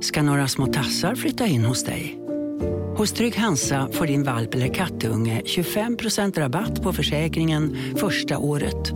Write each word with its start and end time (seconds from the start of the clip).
Ska 0.00 0.22
några 0.22 0.48
små 0.48 0.66
tassar 0.66 1.14
flytta 1.14 1.46
in 1.46 1.64
hos 1.64 1.84
dig? 1.84 2.18
Hos 2.96 3.12
Trygg 3.12 3.36
Hansa 3.36 3.88
får 3.92 4.06
din 4.06 4.24
valp 4.24 4.54
eller 4.54 4.74
kattunge 4.74 5.42
25% 5.44 6.38
rabatt 6.38 6.82
på 6.82 6.92
försäkringen 6.92 7.76
första 7.96 8.38
året. 8.38 8.92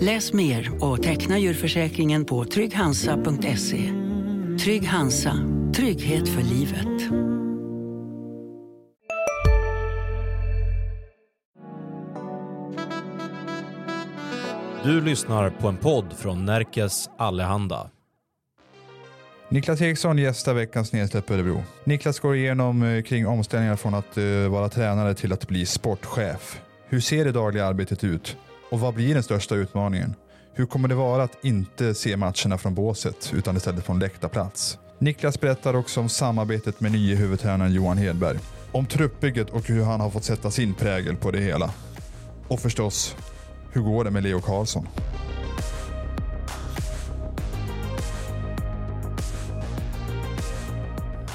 Läs 0.00 0.32
mer 0.32 0.84
och 0.84 1.02
teckna 1.02 1.38
djurförsäkringen 1.38 2.24
på 2.24 2.44
trygghansa.se. 2.44 3.92
Trygg 4.64 4.86
Hansa, 4.86 5.32
trygghet 5.74 6.28
för 6.28 6.42
livet. 6.42 7.10
Du 14.84 15.00
lyssnar 15.00 15.50
på 15.50 15.68
en 15.68 15.76
podd 15.76 16.12
från 16.12 16.44
Närkes 16.44 17.10
Allehanda. 17.18 17.90
Niklas 19.48 19.80
Eriksson 19.80 20.18
gästar 20.18 20.54
veckans 20.54 20.92
nedsläpp 20.92 21.30
Örebro. 21.30 21.62
Niklas 21.84 22.20
går 22.20 22.36
igenom 22.36 22.82
eh, 22.82 23.02
kring 23.02 23.26
omställningar 23.26 23.76
från 23.76 23.94
att 23.94 24.16
eh, 24.16 24.24
vara 24.48 24.68
tränare 24.68 25.14
till 25.14 25.32
att 25.32 25.48
bli 25.48 25.66
sportchef. 25.66 26.60
Hur 26.88 27.00
ser 27.00 27.24
det 27.24 27.32
dagliga 27.32 27.66
arbetet 27.66 28.04
ut? 28.04 28.36
Och 28.70 28.80
vad 28.80 28.94
blir 28.94 29.14
den 29.14 29.22
största 29.22 29.54
utmaningen? 29.54 30.14
Hur 30.54 30.66
kommer 30.66 30.88
det 30.88 30.94
vara 30.94 31.22
att 31.22 31.44
inte 31.44 31.94
se 31.94 32.16
matcherna 32.16 32.58
från 32.58 32.74
båset 32.74 33.32
utan 33.36 33.56
istället 33.56 33.84
från 33.84 33.98
läktarplats? 33.98 34.78
Niklas 34.98 35.40
berättar 35.40 35.76
också 35.76 36.00
om 36.00 36.08
samarbetet 36.08 36.80
med 36.80 36.92
nye 36.92 37.14
huvudtränaren 37.14 37.72
Johan 37.72 37.98
Hedberg. 37.98 38.38
Om 38.72 38.86
truppbygget 38.86 39.50
och 39.50 39.68
hur 39.68 39.82
han 39.84 40.00
har 40.00 40.10
fått 40.10 40.24
sätta 40.24 40.50
sin 40.50 40.74
prägel 40.74 41.16
på 41.16 41.30
det 41.30 41.40
hela. 41.40 41.70
Och 42.48 42.60
förstås, 42.60 43.16
hur 43.72 43.80
går 43.80 44.04
det 44.04 44.10
med 44.10 44.22
Leo 44.22 44.40
Karlsson? 44.40 44.88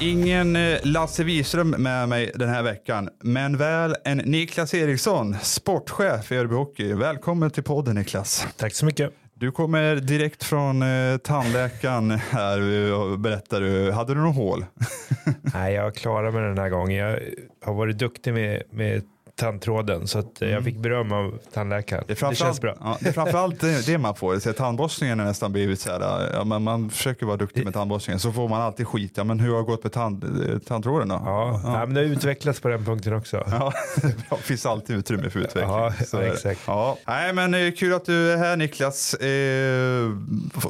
Ingen 0.02 0.56
eh, 0.56 0.78
Lasse 0.82 1.24
Wiström 1.24 1.70
med 1.70 2.08
mig 2.08 2.32
den 2.34 2.48
här 2.48 2.62
veckan, 2.62 3.08
men 3.20 3.56
väl 3.56 3.94
en 4.04 4.18
Niklas 4.18 4.74
Eriksson, 4.74 5.36
sportchef 5.42 6.32
i 6.32 6.36
Örebro 6.36 6.56
Hockey. 6.56 6.92
Välkommen 6.92 7.50
till 7.50 7.62
podden 7.62 7.94
Niklas. 7.94 8.46
Tack 8.56 8.74
så 8.74 8.86
mycket. 8.86 9.10
Du 9.34 9.52
kommer 9.52 9.96
direkt 9.96 10.44
från 10.44 10.82
eh, 10.82 11.18
tandläkaren 11.18 12.10
här 12.10 12.92
och 12.92 13.18
berättar 13.18 13.60
du, 13.60 13.92
hade 13.92 14.14
du 14.14 14.20
något 14.20 14.36
hål? 14.36 14.64
Nej, 15.54 15.74
jag 15.74 15.94
klarar 15.94 16.30
mig 16.30 16.42
den 16.42 16.58
här 16.58 16.68
gången. 16.68 16.96
Jag 16.96 17.20
har 17.64 17.74
varit 17.74 17.98
duktig 17.98 18.34
med, 18.34 18.62
med 18.70 19.02
tandtråden 19.42 20.06
så 20.06 20.18
att 20.18 20.42
mm. 20.42 20.54
jag 20.54 20.64
fick 20.64 20.76
beröm 20.76 21.12
av 21.12 21.38
tandläkaren. 21.54 22.04
Det, 22.08 22.20
det 22.28 22.34
känns 22.34 22.60
bra. 22.60 22.76
Ja, 22.80 22.98
det 23.00 23.08
är 23.08 23.12
framförallt 23.12 23.60
det, 23.60 23.86
det 23.86 23.98
man 23.98 24.14
får. 24.14 24.38
Så 24.38 24.52
tandborstningen 24.52 25.20
är 25.20 25.24
nästan 25.24 25.52
blivit 25.52 25.80
så 25.80 25.90
här, 25.90 26.30
ja, 26.34 26.44
men 26.44 26.62
man 26.62 26.90
försöker 26.90 27.26
vara 27.26 27.36
duktig 27.36 27.64
med 27.64 27.74
tandborstningen 27.74 28.20
så 28.20 28.32
får 28.32 28.48
man 28.48 28.60
alltid 28.60 28.86
skit. 28.86 29.12
Ja, 29.14 29.24
men 29.24 29.40
hur 29.40 29.52
har 29.52 29.58
det 29.58 29.64
gått 29.64 29.82
med 29.82 29.92
tand, 29.92 30.24
tandtråden 30.66 31.08
då? 31.08 31.14
Ja, 31.14 31.60
ja. 31.64 31.80
ja 31.80 31.86
men 31.86 31.94
det 31.94 32.00
har 32.00 32.06
utvecklats 32.06 32.60
på 32.60 32.68
den 32.68 32.84
punkten 32.84 33.14
också. 33.14 33.44
Ja, 33.50 33.72
det 34.30 34.36
finns 34.36 34.66
alltid 34.66 34.96
utrymme 34.96 35.30
för 35.30 35.40
utveckling. 35.40 35.74
Ja, 35.74 35.92
så 36.06 36.18
exakt. 36.18 36.60
Ja. 36.66 36.98
Nej, 37.06 37.32
men 37.32 37.54
eh, 37.54 37.72
kul 37.72 37.94
att 37.94 38.04
du 38.04 38.32
är 38.32 38.36
här 38.36 38.56
Niklas. 38.56 39.14
Eh, 39.14 40.10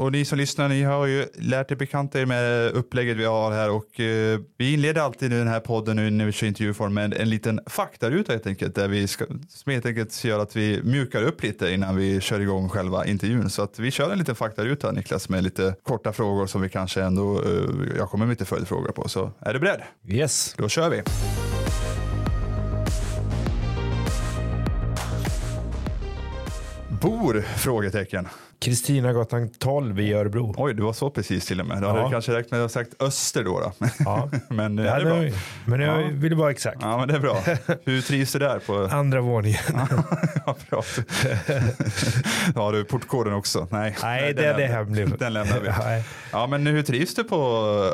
och 0.03 0.13
ni 0.13 0.25
som 0.25 0.39
lyssnar, 0.39 0.69
ni 0.69 0.83
har 0.83 1.07
ju 1.07 1.27
lärt 1.35 1.71
er 1.71 1.77
bekanta 1.77 2.21
er 2.21 2.27
med 2.27 2.71
upplägget 2.71 3.17
vi 3.17 3.25
har 3.25 3.53
här 3.53 3.71
och 3.71 4.01
eh, 4.01 4.41
vi 4.59 4.73
inleder 4.73 5.01
alltid 5.01 5.31
den 5.31 5.49
här 5.49 5.61
podden 5.61 5.97
nu 5.97 6.11
när 6.11 6.25
vi 6.25 6.33
kör 6.33 6.47
intervjuform 6.47 6.95
med 6.95 7.15
en 7.15 7.31
liten 7.31 7.61
faktaruta 7.67 8.33
helt 8.33 8.47
enkelt 8.47 8.62
där 8.69 8.89
vi 8.89 9.07
ska, 9.07 9.25
som 9.49 9.73
helt 9.73 9.87
enkelt 9.87 10.25
gör 10.25 10.39
att 10.39 10.57
vi 10.57 10.81
mjukar 10.83 11.23
upp 11.23 11.43
lite 11.43 11.71
innan 11.71 11.97
vi 11.97 12.21
kör 12.21 12.41
igång 12.41 12.69
själva 12.69 13.07
intervjun. 13.07 13.51
Så 13.51 13.63
att 13.63 13.79
vi 13.79 13.91
kör 13.91 14.11
en 14.13 14.19
liten 14.19 14.35
faktaruta 14.35 14.93
Niklas 14.93 15.29
med 15.29 15.45
lite 15.45 15.75
korta 15.83 16.13
frågor 16.13 16.47
som 16.47 16.63
vi 16.63 16.69
kanske 16.69 17.03
ändå, 17.03 17.43
uh, 17.43 17.89
jag 17.99 18.11
kommer 18.11 18.27
med 18.27 18.33
lite 18.33 18.45
följdfrågor 18.45 18.93
på. 18.93 19.09
Så 19.09 19.33
är 19.41 19.55
du 19.55 19.61
beredd? 19.61 19.83
Yes. 20.09 20.55
Då 20.59 20.69
kör 20.69 20.91
vi. 20.91 21.03
Bor? 27.03 27.41
Frågetecken. 27.57 28.29
Kristinagatan 28.63 29.49
12 29.49 30.01
i 30.01 30.13
Örebro. 30.13 30.55
Oj, 30.57 30.75
du 30.75 30.83
var 30.83 30.93
så 30.93 31.11
precis 31.11 31.47
till 31.47 31.61
och 31.61 31.67
med. 31.67 31.83
Du 31.83 31.87
hade 31.87 32.11
kanske 32.11 32.33
räknat 32.33 32.51
med 32.51 32.65
att 32.65 32.73
sagt 32.73 33.03
öster 33.03 33.45
då. 33.45 33.61
då. 33.61 33.87
Ja. 33.99 34.31
men 34.49 34.77
det 34.77 34.89
är 34.89 35.05
bra. 35.05 35.39
Men 35.65 35.81
jag 35.81 36.03
ja. 36.03 36.09
ville 36.13 36.37
vara 36.37 36.51
exakt. 36.51 36.79
Ja, 36.81 36.99
men 36.99 37.09
det 37.09 37.15
är 37.15 37.19
bra. 37.21 37.41
Hur 37.85 38.01
trivs 38.01 38.33
du 38.33 38.39
där? 38.39 38.59
På... 38.59 38.89
Andra 38.97 39.21
våningen. 39.21 39.61
ja, 40.47 40.57
bra. 40.71 40.83
Har 42.55 42.73
du 42.73 42.85
portkoden 42.85 43.33
också? 43.33 43.69
Nej, 43.71 43.97
Nej 44.03 44.35
den, 44.35 44.57
det 44.57 44.65
är 44.65 44.69
hemlig. 44.69 45.19
Den 45.19 45.33
lämnar 45.33 45.61
vi. 45.61 46.03
Ja, 46.33 46.47
men 46.47 46.67
hur 46.67 46.83
trivs 46.83 47.15
du 47.15 47.25
på 47.25 47.47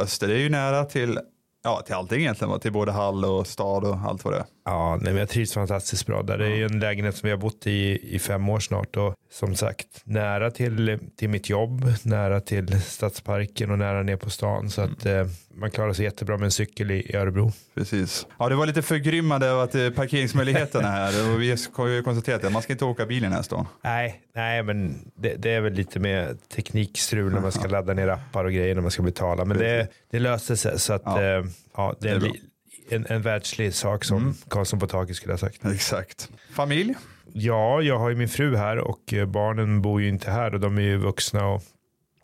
öster? 0.02 0.28
Det 0.28 0.34
är 0.34 0.38
ju 0.38 0.48
nära 0.48 0.84
till 0.84 1.18
Ja, 1.64 1.82
till 1.86 1.94
allting 1.94 2.20
egentligen. 2.20 2.60
Till 2.60 2.72
både 2.72 2.92
hall 2.92 3.24
och 3.24 3.46
stad 3.46 3.84
och 3.84 3.96
allt 3.96 4.24
vad 4.24 4.34
det 4.34 4.38
är. 4.38 4.44
Ja, 4.64 4.96
nej, 4.96 5.12
men 5.12 5.16
jag 5.16 5.28
trivs 5.28 5.52
fantastiskt 5.52 6.06
bra 6.06 6.22
där. 6.22 6.38
Det 6.38 6.48
är 6.48 6.64
en 6.64 6.80
lägenhet 6.80 7.16
som 7.16 7.26
vi 7.26 7.30
har 7.30 7.38
bott 7.38 7.66
i 7.66 8.00
i 8.14 8.18
fem 8.18 8.48
år 8.48 8.60
snart 8.60 8.96
och 8.96 9.14
som 9.30 9.54
sagt 9.54 10.02
nära 10.04 10.50
till, 10.50 10.98
till 11.16 11.28
mitt 11.28 11.48
jobb, 11.48 11.84
nära 12.02 12.40
till 12.40 12.82
Stadsparken 12.82 13.70
och 13.70 13.78
nära 13.78 14.02
ner 14.02 14.16
på 14.16 14.30
stan. 14.30 14.70
Så 14.70 14.80
att 14.80 15.06
mm. 15.06 15.20
eh, 15.20 15.26
man 15.58 15.70
klarar 15.70 15.92
sig 15.92 16.04
jättebra 16.04 16.36
med 16.36 16.44
en 16.44 16.50
cykel 16.50 16.90
i, 16.90 16.94
i 16.94 17.16
Örebro. 17.16 17.52
Precis. 17.74 18.26
Ja, 18.38 18.48
det 18.48 18.54
var 18.54 18.66
lite 18.66 18.82
förgrymmade 18.82 19.52
av 19.52 19.60
att 19.60 19.74
eh, 19.74 19.90
parkeringsmöjligheterna 19.90 20.88
här 20.88 21.32
och 21.32 21.42
vi 21.42 21.56
har 21.72 21.86
ju 21.86 22.02
konstaterat 22.02 22.44
att 22.44 22.52
man 22.52 22.62
ska 22.62 22.72
inte 22.72 22.84
åka 22.84 23.06
bil 23.06 23.16
i 23.16 23.20
den 23.20 23.32
här 23.32 23.42
stan. 23.42 23.66
Nej, 23.84 24.22
nej, 24.34 24.62
men 24.62 24.94
det, 25.14 25.34
det 25.34 25.50
är 25.50 25.60
väl 25.60 25.72
lite 25.72 26.00
med 26.00 26.48
teknikstrul 26.48 27.32
när 27.32 27.40
man 27.40 27.52
ska 27.52 27.68
ladda 27.68 27.94
ner 27.94 28.08
appar 28.08 28.44
och 28.44 28.52
grejer 28.52 28.74
när 28.74 28.82
man 28.82 28.90
ska 28.90 29.02
betala. 29.02 29.44
Men 29.44 29.58
det, 29.58 29.88
det 30.10 30.18
löste 30.18 30.56
sig 30.56 30.78
så 30.78 30.92
att 30.92 31.02
ja, 31.04 31.22
eh, 31.22 31.44
ja 31.76 31.94
det 32.00 32.08
är, 32.08 32.20
det 32.20 32.26
är 32.26 32.96
en, 32.96 33.06
en 33.08 33.22
världslig 33.22 33.74
sak 33.74 34.04
som 34.04 34.16
mm. 34.16 34.34
Karlsson 34.48 34.78
på 34.78 34.86
taket 34.86 35.16
skulle 35.16 35.32
ha 35.32 35.38
sagt. 35.38 35.64
Exakt. 35.64 36.30
Familj? 36.52 36.94
Ja, 37.32 37.82
jag 37.82 37.98
har 37.98 38.08
ju 38.08 38.16
min 38.16 38.28
fru 38.28 38.56
här 38.56 38.78
och 38.78 39.14
eh, 39.14 39.26
barnen 39.26 39.82
bor 39.82 40.02
ju 40.02 40.08
inte 40.08 40.30
här 40.30 40.54
och 40.54 40.60
de 40.60 40.78
är 40.78 40.82
ju 40.82 40.96
vuxna 40.96 41.46
och 41.46 41.62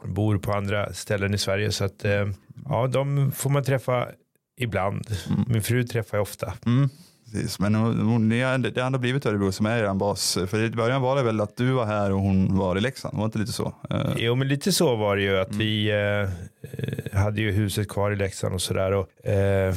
bor 0.04 0.38
på 0.38 0.52
andra 0.52 0.92
ställen 0.92 1.34
i 1.34 1.38
Sverige. 1.38 1.72
Så 1.72 1.84
att 1.84 2.04
eh, 2.04 2.28
ja, 2.68 2.86
de 2.86 3.32
får 3.32 3.50
man 3.50 3.64
träffa 3.64 4.08
ibland. 4.56 5.06
Mm. 5.28 5.44
Min 5.48 5.62
fru 5.62 5.84
träffar 5.84 6.18
jag 6.18 6.22
ofta. 6.22 6.52
Mm. 6.66 6.88
Precis. 7.32 7.58
Men 7.58 7.74
hon, 7.74 8.28
det 8.28 8.42
har 8.42 8.78
ändå 8.86 8.98
blivit 8.98 9.26
Örebro 9.26 9.52
som 9.52 9.66
är 9.66 9.84
er 9.84 9.94
bas. 9.94 10.38
För 10.46 10.62
i 10.62 10.70
början 10.70 11.02
var 11.02 11.16
det 11.16 11.22
väl 11.22 11.40
att 11.40 11.56
du 11.56 11.72
var 11.72 11.86
här 11.86 12.12
och 12.12 12.20
hon 12.20 12.58
var 12.58 12.76
i 12.76 12.80
Leksand. 12.80 13.16
Var 13.16 13.22
det 13.22 13.26
inte 13.26 13.38
lite 13.38 13.52
så? 13.52 13.74
Uh. 13.92 14.14
Jo, 14.16 14.34
men 14.34 14.48
lite 14.48 14.72
så 14.72 14.96
var 14.96 15.16
det 15.16 15.22
ju. 15.22 15.38
Att 15.38 15.50
mm. 15.50 15.58
vi 15.58 15.90
eh, 15.90 17.18
hade 17.18 17.40
ju 17.40 17.52
huset 17.52 17.88
kvar 17.88 18.10
i 18.10 18.16
Leksand 18.16 18.54
och 18.54 18.62
sådär. 18.62 18.92
Eh, 19.24 19.74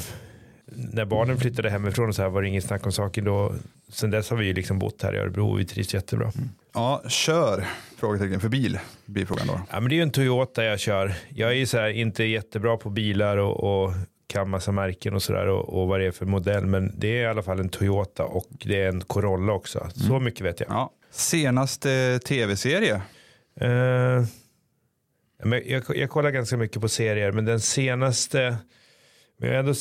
när 0.77 1.05
barnen 1.05 1.37
flyttade 1.37 1.69
hemifrån 1.69 2.13
så 2.13 2.21
här 2.21 2.29
var 2.29 2.41
det 2.41 2.47
ingen 2.47 2.61
snack 2.61 2.85
om 2.85 2.91
saken 2.91 3.23
då. 3.23 3.53
Sen 3.89 4.11
dess 4.11 4.29
har 4.29 4.37
vi 4.37 4.53
liksom 4.53 4.79
bott 4.79 5.01
här 5.01 5.15
i 5.15 5.17
Örebro 5.17 5.49
och 5.49 5.59
vi 5.59 5.65
trivs 5.65 5.93
jättebra. 5.93 6.31
Mm. 6.35 6.49
Ja, 6.73 7.03
kör 7.07 7.65
frågetecken 7.97 8.39
för 8.39 8.49
bil 8.49 8.79
blir 9.05 9.25
frågan 9.25 9.47
då. 9.47 9.61
Ja, 9.71 9.79
men 9.79 9.89
det 9.89 9.95
är 9.95 9.97
ju 9.97 10.03
en 10.03 10.11
Toyota 10.11 10.63
jag 10.63 10.79
kör. 10.79 11.13
Jag 11.29 11.49
är 11.49 11.55
ju 11.55 11.65
så 11.65 11.77
här, 11.77 11.89
inte 11.89 12.23
jättebra 12.23 12.77
på 12.77 12.89
bilar 12.89 13.37
och, 13.37 13.83
och 13.83 13.93
kan 14.27 14.49
massa 14.49 14.71
märken 14.71 15.13
och 15.13 15.23
sådär 15.23 15.47
och, 15.47 15.81
och 15.81 15.87
vad 15.87 15.99
det 15.99 16.05
är 16.05 16.11
för 16.11 16.25
modell. 16.25 16.65
Men 16.65 16.93
det 16.97 17.07
är 17.07 17.21
i 17.21 17.25
alla 17.25 17.43
fall 17.43 17.59
en 17.59 17.69
Toyota 17.69 18.23
och 18.23 18.47
det 18.49 18.81
är 18.81 18.89
en 18.89 19.01
Corolla 19.01 19.53
också. 19.53 19.79
Mm. 19.79 19.91
Så 19.91 20.19
mycket 20.19 20.41
vet 20.41 20.59
jag. 20.59 20.69
Ja. 20.69 20.91
Senaste 21.11 22.19
tv-serie? 22.19 23.01
Uh, 23.61 24.25
jag, 25.65 25.83
jag 25.95 26.09
kollar 26.09 26.31
ganska 26.31 26.57
mycket 26.57 26.81
på 26.81 26.89
serier, 26.89 27.31
men 27.31 27.45
den 27.45 27.59
senaste 27.59 28.57
men 29.39 29.49
jag 29.49 29.55
har 29.55 29.59
ändå 29.59 29.73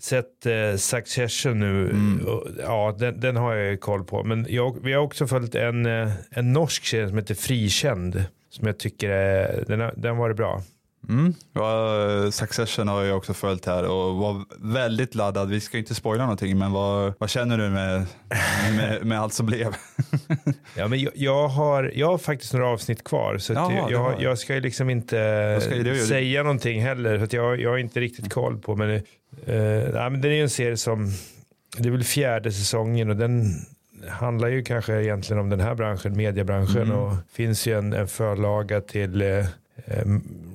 sett 0.00 0.46
eh, 0.46 0.76
Succession 0.76 1.58
nu. 1.60 1.90
Mm. 1.90 2.28
ja, 2.58 2.96
den, 2.98 3.20
den, 3.20 3.36
har 3.36 3.54
jag 3.54 3.80
koll 3.80 4.04
på. 4.04 4.24
Men 4.24 4.46
jag, 4.48 4.76
vi 4.82 4.92
har 4.92 5.02
också 5.02 5.26
följt 5.26 5.54
en, 5.54 5.86
eh, 5.86 6.12
en 6.30 6.52
norsk 6.52 6.84
serie 6.84 7.08
som 7.08 7.18
heter 7.18 7.34
Frikänd. 7.34 8.24
Som 8.50 8.66
jag 8.66 8.78
tycker 8.78 9.10
är, 9.10 9.64
den, 9.68 9.90
den 9.96 10.16
var 10.16 10.32
bra. 10.32 10.62
Mm. 11.10 11.34
Ja, 11.52 12.30
Succession 12.30 12.88
har 12.88 13.02
jag 13.02 13.16
också 13.16 13.34
följt 13.34 13.66
här 13.66 13.84
och 13.84 14.16
var 14.16 14.44
väldigt 14.58 15.14
laddad. 15.14 15.48
Vi 15.48 15.60
ska 15.60 15.78
inte 15.78 15.94
spoila 15.94 16.22
någonting, 16.22 16.58
men 16.58 16.72
vad, 16.72 17.14
vad 17.18 17.30
känner 17.30 17.58
du 17.58 17.70
med, 17.70 18.06
med, 18.76 19.06
med 19.06 19.20
allt 19.20 19.34
som 19.34 19.46
blev? 19.46 19.74
ja, 20.76 20.88
men 20.88 21.00
jag, 21.00 21.12
jag, 21.14 21.48
har, 21.48 21.92
jag 21.94 22.06
har 22.06 22.18
faktiskt 22.18 22.52
några 22.52 22.68
avsnitt 22.68 23.04
kvar, 23.04 23.38
så 23.38 23.52
Jaha, 23.52 23.90
jag, 23.90 24.22
jag 24.22 24.38
ska 24.38 24.54
liksom 24.54 24.90
inte 24.90 25.58
ska 25.60 26.06
säga 26.06 26.42
någonting 26.42 26.82
heller. 26.82 27.18
För 27.18 27.36
jag, 27.36 27.60
jag 27.60 27.70
har 27.70 27.78
inte 27.78 28.00
riktigt 28.00 28.32
koll 28.32 28.58
på, 28.58 28.76
men, 28.76 28.90
eh, 28.90 29.02
nej, 29.46 30.10
men 30.10 30.20
det 30.20 30.28
är 30.28 30.42
en 30.42 30.50
serie 30.50 30.76
som, 30.76 31.12
det 31.76 31.88
är 31.88 31.92
väl 31.92 32.04
fjärde 32.04 32.52
säsongen 32.52 33.10
och 33.10 33.16
den 33.16 33.44
handlar 34.08 34.48
ju 34.48 34.62
kanske 34.62 35.02
egentligen 35.02 35.40
om 35.40 35.48
den 35.48 35.60
här 35.60 35.74
branschen, 35.74 36.16
mediebranschen 36.16 36.82
mm. 36.82 36.96
och 36.96 37.12
finns 37.32 37.66
ju 37.66 37.78
en, 37.78 37.92
en 37.92 38.08
förlaga 38.08 38.80
till 38.80 39.22
eh, 39.22 39.46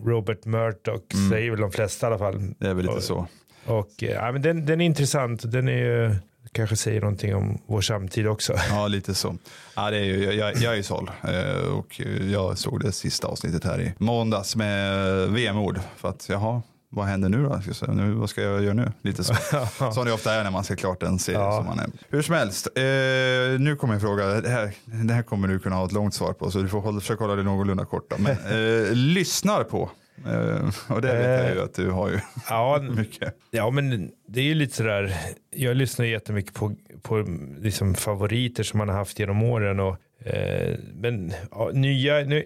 Robert 0.06 0.46
Murdoch 0.46 1.14
mm. 1.14 1.30
säger 1.30 1.52
väl 1.52 1.60
de 1.60 1.72
flesta 1.72 2.06
i 2.06 2.08
alla 2.08 2.18
fall. 2.18 2.54
Det 2.60 2.68
är 2.68 2.74
väl 2.74 2.86
lite 2.86 3.02
så. 3.02 3.28
Och, 3.66 4.04
eh, 4.04 4.10
ja, 4.10 4.32
men 4.32 4.42
den, 4.42 4.66
den 4.66 4.82
är 4.82 4.86
intressant. 4.86 5.52
Den 5.52 5.68
är 5.68 5.78
ju, 5.78 6.16
kanske 6.52 6.76
säger 6.76 7.02
någonting 7.02 7.36
om 7.36 7.62
vår 7.66 7.82
samtid 7.82 8.28
också. 8.28 8.54
Ja, 8.70 8.88
lite 8.88 9.14
så. 9.14 9.38
Ja, 9.76 9.92
det 9.92 9.98
är 9.98 10.04
ju, 10.04 10.34
jag, 10.34 10.58
jag 10.58 10.78
är 10.78 10.82
såld 10.82 11.10
eh, 11.24 11.74
och 11.74 12.02
jag 12.32 12.58
såg 12.58 12.82
det 12.82 12.92
sista 12.92 13.28
avsnittet 13.28 13.64
här 13.64 13.82
i 13.82 13.94
måndags 13.98 14.56
med 14.56 15.30
VM-ord. 15.30 15.80
För 15.98 16.10
att 16.10 16.30
jaha, 16.30 16.62
vad 16.96 17.06
händer 17.06 17.30
nu 17.30 17.44
då? 17.44 17.62
Nu, 17.94 18.12
vad 18.12 18.30
ska 18.30 18.42
jag 18.42 18.64
göra 18.64 18.74
nu? 18.74 18.92
Lite 19.02 19.24
så. 19.24 19.34
som 19.94 20.06
det 20.06 20.14
ofta 20.14 20.34
är 20.34 20.44
när 20.44 20.52
man 20.52 20.64
ser 20.64 20.76
klart 20.76 21.04
en 21.04 21.20
serie 21.20 21.40
ja. 21.40 21.58
som 21.58 21.66
man 21.66 21.80
är. 21.80 21.90
Hur 22.10 22.22
som 22.22 22.36
helst, 22.36 22.68
eh, 22.76 22.84
nu 23.60 23.76
kommer 23.80 23.94
en 23.94 24.00
fråga. 24.00 24.42
Det 24.42 24.50
här, 24.50 24.72
det 24.86 25.14
här 25.14 25.24
kommer 25.24 25.48
du 25.48 25.60
kunna 25.60 25.76
ha 25.76 25.86
ett 25.86 25.92
långt 25.92 26.14
svar 26.14 26.34
på, 26.34 26.52
så 26.52 26.62
du 26.62 26.68
får 26.68 26.82
hålla, 26.82 27.00
försöka 27.00 27.24
hålla 27.24 27.36
det 27.36 27.44
någorlunda 27.44 27.86
kort. 27.86 28.10
Då. 28.10 28.16
Men, 28.20 28.32
eh, 28.86 28.94
lyssnar 28.94 29.64
på. 29.64 29.90
Eh, 30.26 30.70
och 30.96 31.02
det 31.02 31.14
vet 31.14 31.46
jag 31.46 31.56
ju 31.56 31.62
att 31.62 31.74
du 31.74 31.90
har 31.90 32.10
ju 32.10 32.20
ja, 32.50 32.82
mycket. 32.96 33.36
Ja, 33.52 33.70
men 33.70 34.12
det 34.28 34.40
är 34.40 34.44
ju 34.46 34.54
lite 34.54 34.76
sådär. 34.76 35.16
Jag 35.52 35.78
lyssnar 35.78 36.06
jättemycket 36.06 36.54
på, 36.54 36.76
på 37.02 37.26
liksom 37.60 37.96
favoriter 37.96 38.64
som 38.64 38.78
man 38.78 38.90
har 38.90 38.96
haft 38.96 39.20
genom 39.20 39.44
åren. 39.44 39.80
Och, 39.80 39.98
eh, 40.28 40.78
men 40.94 41.34
ja, 41.52 41.70
nya, 41.74 42.20
nu, 42.20 42.46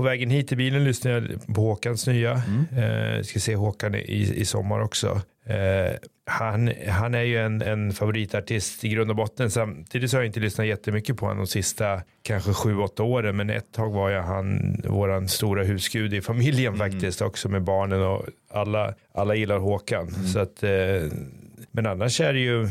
på 0.00 0.04
vägen 0.04 0.30
hit 0.30 0.52
i 0.52 0.56
bilen 0.56 0.84
lyssnar 0.84 1.12
jag 1.12 1.54
på 1.54 1.60
Håkans 1.60 2.06
nya. 2.06 2.42
Mm. 2.72 3.16
Eh, 3.16 3.22
ska 3.22 3.40
se 3.40 3.54
Håkan 3.54 3.94
i, 3.94 4.32
i 4.36 4.44
sommar 4.44 4.80
också. 4.80 5.20
Eh, 5.46 5.94
han, 6.26 6.72
han 6.88 7.14
är 7.14 7.22
ju 7.22 7.38
en, 7.38 7.62
en 7.62 7.92
favoritartist 7.92 8.84
i 8.84 8.88
grund 8.88 9.10
och 9.10 9.16
botten. 9.16 9.50
Samtidigt 9.50 10.10
så 10.10 10.16
har 10.16 10.22
jag 10.22 10.28
inte 10.28 10.40
lyssnat 10.40 10.66
jättemycket 10.66 11.16
på 11.16 11.26
honom 11.26 11.38
de 11.38 11.46
sista 11.46 12.02
kanske 12.22 12.52
sju, 12.52 12.76
åtta 12.76 13.02
åren. 13.02 13.36
Men 13.36 13.50
ett 13.50 13.72
tag 13.72 13.90
var 13.90 14.10
jag 14.10 14.22
han, 14.22 14.80
våran 14.84 15.28
stora 15.28 15.64
husgud 15.64 16.14
i 16.14 16.20
familjen 16.20 16.74
mm. 16.74 16.90
faktiskt. 16.92 17.22
Också 17.22 17.48
med 17.48 17.62
barnen 17.62 18.02
och 18.02 18.26
alla, 18.50 18.94
alla 19.14 19.34
gillar 19.34 19.58
Håkan. 19.58 20.08
Mm. 20.08 20.26
Så 20.26 20.38
att, 20.38 20.62
eh, 20.62 20.70
men 21.70 21.86
annars 21.86 22.20
är 22.20 22.32
det 22.32 22.40
ju 22.40 22.68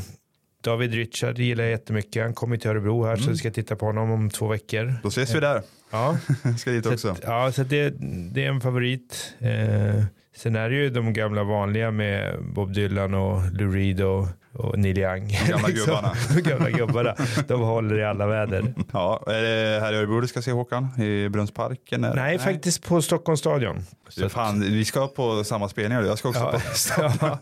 David 0.63 0.93
Richard 0.93 1.39
gillar 1.39 1.63
jag 1.63 1.71
jättemycket. 1.71 2.23
Han 2.23 2.33
kommer 2.33 2.57
till 2.57 2.69
Örebro 2.69 3.03
här 3.03 3.13
mm. 3.13 3.23
så 3.23 3.29
jag 3.31 3.37
ska 3.37 3.51
titta 3.51 3.75
på 3.75 3.85
honom 3.85 4.11
om 4.11 4.29
två 4.29 4.47
veckor. 4.47 4.93
Då 5.03 5.09
ses 5.09 5.35
vi 5.35 5.39
där. 5.39 5.61
Ja. 5.91 6.18
ska 6.57 6.71
dit 6.71 6.86
också. 6.86 7.15
Så, 7.15 7.21
ja, 7.24 7.51
så 7.51 7.63
det, 7.63 7.89
det 8.33 8.45
är 8.45 8.50
en 8.50 8.62
favorit. 8.62 9.33
Eh, 9.39 10.03
sen 10.36 10.56
är 10.56 10.69
det 10.69 10.75
ju 10.75 10.89
de 10.89 11.13
gamla 11.13 11.44
vanliga 11.44 11.91
med 11.91 12.44
Bob 12.44 12.74
Dylan 12.74 13.13
och 13.13 13.51
Lou 13.51 13.71
Reed 13.71 14.01
och 14.01 14.27
och 14.54 14.80
Neil 14.80 14.98
Young. 14.98 15.28
De 15.28 15.51
gamla 15.51 15.68
liksom. 15.68 15.86
gubbarna. 15.86 16.13
De 16.36 16.42
gamla 16.42 16.69
gubbarna. 16.69 17.16
De 17.48 17.62
håller 17.62 18.00
i 18.00 18.04
alla 18.04 18.28
väder. 18.28 18.74
Ja, 18.94 19.24
är 19.28 19.42
det 19.42 19.80
här 19.80 19.94
i 19.94 19.96
Örebro 19.96 20.22
du 20.22 20.28
ska 20.28 20.42
se 20.42 20.51
Håkan? 20.51 21.01
I 21.01 21.30
Brunnsparken? 21.30 22.01
Nej, 22.01 22.12
Nej, 22.16 22.40
faktiskt 22.40 22.88
på 22.88 23.01
Stockholms 23.01 23.40
stadion. 23.40 23.86
Du, 24.16 24.30
fan, 24.30 24.60
vi 24.62 24.86
ska 24.86 25.07
på 25.07 25.44
samma 25.44 25.69
spelningar. 25.69 26.04
Jag 26.04 26.18
ska 26.18 26.30
också 26.30 26.42
ja. 26.42 26.51
på 26.51 26.60
Stockholm. 26.74 27.38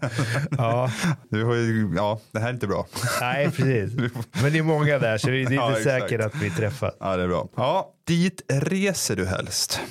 Ja. 0.58 0.92
Du 1.30 1.44
har 1.44 1.56
ju, 1.56 1.94
ja, 1.96 2.20
det 2.32 2.40
här 2.40 2.50
är 2.50 2.54
inte 2.54 2.68
bra. 2.68 2.88
Nej, 3.22 3.52
precis. 3.52 4.14
Men 4.42 4.54
det 4.54 4.58
är 4.58 4.64
många 4.64 5.00
där 5.00 5.18
så 5.18 5.28
det 5.28 5.38
är 5.38 5.42
inte 5.42 5.54
ja, 5.54 5.76
säkert 5.84 6.22
att 6.22 6.36
vi 6.36 6.50
träffas. 6.50 6.94
Ja, 7.00 7.18
det 7.18 7.24
är 7.24 7.28
bra. 7.28 7.48
Ja, 7.56 7.94
dit 8.08 8.42
reser 8.48 9.16
du 9.16 9.26
helst? 9.26 9.82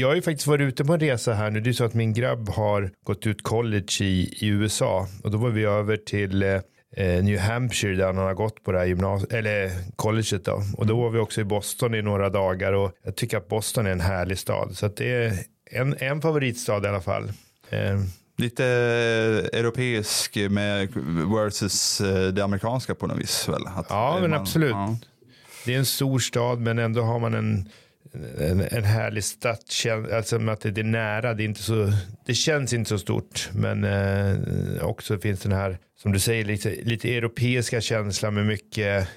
Jag 0.00 0.08
har 0.08 0.14
ju 0.14 0.22
faktiskt 0.22 0.46
varit 0.46 0.60
ute 0.60 0.84
på 0.84 0.92
en 0.92 1.00
resa 1.00 1.32
här 1.32 1.50
nu. 1.50 1.60
Det 1.60 1.70
är 1.70 1.72
så 1.72 1.84
att 1.84 1.94
min 1.94 2.12
grabb 2.12 2.48
har 2.48 2.90
gått 3.04 3.26
ut 3.26 3.42
college 3.42 3.92
i, 4.00 4.34
i 4.40 4.46
USA 4.46 5.08
och 5.24 5.30
då 5.30 5.38
var 5.38 5.50
vi 5.50 5.64
över 5.64 5.96
till 5.96 6.42
eh, 6.42 6.60
New 6.96 7.38
Hampshire 7.38 7.96
där 7.96 8.06
han 8.06 8.16
har 8.16 8.34
gått 8.34 8.64
på 8.64 8.72
det 8.72 8.78
här 8.78 8.86
gymnasiet, 8.86 9.32
eller 9.32 9.70
colleget 9.96 10.44
då. 10.44 10.62
Och 10.76 10.86
då 10.86 11.00
var 11.00 11.10
vi 11.10 11.18
också 11.18 11.40
i 11.40 11.44
Boston 11.44 11.94
i 11.94 12.02
några 12.02 12.28
dagar 12.28 12.72
och 12.72 12.92
jag 13.04 13.16
tycker 13.16 13.36
att 13.36 13.48
Boston 13.48 13.86
är 13.86 13.90
en 13.90 14.00
härlig 14.00 14.38
stad. 14.38 14.76
Så 14.76 14.86
att 14.86 14.96
det 14.96 15.12
är 15.12 15.32
en, 15.70 15.96
en 15.98 16.20
favoritstad 16.20 16.84
i 16.84 16.88
alla 16.88 17.00
fall. 17.00 17.32
Eh. 17.70 18.00
Lite 18.36 18.64
europeisk 19.52 20.36
med 20.50 20.88
versus 21.36 22.00
eh, 22.00 22.28
det 22.28 22.44
amerikanska 22.44 22.94
på 22.94 23.06
något 23.06 23.18
vis 23.18 23.48
väl? 23.48 23.66
Att 23.66 23.86
ja, 23.88 24.18
men 24.20 24.30
man, 24.30 24.40
absolut. 24.40 24.70
Ja. 24.70 24.96
Det 25.64 25.74
är 25.74 25.78
en 25.78 25.86
stor 25.86 26.18
stad 26.18 26.60
men 26.60 26.78
ändå 26.78 27.02
har 27.02 27.18
man 27.18 27.34
en 27.34 27.68
en, 28.38 28.60
en 28.60 28.84
härlig 28.84 29.24
stadskänsla, 29.24 30.16
alltså 30.16 30.50
att 30.50 30.60
det 30.60 30.78
är 30.78 30.84
nära, 30.84 31.34
det, 31.34 31.42
är 31.42 31.44
inte 31.44 31.62
så, 31.62 31.92
det 32.26 32.34
känns 32.34 32.72
inte 32.72 32.88
så 32.88 32.98
stort. 32.98 33.50
Men 33.52 33.84
eh, 33.84 34.84
också 34.84 35.18
finns 35.18 35.40
den 35.40 35.52
här, 35.52 35.78
som 36.02 36.12
du 36.12 36.18
säger, 36.18 36.44
lite, 36.44 36.74
lite 36.82 37.16
europeiska 37.16 37.80
känslan 37.80 38.34
med 38.34 38.46
mycket 38.46 39.08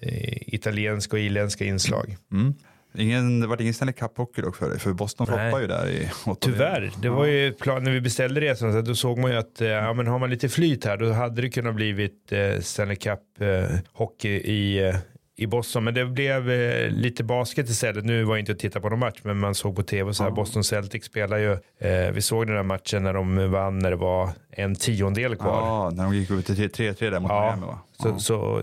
eh, 0.00 0.54
italienska 0.54 1.16
och 1.16 1.20
irländska 1.20 1.64
inslag. 1.64 2.16
Mm. 2.32 2.54
Ingen, 2.98 3.40
det 3.40 3.46
var 3.46 3.60
ingen 3.60 3.74
Stanley 3.74 3.94
Cup-hockey 3.94 4.42
dock 4.42 4.56
för 4.56 4.68
dig, 4.68 4.78
för 4.78 4.92
Boston 4.92 5.26
floppade 5.26 5.60
ju 5.60 5.66
där 5.66 5.88
i 5.88 6.10
Tyvärr, 6.40 6.92
det 7.02 7.08
var 7.08 7.24
ju 7.24 7.52
plan, 7.52 7.84
när 7.84 7.90
vi 7.90 8.00
beställde 8.00 8.40
resan, 8.40 8.84
då 8.84 8.94
såg 8.94 9.18
man 9.18 9.30
ju 9.30 9.36
att 9.36 9.60
eh, 9.60 9.68
ja, 9.68 9.92
men 9.92 10.06
har 10.06 10.18
man 10.18 10.30
lite 10.30 10.48
flyt 10.48 10.84
här, 10.84 10.96
då 10.96 11.12
hade 11.12 11.42
det 11.42 11.50
kunnat 11.50 11.74
blivit 11.74 12.32
eh, 12.32 12.60
Stanley 12.60 12.96
Cup-hockey 12.96 14.34
eh, 14.34 14.50
i 14.50 14.94
i 15.36 15.46
Boston. 15.46 15.84
Men 15.84 15.94
det 15.94 16.06
blev 16.06 16.50
eh, 16.50 16.90
lite 16.90 17.24
basket 17.24 17.68
istället. 17.68 18.04
Nu 18.04 18.24
var 18.24 18.34
jag 18.34 18.40
inte 18.40 18.52
att 18.52 18.58
titta 18.58 18.80
på 18.80 18.88
någon 18.88 18.98
match, 18.98 19.20
men 19.22 19.38
man 19.38 19.54
såg 19.54 19.76
på 19.76 19.82
tv 19.82 20.14
så 20.14 20.22
här. 20.22 20.28
Mm. 20.28 20.36
Boston 20.36 20.64
Celtics 20.64 21.06
spelar 21.06 21.36
ju. 21.36 21.52
Eh, 21.78 22.10
vi 22.12 22.22
såg 22.22 22.46
den 22.46 22.56
där 22.56 22.62
matchen 22.62 23.02
när 23.02 23.12
de 23.12 23.50
vann 23.50 23.78
när 23.78 23.90
det 23.90 23.96
var 23.96 24.30
en 24.50 24.74
tiondel 24.74 25.36
kvar. 25.36 25.60
Ja, 25.60 25.90
när 25.90 26.04
de 26.04 26.14
gick 26.14 26.30
ut 26.30 26.46
till 26.46 26.54
3-3 26.54 27.10
där 27.10 27.20
mot 27.20 27.30
ja, 27.30 27.56
Miami 27.56 27.66
va? 27.66 27.78
Så, 28.02 28.18
så 28.18 28.62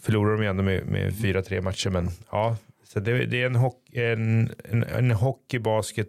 förlorade 0.00 0.36
de 0.36 0.42
ju 0.42 0.50
ändå 0.50 0.62
med, 0.62 0.86
med 0.86 1.12
4-3 1.12 1.60
matcher. 1.60 1.90
Men 1.90 2.10
ja, 2.30 2.56
så 2.92 3.00
det, 3.00 3.26
det 3.26 3.42
är 3.42 3.46
en, 3.46 3.56
en, 3.92 4.50
en, 4.64 4.82
en 4.82 5.10
hockey, 5.10 5.58
basket, 5.58 6.08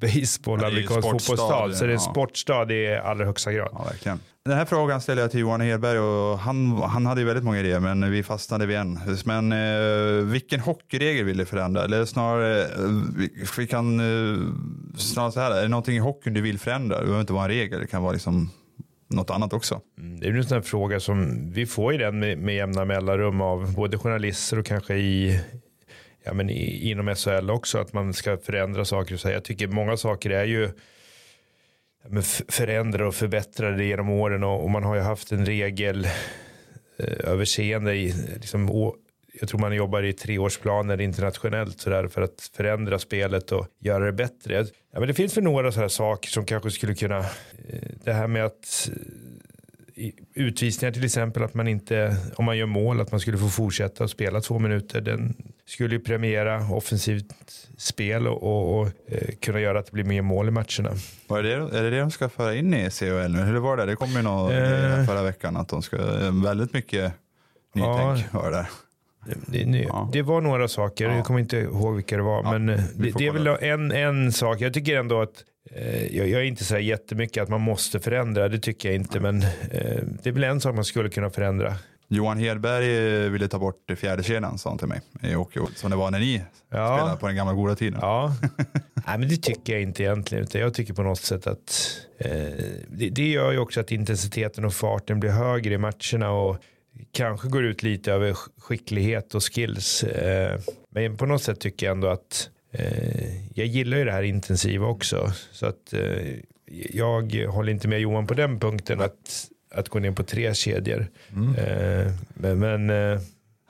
baseball, 0.00 0.64
amerikansk 0.64 1.08
fotbollsstad. 1.08 1.72
Så 1.74 1.84
det 1.84 1.90
är 1.90 1.94
en 1.94 2.00
sportstad 2.00 2.72
i 2.72 2.96
allra 2.96 3.24
högsta 3.24 3.52
grad. 3.52 3.68
Ja, 3.72 3.84
verkligen. 3.84 4.20
Den 4.44 4.58
här 4.58 4.64
frågan 4.64 5.00
ställer 5.00 5.22
jag 5.22 5.30
till 5.30 5.40
Johan 5.40 5.60
Hedberg 5.60 5.98
och 5.98 6.38
han, 6.38 6.72
han 6.72 7.06
hade 7.06 7.20
ju 7.20 7.26
väldigt 7.26 7.44
många 7.44 7.60
idéer 7.60 7.80
men 7.80 8.10
vi 8.10 8.22
fastnade 8.22 8.66
vid 8.66 8.76
en. 8.76 8.98
Men 9.24 9.52
eh, 9.52 10.24
vilken 10.24 10.60
hockeyregel 10.60 11.24
vill 11.24 11.36
du 11.36 11.44
förändra? 11.44 11.84
Eller 11.84 12.04
snarare, 12.04 12.66
vi, 13.16 13.30
vi 13.58 13.66
kan 13.66 14.00
eh, 14.00 14.38
snarare 14.96 15.32
så 15.32 15.40
här, 15.40 15.50
är 15.50 15.62
det 15.62 15.68
någonting 15.68 15.96
i 15.96 15.98
hockeyn 15.98 16.34
du 16.34 16.40
vill 16.40 16.58
förändra? 16.58 16.96
Det 16.96 17.02
behöver 17.02 17.20
inte 17.20 17.32
vara 17.32 17.44
en 17.44 17.50
regel, 17.50 17.80
det 17.80 17.86
kan 17.86 18.02
vara 18.02 18.12
liksom 18.12 18.50
något 19.08 19.30
annat 19.30 19.52
också. 19.52 19.80
Mm, 19.98 20.20
det 20.20 20.26
är 20.26 20.32
en 20.32 20.44
sån 20.44 20.62
fråga 20.62 21.00
som 21.00 21.50
vi 21.52 21.66
får 21.66 21.92
ju 21.92 21.98
den 21.98 22.18
med, 22.18 22.38
med 22.38 22.54
jämna 22.54 22.84
mellanrum 22.84 23.40
av 23.40 23.74
både 23.74 23.98
journalister 23.98 24.58
och 24.58 24.66
kanske 24.66 24.94
i 24.94 25.40
ja, 26.24 26.32
men 26.32 26.50
i, 26.50 26.90
inom 26.90 27.14
SHL 27.14 27.50
också 27.50 27.78
att 27.78 27.92
man 27.92 28.12
ska 28.12 28.36
förändra 28.36 28.84
saker. 28.84 29.16
Så 29.16 29.28
jag 29.28 29.44
tycker 29.44 29.68
många 29.68 29.96
saker 29.96 30.30
är 30.30 30.44
ju 30.44 30.70
förändra 32.48 33.08
och 33.08 33.14
förbättra 33.14 33.70
det 33.70 33.84
genom 33.84 34.10
åren 34.10 34.44
och, 34.44 34.62
och 34.62 34.70
man 34.70 34.84
har 34.84 34.94
ju 34.94 35.00
haft 35.00 35.32
en 35.32 35.46
regel 35.46 36.04
eh, 36.96 37.30
överseende 37.30 37.94
i 37.94 38.14
liksom, 38.34 38.92
jag 39.40 39.48
tror 39.48 39.60
man 39.60 39.74
jobbar 39.74 40.02
i 40.02 40.12
treårsplaner 40.12 41.00
internationellt 41.00 41.80
så 41.80 41.90
där 41.90 42.08
för 42.08 42.22
att 42.22 42.50
förändra 42.56 42.98
spelet 42.98 43.52
och 43.52 43.66
göra 43.80 44.06
det 44.06 44.12
bättre. 44.12 44.66
Ja, 44.92 44.98
men 44.98 45.08
det 45.08 45.14
finns 45.14 45.34
för 45.34 45.42
några 45.42 45.72
sådana 45.72 45.88
saker 45.88 46.30
som 46.30 46.44
kanske 46.44 46.70
skulle 46.70 46.94
kunna, 46.94 47.18
eh, 47.18 47.24
det 48.04 48.12
här 48.12 48.26
med 48.26 48.44
att 48.44 48.90
eh, 49.94 50.10
utvisningar 50.34 50.92
till 50.92 51.04
exempel, 51.04 51.42
att 51.42 51.54
man 51.54 51.68
inte, 51.68 52.16
om 52.36 52.44
man 52.44 52.58
gör 52.58 52.66
mål, 52.66 53.00
att 53.00 53.10
man 53.10 53.20
skulle 53.20 53.38
få 53.38 53.48
fortsätta 53.48 54.04
att 54.04 54.10
spela 54.10 54.40
två 54.40 54.58
minuter. 54.58 55.00
Den 55.00 55.36
skulle 55.72 55.94
ju 55.94 56.00
premiera 56.00 56.70
offensivt 56.70 57.34
spel 57.76 58.28
och, 58.28 58.42
och, 58.42 58.80
och 58.80 58.86
eh, 59.08 59.34
kunna 59.40 59.60
göra 59.60 59.78
att 59.78 59.86
det 59.86 59.92
blir 59.92 60.04
mer 60.04 60.22
mål 60.22 60.48
i 60.48 60.50
matcherna. 60.50 60.90
Var 61.26 61.38
är, 61.38 61.42
det, 61.42 61.78
är 61.78 61.82
det 61.82 61.90
det 61.90 62.00
de 62.00 62.10
ska 62.10 62.28
föra 62.28 62.54
in 62.54 62.74
i 62.74 62.90
CHL 62.90 63.28
nu? 63.28 63.38
Hur 63.38 63.58
var 63.58 63.76
det? 63.76 63.86
Det 63.86 63.96
kom 63.96 64.10
ju 64.10 64.22
något 64.22 64.52
eh, 64.52 65.04
förra 65.06 65.22
veckan 65.22 65.56
att 65.56 65.68
de 65.68 65.82
ska, 65.82 65.96
väldigt 66.44 66.72
mycket 66.72 67.12
nytänk 67.74 68.26
ja, 68.32 68.40
var 68.40 68.50
det 68.50 68.66
det, 69.46 69.64
det, 69.64 69.78
ja. 69.78 70.08
det, 70.12 70.22
var 70.22 70.40
några 70.40 70.68
saker, 70.68 71.08
ja. 71.08 71.16
jag 71.16 71.24
kommer 71.24 71.40
inte 71.40 71.56
ihåg 71.56 71.94
vilka 71.94 72.16
det 72.16 72.22
var. 72.22 72.42
Ja, 72.44 72.58
men 72.58 72.68
eh, 72.68 72.80
det, 72.94 73.10
det, 73.10 73.26
är 73.26 73.32
väl 73.32 73.46
en, 73.46 73.92
en 73.92 74.32
sak. 74.32 74.60
Jag 74.60 74.74
tycker 74.74 74.96
ändå 74.96 75.20
att 75.20 75.44
eh, 75.70 76.16
jag, 76.16 76.28
jag, 76.28 76.40
är 76.40 76.44
inte 76.44 76.64
så 76.64 76.78
jättemycket 76.78 77.42
att 77.42 77.48
man 77.48 77.60
måste 77.60 78.00
förändra. 78.00 78.48
Det 78.48 78.58
tycker 78.58 78.88
jag 78.88 78.96
inte. 78.96 79.20
Men 79.20 79.42
eh, 79.42 80.02
det 80.22 80.28
är 80.28 80.32
väl 80.32 80.44
en 80.44 80.60
sak 80.60 80.74
man 80.74 80.84
skulle 80.84 81.08
kunna 81.08 81.30
förändra. 81.30 81.74
Johan 82.12 82.38
Hedberg 82.38 83.24
eh, 83.24 83.30
ville 83.30 83.48
ta 83.48 83.58
bort 83.58 83.90
fjärde 83.96 84.22
kedjan 84.22 84.58
sa 84.58 84.70
han 84.70 84.78
till 84.78 84.88
mig 84.88 85.00
i 85.22 85.32
hockey. 85.32 85.60
Som 85.74 85.90
det 85.90 85.96
var 85.96 86.10
när 86.10 86.18
ni 86.18 86.42
ja. 86.70 86.96
spelade 86.96 87.16
på 87.16 87.26
den 87.26 87.36
gamla 87.36 87.52
goda 87.52 87.74
tiden. 87.74 87.98
Ja, 88.02 88.36
Nej, 89.06 89.18
men 89.18 89.28
det 89.28 89.36
tycker 89.36 89.72
jag 89.72 89.82
inte 89.82 90.02
egentligen. 90.02 90.44
Utan 90.44 90.60
jag 90.60 90.74
tycker 90.74 90.94
på 90.94 91.02
något 91.02 91.20
sätt 91.20 91.46
att 91.46 91.98
eh, 92.18 92.30
det, 92.88 93.08
det 93.10 93.28
gör 93.28 93.52
ju 93.52 93.58
också 93.58 93.80
att 93.80 93.92
intensiteten 93.92 94.64
och 94.64 94.74
farten 94.74 95.20
blir 95.20 95.30
högre 95.30 95.74
i 95.74 95.78
matcherna. 95.78 96.30
Och 96.30 96.56
kanske 97.12 97.48
går 97.48 97.64
ut 97.64 97.82
lite 97.82 98.12
över 98.12 98.32
skicklighet 98.58 99.34
och 99.34 99.54
skills. 99.54 100.02
Eh, 100.04 100.60
men 100.90 101.16
på 101.16 101.26
något 101.26 101.42
sätt 101.42 101.60
tycker 101.60 101.86
jag 101.86 101.94
ändå 101.94 102.08
att 102.08 102.50
eh, 102.72 103.48
jag 103.54 103.66
gillar 103.66 103.98
ju 103.98 104.04
det 104.04 104.12
här 104.12 104.22
intensiva 104.22 104.86
också. 104.86 105.32
Så 105.52 105.66
att 105.66 105.92
eh, 105.92 106.36
jag 106.92 107.34
håller 107.48 107.72
inte 107.72 107.88
med 107.88 108.00
Johan 108.00 108.26
på 108.26 108.34
den 108.34 108.60
punkten 108.60 109.00
att, 109.00 109.48
att 109.74 109.88
gå 109.88 109.98
ner 109.98 110.12
på 110.12 110.22
tre 110.22 110.54
kedjor. 110.54 111.06
Mm. 111.32 111.54
men, 112.34 112.58
men 112.58 113.20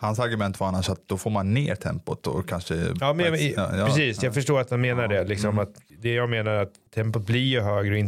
Hans 0.02 0.18
argument 0.18 0.60
var 0.60 0.68
annars 0.68 0.88
att 0.88 1.08
då 1.08 1.18
får 1.18 1.30
man 1.30 1.54
ner 1.54 1.74
tempot 1.74 2.26
och 2.26 2.48
kanske... 2.48 2.74
Ja, 3.00 3.12
men, 3.12 3.26
ja, 3.56 3.86
precis. 3.86 4.22
Jag 4.22 4.34
förstår 4.34 4.60
att 4.60 4.70
han 4.70 4.80
menar 4.80 5.08
det. 5.08 5.24
Liksom, 5.24 5.50
mm. 5.50 5.62
att 5.62 5.74
det 6.02 6.12
jag 6.12 6.30
menar 6.30 6.52
är 6.52 6.62
att 6.62 6.72
tempot 6.94 7.26
blir 7.26 7.40
ju 7.40 7.60
högre 7.60 7.92
och 7.92 7.98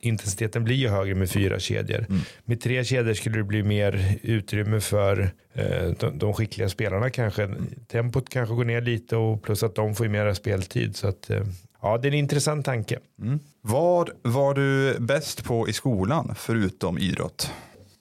intensiteten 0.00 0.64
blir 0.64 0.76
ju 0.76 0.88
högre 0.88 1.14
med 1.14 1.30
fyra 1.30 1.58
kedjor. 1.58 2.06
Mm. 2.08 2.20
Med 2.44 2.60
tre 2.60 2.84
kedjor 2.84 3.14
skulle 3.14 3.36
det 3.36 3.44
bli 3.44 3.62
mer 3.62 4.18
utrymme 4.22 4.80
för 4.80 5.30
eh, 5.52 5.90
de, 5.98 6.18
de, 6.18 6.34
skickliga 6.34 6.68
spelarna 6.68 7.10
kanske. 7.10 7.50
Tempot 7.86 8.28
kanske 8.28 8.54
går 8.54 8.64
ner 8.64 8.80
lite 8.80 9.16
och 9.16 9.42
plus 9.42 9.62
att 9.62 9.74
de 9.74 9.94
får 9.94 10.06
ju 10.06 10.12
mera 10.12 10.34
speltid. 10.34 10.96
Så 10.96 11.08
att, 11.08 11.30
eh, 11.30 11.42
ja, 11.82 11.98
det 11.98 12.08
är 12.08 12.12
en 12.12 12.18
intressant 12.18 12.64
tanke. 12.64 12.98
Mm. 13.22 13.38
Vad 13.60 14.10
var 14.22 14.54
du 14.54 14.96
bäst 15.00 15.44
på 15.44 15.68
i 15.68 15.72
skolan 15.72 16.34
förutom 16.36 16.98
idrott? 16.98 17.50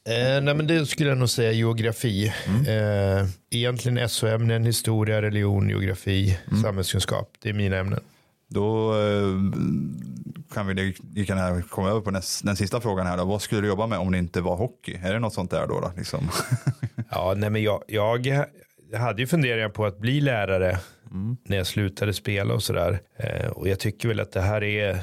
Eh, 0.07 0.41
nej 0.41 0.53
men 0.53 0.67
det 0.67 0.86
skulle 0.86 1.10
jag 1.10 1.17
nog 1.17 1.29
säga 1.29 1.51
geografi. 1.51 2.34
Mm. 2.48 3.19
Eh, 3.19 3.27
egentligen 3.50 4.10
SO-ämnen, 4.10 4.65
historia, 4.65 5.22
religion, 5.22 5.69
geografi, 5.69 6.38
mm. 6.48 6.63
samhällskunskap. 6.63 7.31
Det 7.41 7.50
är 7.50 7.53
mina 7.53 7.77
ämnen. 7.77 8.00
Då 8.50 8.93
eh, 8.93 9.27
kan 10.53 10.67
vi 10.67 10.93
lika 11.15 11.62
komma 11.69 11.89
över 11.89 12.01
på 12.01 12.12
näst, 12.12 12.46
den 12.46 12.55
sista 12.55 12.81
frågan 12.81 13.07
här. 13.07 13.17
Då. 13.17 13.25
Vad 13.25 13.41
skulle 13.41 13.62
du 13.62 13.67
jobba 13.67 13.88
med 13.88 14.00
om 14.00 14.12
det 14.12 14.17
inte 14.17 14.41
var 14.41 14.55
hockey? 14.55 15.00
Är 15.03 15.13
det 15.13 15.19
något 15.19 15.34
sånt 15.34 15.51
där 15.51 15.67
då? 15.67 15.79
då 15.79 15.91
liksom? 15.98 16.29
ja, 17.12 17.34
nej 17.38 17.50
men 17.50 17.63
jag, 17.63 17.84
jag 17.88 18.46
hade 18.93 19.22
ju 19.22 19.27
funderingar 19.27 19.69
på 19.69 19.86
att 19.86 20.00
bli 20.00 20.22
lärare 20.22 20.79
mm. 21.12 21.38
när 21.46 21.58
jag 21.58 21.68
slutade 21.68 22.14
spela 22.14 22.54
och 22.54 22.64
sådär. 22.64 23.00
Eh, 23.18 23.48
och 23.48 23.68
jag 23.68 23.80
tycker 23.80 24.08
väl 24.08 24.20
att 24.20 24.32
det 24.32 24.42
här 24.42 24.64
är 24.64 25.00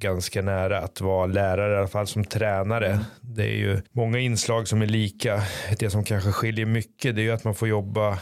ganska 0.00 0.42
nära 0.42 0.78
att 0.78 1.00
vara 1.00 1.26
lärare, 1.26 1.74
i 1.74 1.78
alla 1.78 1.88
fall 1.88 2.06
som 2.06 2.24
tränare. 2.24 2.86
Mm. 2.86 3.04
Det 3.20 3.44
är 3.44 3.56
ju 3.56 3.82
många 3.92 4.18
inslag 4.18 4.68
som 4.68 4.82
är 4.82 4.86
lika. 4.86 5.42
Det 5.78 5.90
som 5.90 6.04
kanske 6.04 6.32
skiljer 6.32 6.66
mycket 6.66 7.16
det 7.16 7.20
är 7.20 7.24
ju 7.24 7.30
att 7.30 7.44
man 7.44 7.54
får 7.54 7.68
jobba 7.68 8.18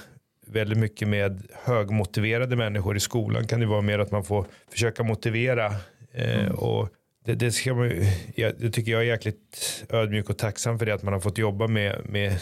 väldigt 0.46 0.78
mycket 0.78 1.08
med 1.08 1.42
högmotiverade 1.64 2.56
människor 2.56 2.96
i 2.96 3.00
skolan 3.00 3.46
kan 3.46 3.60
det 3.60 3.66
vara 3.66 3.80
mer 3.80 3.98
att 3.98 4.10
man 4.10 4.24
får 4.24 4.46
försöka 4.70 5.02
motivera 5.02 5.66
eh, 6.12 6.40
mm. 6.40 6.54
och 6.54 6.88
det, 7.24 7.34
det, 7.34 7.52
ska 7.52 7.74
man, 7.74 7.88
det 8.36 8.70
tycker 8.70 8.92
jag 8.92 9.00
är 9.00 9.06
jäkligt 9.06 9.84
ödmjuk 9.90 10.30
och 10.30 10.38
tacksam 10.38 10.78
för 10.78 10.86
det 10.86 10.94
att 10.94 11.02
man 11.02 11.12
har 11.12 11.20
fått 11.20 11.38
jobba 11.38 11.66
med, 11.66 12.00
med, 12.04 12.38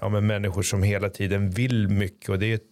ja, 0.00 0.08
med 0.08 0.22
människor 0.22 0.62
som 0.62 0.82
hela 0.82 1.08
tiden 1.08 1.50
vill 1.50 1.88
mycket 1.88 2.28
och 2.28 2.38
det 2.38 2.46
är 2.46 2.54
ett, 2.54 2.62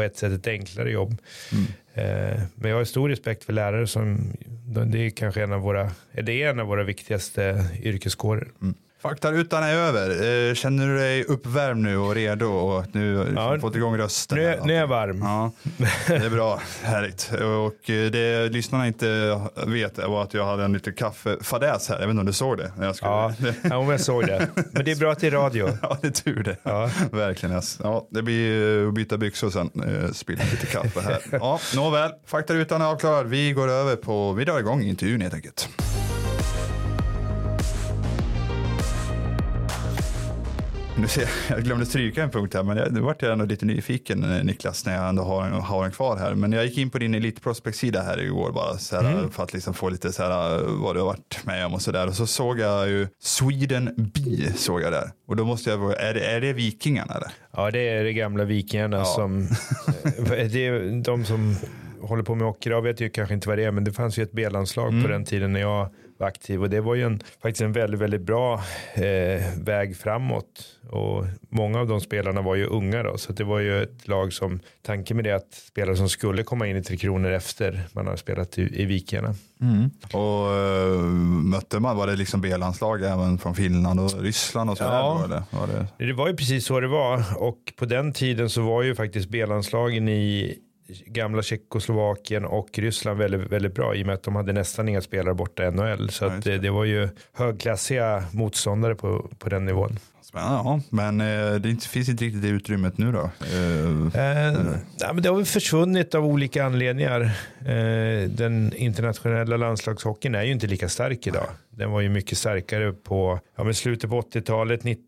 på 0.00 0.04
ett 0.04 0.16
sätt 0.16 0.32
ett 0.32 0.46
enklare 0.46 0.90
jobb. 0.90 1.16
Mm. 1.52 1.64
Eh, 1.94 2.40
men 2.54 2.70
jag 2.70 2.78
har 2.78 2.84
stor 2.84 3.08
respekt 3.08 3.44
för 3.44 3.52
lärare 3.52 3.86
som 3.86 4.32
det 4.86 4.98
är 4.98 5.10
kanske 5.10 5.42
en 5.42 5.52
av 5.52 5.60
våra, 5.60 5.90
det 6.12 6.42
är 6.42 6.50
en 6.50 6.60
av 6.60 6.66
våra 6.66 6.84
viktigaste 6.84 7.66
yrkeskårer. 7.82 8.48
Mm. 8.62 8.74
Faktarutan 9.02 9.62
är 9.62 9.74
över. 9.74 10.10
Eh, 10.48 10.54
känner 10.54 10.86
du 10.86 10.98
dig 10.98 11.24
uppvärmd 11.24 11.82
nu 11.82 11.96
och 11.96 12.14
redo 12.14 12.46
och 12.46 12.84
nu 12.92 13.32
ja, 13.36 13.58
fått 13.60 13.76
igång 13.76 13.98
rösten? 13.98 14.38
Nu, 14.38 14.60
nu 14.64 14.74
är 14.74 14.80
jag 14.80 14.86
varm. 14.86 15.22
Ja, 15.22 15.52
det 16.06 16.14
är 16.14 16.30
bra, 16.30 16.60
härligt. 16.82 17.30
Och 17.32 17.90
eh, 17.90 18.10
det 18.10 18.52
lyssnarna 18.52 18.86
inte 18.86 19.40
vet 19.66 19.98
var 19.98 20.22
att 20.22 20.34
jag 20.34 20.46
hade 20.46 20.64
en 20.64 20.72
liten 20.72 20.92
kaffefadäs 20.92 21.88
här. 21.88 22.00
Jag 22.00 22.06
vet 22.06 22.10
inte 22.10 22.20
om 22.20 22.26
du 22.26 22.32
såg 22.32 22.58
det? 22.58 22.72
Jag 22.80 22.96
skulle... 22.96 23.12
ja, 23.12 23.34
ja, 23.62 23.90
jag 23.90 24.00
såg 24.00 24.26
det. 24.26 24.48
Men 24.72 24.84
det 24.84 24.90
är 24.90 24.96
bra 24.96 25.12
att 25.12 25.20
det 25.20 25.26
är 25.26 25.30
radio. 25.30 25.68
Ja, 25.82 25.98
det 26.00 26.06
är 26.06 26.12
tur 26.12 26.42
det. 26.42 26.56
Ja. 26.62 26.90
Verkligen. 27.12 27.62
Ja, 27.82 28.08
det 28.10 28.22
blir 28.22 28.88
att 28.88 28.94
byta 28.94 29.18
byxor 29.18 29.50
sen. 29.50 29.70
Spilla 30.14 30.44
lite 30.50 30.66
kaffe 30.66 31.00
här. 31.00 31.18
Ja, 31.40 31.60
nåväl, 31.76 32.10
faktarutan 32.26 32.82
är 32.82 32.86
avklarad. 32.86 33.26
Vi 33.26 33.52
går 33.52 33.68
över 33.68 33.96
på, 33.96 34.32
vi 34.32 34.44
drar 34.44 34.58
igång 34.58 34.82
intervjun 34.82 35.20
helt 35.20 35.34
enkelt. 35.34 35.68
Nu 40.98 41.08
ser 41.08 41.20
jag, 41.20 41.30
jag 41.58 41.64
glömde 41.64 41.86
stryka 41.86 42.22
en 42.22 42.30
punkt 42.30 42.54
här, 42.54 42.62
men 42.62 42.76
jag, 42.76 42.92
nu 42.92 43.00
vart 43.00 43.22
jag 43.22 43.32
ändå 43.32 43.44
lite 43.44 43.66
nyfiken 43.66 44.36
eh, 44.36 44.44
Niklas 44.44 44.86
när 44.86 44.96
jag 44.96 45.08
ändå 45.08 45.22
har, 45.22 45.48
har 45.48 45.84
en 45.84 45.90
kvar 45.90 46.16
här. 46.16 46.34
Men 46.34 46.52
jag 46.52 46.66
gick 46.66 46.78
in 46.78 46.90
på 46.90 46.98
din 46.98 47.14
Elitprospect-sida 47.14 48.02
här 48.02 48.20
igår 48.20 48.52
bara 48.52 48.78
så 48.78 48.96
här, 48.96 49.12
mm. 49.12 49.30
för 49.30 49.42
att 49.42 49.52
liksom 49.52 49.74
få 49.74 49.88
lite 49.88 50.12
så 50.12 50.22
här 50.22 50.58
eh, 50.58 50.64
vad 50.64 50.96
du 50.96 51.00
har 51.00 51.06
varit 51.06 51.40
med 51.44 51.66
om 51.66 51.74
och 51.74 51.82
så 51.82 51.92
där. 51.92 52.06
Och 52.06 52.14
så 52.14 52.26
såg 52.26 52.58
jag 52.58 52.88
ju 52.88 53.08
Sweden 53.20 54.10
B 54.14 54.20
såg 54.56 54.82
jag 54.82 54.92
där. 54.92 55.10
Och 55.26 55.36
då 55.36 55.44
måste 55.44 55.70
jag 55.70 56.00
är 56.00 56.14
det, 56.14 56.26
är 56.26 56.40
det 56.40 56.52
Vikingarna 56.52 57.14
eller? 57.14 57.30
Ja, 57.52 57.70
det 57.70 57.88
är 57.88 58.04
det 58.04 58.12
gamla 58.12 58.44
Vikingarna 58.44 58.96
ja. 58.96 59.04
som, 59.04 59.42
eh, 60.04 60.46
det 60.52 60.66
är 60.66 61.02
de 61.02 61.24
som 61.24 61.56
håller 62.02 62.22
på 62.22 62.34
med. 62.34 62.54
Jag 62.60 62.82
vet 62.82 63.00
ju 63.00 63.10
kanske 63.10 63.34
inte 63.34 63.48
vad 63.48 63.58
det 63.58 63.64
är, 63.64 63.70
men 63.70 63.84
det 63.84 63.92
fanns 63.92 64.18
ju 64.18 64.22
ett 64.22 64.32
B-landslag 64.32 64.88
mm. 64.88 65.02
på 65.02 65.08
den 65.08 65.24
tiden 65.24 65.52
när 65.52 65.60
jag 65.60 65.90
var 66.20 66.28
aktiv 66.28 66.62
och 66.62 66.70
det 66.70 66.80
var 66.80 66.94
ju 66.94 67.02
en, 67.02 67.20
faktiskt 67.42 67.62
en 67.62 67.72
väldigt, 67.72 68.00
väldigt 68.00 68.22
bra 68.22 68.54
eh, 68.94 69.58
väg 69.64 69.96
framåt. 69.96 70.76
Och 70.90 71.24
många 71.48 71.80
av 71.80 71.86
de 71.86 72.00
spelarna 72.00 72.42
var 72.42 72.54
ju 72.54 72.66
unga 72.66 73.02
då, 73.02 73.18
så 73.18 73.32
det 73.32 73.44
var 73.44 73.58
ju 73.58 73.82
ett 73.82 74.08
lag 74.08 74.32
som, 74.32 74.60
tanken 74.82 75.16
med 75.16 75.24
det 75.24 75.32
att 75.32 75.54
spelare 75.54 75.96
som 75.96 76.08
skulle 76.08 76.42
komma 76.42 76.66
in 76.66 76.76
i 76.76 76.82
Tre 76.82 76.96
Kronor 76.96 77.30
efter 77.30 77.80
man 77.92 78.06
har 78.06 78.16
spelat 78.16 78.58
i, 78.58 78.82
i 78.82 78.84
Vikingarna. 78.84 79.34
Mm. 79.60 79.90
Och 80.12 80.48
uh, 80.48 81.00
mötte 81.44 81.80
man, 81.80 81.96
var 81.96 82.06
det 82.06 82.16
liksom 82.16 82.40
B-landslag 82.40 83.02
även 83.02 83.38
från 83.38 83.54
Finland 83.54 84.00
och 84.00 84.22
Ryssland 84.22 84.70
och 84.70 84.78
sådär? 84.78 84.92
Ja, 84.92 85.26
då, 85.28 85.58
var 85.58 85.66
det... 85.66 86.06
det 86.06 86.12
var 86.12 86.28
ju 86.28 86.36
precis 86.36 86.66
så 86.66 86.80
det 86.80 86.88
var 86.88 87.24
och 87.36 87.72
på 87.76 87.84
den 87.84 88.12
tiden 88.12 88.50
så 88.50 88.62
var 88.62 88.82
ju 88.82 88.94
faktiskt 88.94 89.28
B-landslagen 89.28 90.08
i 90.08 90.58
gamla 91.06 91.42
Tjeckoslovakien 91.42 92.44
och 92.44 92.78
Ryssland 92.78 93.18
väldigt, 93.18 93.52
väldigt 93.52 93.74
bra 93.74 93.94
i 93.94 94.02
och 94.02 94.06
med 94.06 94.14
att 94.14 94.22
de 94.22 94.36
hade 94.36 94.52
nästan 94.52 94.88
inga 94.88 95.00
spelare 95.00 95.34
borta 95.34 95.64
i 95.64 95.70
NHL. 95.70 96.10
Så 96.10 96.28
det, 96.28 96.58
det, 96.58 96.70
var 96.70 96.84
ju 96.84 97.08
högklassiga 97.32 98.24
motståndare 98.32 98.94
på, 98.94 99.30
på 99.38 99.48
den 99.48 99.64
nivån. 99.64 99.98
Ja, 100.32 100.80
men 100.90 101.20
eh, 101.20 101.54
det 101.54 101.84
finns 101.84 102.08
inte 102.08 102.24
riktigt 102.24 102.42
det 102.42 102.48
utrymmet 102.48 102.98
nu 102.98 103.12
då? 103.12 103.30
Eh, 103.54 104.46
eh, 104.46 104.54
ja, 104.98 105.12
men 105.12 105.22
det 105.22 105.28
har 105.28 105.36
väl 105.36 105.44
försvunnit 105.44 106.14
av 106.14 106.26
olika 106.26 106.64
anledningar. 106.64 107.20
Eh, 107.60 108.28
den 108.28 108.72
internationella 108.76 109.56
landslagshockeyn 109.56 110.34
är 110.34 110.42
ju 110.42 110.52
inte 110.52 110.66
lika 110.66 110.88
stark 110.88 111.26
idag. 111.26 111.46
Den 111.70 111.90
var 111.90 112.00
ju 112.00 112.08
mycket 112.08 112.38
starkare 112.38 112.92
på 112.92 113.40
ja, 113.56 113.64
men 113.64 113.74
slutet 113.74 114.10
på 114.10 114.20
80-talet, 114.20 114.84
90, 114.84 115.04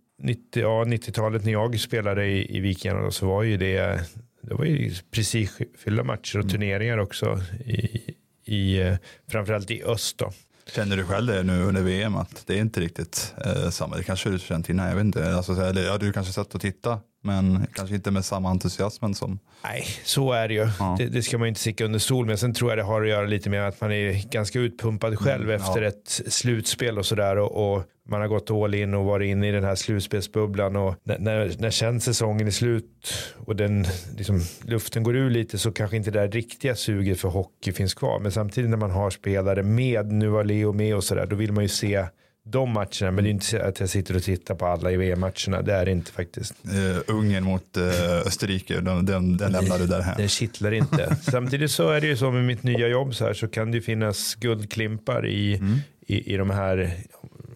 ja, 0.53 0.85
90-talet 0.85 1.45
när 1.45 1.53
jag 1.53 1.81
spelade 1.81 2.27
i, 2.27 2.57
i 2.57 2.61
Vikingarna 2.61 3.11
så 3.11 3.27
var 3.27 3.43
ju 3.43 3.57
det 3.57 4.01
det 4.43 4.55
var 4.55 4.65
ju 4.65 4.95
precis 5.11 5.59
fyllda 5.79 6.05
matcher 6.05 6.39
och 6.39 6.45
mm. 6.45 6.53
turneringar 6.53 6.99
också 6.99 7.41
i, 7.65 8.01
i 8.45 8.81
eh, 8.81 8.97
framförallt 9.29 9.71
i 9.71 9.83
öst 9.83 10.19
då. 10.19 10.33
Känner 10.75 10.97
du 10.97 11.05
själv 11.05 11.27
det 11.27 11.43
nu 11.43 11.63
under 11.63 11.83
VM 11.83 12.17
att 12.17 12.47
det 12.47 12.55
är 12.55 12.61
inte 12.61 12.81
riktigt 12.81 13.35
eh, 13.45 13.71
samma? 13.71 13.97
Det 13.97 14.03
kanske 14.03 14.31
du 14.31 14.39
känt 14.39 14.69
innan, 14.69 14.89
jag 14.89 14.95
vet 14.95 15.05
inte. 15.05 15.35
Alltså, 15.35 15.53
eller, 15.53 15.85
ja, 15.85 15.99
du 15.99 16.13
kanske 16.13 16.33
satt 16.33 16.55
och 16.55 16.61
tittade 16.61 16.99
men 17.23 17.67
kanske 17.75 17.95
inte 17.95 18.11
med 18.11 18.25
samma 18.25 18.51
entusiasm 18.51 19.13
som. 19.13 19.39
Nej, 19.65 19.87
så 20.05 20.33
är 20.33 20.49
det 20.49 20.55
ju. 20.55 20.69
Ja. 20.79 20.97
Det, 20.99 21.07
det, 21.07 21.23
ska 21.23 21.39
man 21.39 21.49
inte 21.49 21.61
sticka 21.61 21.85
under 21.85 21.99
stol 21.99 22.27
med. 22.27 22.39
Sen 22.39 22.55
tror 22.55 22.71
jag 22.71 22.79
det 22.79 22.83
har 22.83 23.03
att 23.03 23.09
göra 23.09 23.27
lite 23.27 23.51
med 23.51 23.69
att 23.69 23.81
man 23.81 23.93
är 23.93 24.31
ganska 24.31 24.59
utpumpad 24.59 25.19
själv 25.19 25.51
mm, 25.51 25.63
efter 25.63 25.83
ja. 25.83 25.89
ett 25.89 26.21
slutspel 26.27 26.99
och 26.99 27.07
sådär. 27.07 27.39
Och, 27.39 27.73
och, 27.73 27.85
man 28.13 28.21
har 28.21 28.29
gått 28.29 28.51
all 28.51 28.75
in 28.75 28.95
och 28.95 29.05
varit 29.05 29.31
inne 29.31 29.49
i 29.49 29.53
den 29.53 29.65
här 29.65 29.75
slutspelsbubblan. 29.75 30.77
Och 30.77 30.97
när, 31.03 31.19
när, 31.19 31.55
när 31.59 31.71
känns 31.71 32.05
säsongen 32.05 32.47
är 32.47 32.51
slut 32.51 33.15
och 33.37 33.57
den, 33.57 33.87
liksom, 34.17 34.41
luften 34.65 35.03
går 35.03 35.17
ur 35.17 35.31
lite 35.31 35.59
så 35.59 35.73
kanske 35.73 35.97
inte 35.97 36.11
det 36.11 36.21
där 36.21 36.29
riktiga 36.29 36.75
suget 36.75 37.21
för 37.21 37.29
hockey 37.29 37.73
finns 37.73 37.95
kvar. 37.95 38.19
Men 38.19 38.33
samtidigt 38.33 38.71
när 38.71 38.77
man 38.77 38.91
har 38.91 39.11
spelare 39.11 39.63
med, 39.63 40.13
nu 40.13 40.29
var 40.29 40.45
Leo 40.45 40.73
med 40.73 40.97
och 40.97 41.05
sådär, 41.05 41.27
då 41.27 41.37
vill 41.37 41.53
man 41.53 41.65
ju 41.65 41.69
se 41.69 42.07
de 42.45 42.71
matcherna, 42.71 43.11
men 43.11 43.25
det 43.25 43.31
är 43.31 43.31
inte 43.31 43.65
att 43.65 43.81
jag 43.81 43.89
sitter 43.89 44.17
och 44.17 44.23
tittar 44.23 44.55
på 44.55 44.67
alla 44.67 44.91
i 44.91 44.97
VM-matcherna. 44.97 45.63
Det 45.63 45.73
är 45.73 45.85
det 45.85 45.91
inte 45.91 46.13
faktiskt. 46.13 46.55
Uh, 46.75 46.99
Ungern 47.07 47.45
mot 47.45 47.77
uh, 47.77 47.85
Österrike, 48.27 48.81
den, 48.81 49.07
den, 49.07 49.37
den 49.37 49.53
lämnar 49.53 49.79
du 49.79 49.87
där 49.87 50.01
här. 50.01 50.17
Den 50.17 50.29
kittlar 50.29 50.73
inte. 50.73 51.17
Samtidigt 51.23 51.71
så 51.71 51.91
är 51.91 52.01
det 52.01 52.07
ju 52.07 52.17
så 52.17 52.31
med 52.31 52.45
mitt 52.45 52.63
nya 52.63 52.89
jobb 52.89 53.15
så 53.15 53.25
här 53.25 53.35
så 53.35 53.49
kan 53.49 53.71
det 53.71 53.77
ju 53.77 53.83
finnas 53.83 54.35
guldklimpar 54.35 55.27
i, 55.27 55.55
mm. 55.57 55.79
i, 56.07 56.35
i 56.35 56.37
de 56.37 56.51
här, 56.51 56.97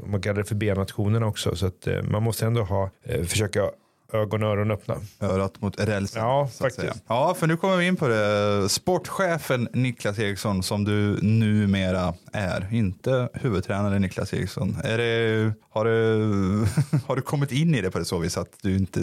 man 0.07 0.23
kallar 0.23 0.39
det 0.39 0.45
för 0.45 0.55
B-nationerna 0.55 1.27
också. 1.27 1.57
Så 1.57 1.67
att 1.67 1.87
uh, 1.89 2.03
man 2.03 2.23
måste 2.23 2.47
ändå 2.47 2.63
ha, 2.63 2.91
försöka 3.27 3.71
ögon 4.13 4.43
och 4.43 4.49
öron 4.49 4.71
öppna. 4.71 4.97
Örat 5.21 5.61
mot 5.61 5.81
rälsen. 5.81 6.23
Ja, 6.23 6.49
faktiskt. 6.59 7.03
Ja, 7.07 7.35
för 7.35 7.47
nu 7.47 7.57
kommer 7.57 7.77
vi 7.77 7.87
in 7.87 7.97
på 7.97 8.09
det. 8.09 8.69
Sportchefen 8.69 9.69
Niklas 9.73 10.19
Eriksson 10.19 10.63
som 10.63 10.85
du 10.85 11.19
numera 11.23 12.15
är. 12.33 12.69
Inte 12.73 13.29
huvudtränare 13.35 13.99
Niklas 13.99 14.35
Eriksson. 14.35 14.77
Är 14.85 14.99
det, 14.99 15.53
har, 15.71 15.85
du, 15.85 16.67
har 17.07 17.17
du 17.17 17.23
kommit 17.23 17.53
in 17.53 17.75
i 17.75 17.81
det 17.81 17.91
på 17.91 17.99
det 17.99 18.05
så 18.05 18.19
vis 18.19 18.37
att 18.37 18.59
du 18.63 18.77
inte 18.77 19.01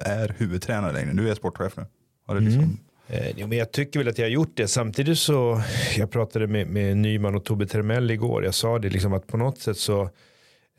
är 0.00 0.34
huvudtränare 0.38 0.92
längre? 0.92 1.12
Du 1.12 1.30
är 1.30 1.34
sportchef 1.34 1.76
nu. 1.76 1.86
Har 2.26 2.34
du 2.34 2.40
liksom... 2.40 2.62
Mm. 2.62 2.78
Eh, 3.08 3.46
men 3.48 3.58
jag 3.58 3.72
tycker 3.72 4.00
väl 4.00 4.08
att 4.08 4.18
jag 4.18 4.24
har 4.24 4.30
gjort 4.30 4.56
det. 4.56 4.68
Samtidigt 4.68 5.18
så, 5.18 5.62
jag 5.96 6.10
pratade 6.10 6.46
med, 6.46 6.66
med 6.66 6.96
Nyman 6.96 7.34
och 7.34 7.44
Tobbe 7.44 7.66
Termell 7.66 8.10
igår. 8.10 8.44
Jag 8.44 8.54
sa 8.54 8.78
det 8.78 8.88
liksom 8.88 9.12
att 9.12 9.26
på 9.26 9.36
något 9.36 9.58
sätt 9.58 9.78
så, 9.78 10.10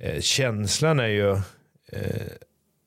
eh, 0.02 0.22
känslan 0.22 1.00
är 1.00 1.08
ju 1.08 1.32
eh, 1.92 2.28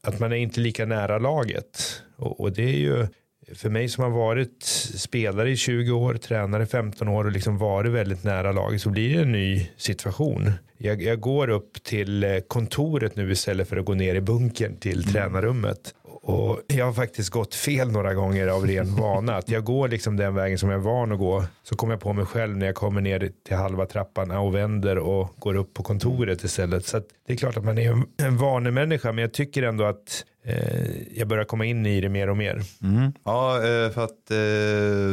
att 0.03 0.21
man 0.21 0.33
är 0.33 0.37
inte 0.37 0.61
lika 0.61 0.87
nära 0.87 1.19
laget. 1.19 2.03
Och, 2.17 2.41
och, 2.41 2.53
det 2.53 2.63
är 2.63 2.79
ju 2.79 3.07
för 3.55 3.71
mig 3.71 3.89
som 3.89 4.05
har 4.05 4.11
varit 4.11 4.63
spelare 4.97 5.51
i 5.51 5.57
20 5.57 5.93
år, 5.93 6.15
tränare 6.15 6.63
i 6.63 6.67
15 6.67 7.09
år 7.09 7.25
och 7.25 7.33
liksom 7.33 7.59
varit 7.59 7.93
väldigt 7.93 8.25
nära 8.25 8.53
laget 8.53 8.83
så 8.83 8.91
blir 8.91 9.17
det 9.17 9.23
en 9.23 9.33
ny 9.33 9.71
situation. 9.77 10.53
Jag, 10.79 11.03
jag 11.03 11.21
går 11.21 11.51
upp 11.51 11.83
till 11.83 12.25
eh, 12.25 12.39
kontoret 12.39 13.17
nu 13.17 13.33
istället 13.33 13.69
för 13.69 13.77
att 13.77 13.85
gå 13.85 13.95
ner 13.95 14.15
i 14.15 14.21
bunkern 14.21 14.77
till 14.77 15.01
mm. 15.03 15.13
tränarrummet. 15.13 15.95
Och 16.31 16.61
jag 16.67 16.85
har 16.85 16.93
faktiskt 16.93 17.31
gått 17.31 17.55
fel 17.55 17.91
några 17.91 18.15
gånger 18.15 18.49
av 18.49 18.67
ren 18.67 18.95
vana. 18.97 19.37
Att 19.37 19.49
jag 19.49 19.65
går 19.65 19.89
liksom 19.89 20.17
den 20.17 20.35
vägen 20.35 20.59
som 20.59 20.71
jag 20.71 20.81
är 20.81 20.85
van 20.85 21.13
att 21.13 21.19
gå. 21.19 21.45
Så 21.63 21.77
kommer 21.77 21.93
jag 21.93 22.01
på 22.01 22.13
mig 22.13 22.25
själv 22.27 22.57
när 22.57 22.67
jag 22.67 22.75
kommer 22.75 23.01
ner 23.01 23.33
till 23.47 23.57
halva 23.57 23.87
trappan 23.87 24.31
och 24.31 24.55
vänder 24.55 24.99
och 24.99 25.29
går 25.39 25.55
upp 25.55 25.75
på 25.75 25.83
kontoret 25.83 26.45
istället. 26.45 26.87
Så 26.87 27.01
det 27.27 27.33
är 27.33 27.37
klart 27.37 27.57
att 27.57 27.65
man 27.65 27.79
är 27.79 28.03
en 28.23 28.37
vanemänniska. 28.37 29.13
Men 29.13 29.23
jag 29.23 29.33
tycker 29.33 29.63
ändå 29.63 29.85
att 29.85 30.25
jag 31.15 31.29
börjar 31.29 31.45
komma 31.45 31.65
in 31.65 31.87
i 31.87 32.01
det 32.01 32.09
mer 32.09 32.31
och 32.31 32.37
mer. 32.37 32.63
Mm. 32.83 33.13
Ja, 33.25 33.57
eh, 33.57 33.91
för 33.91 34.05
att 34.05 34.31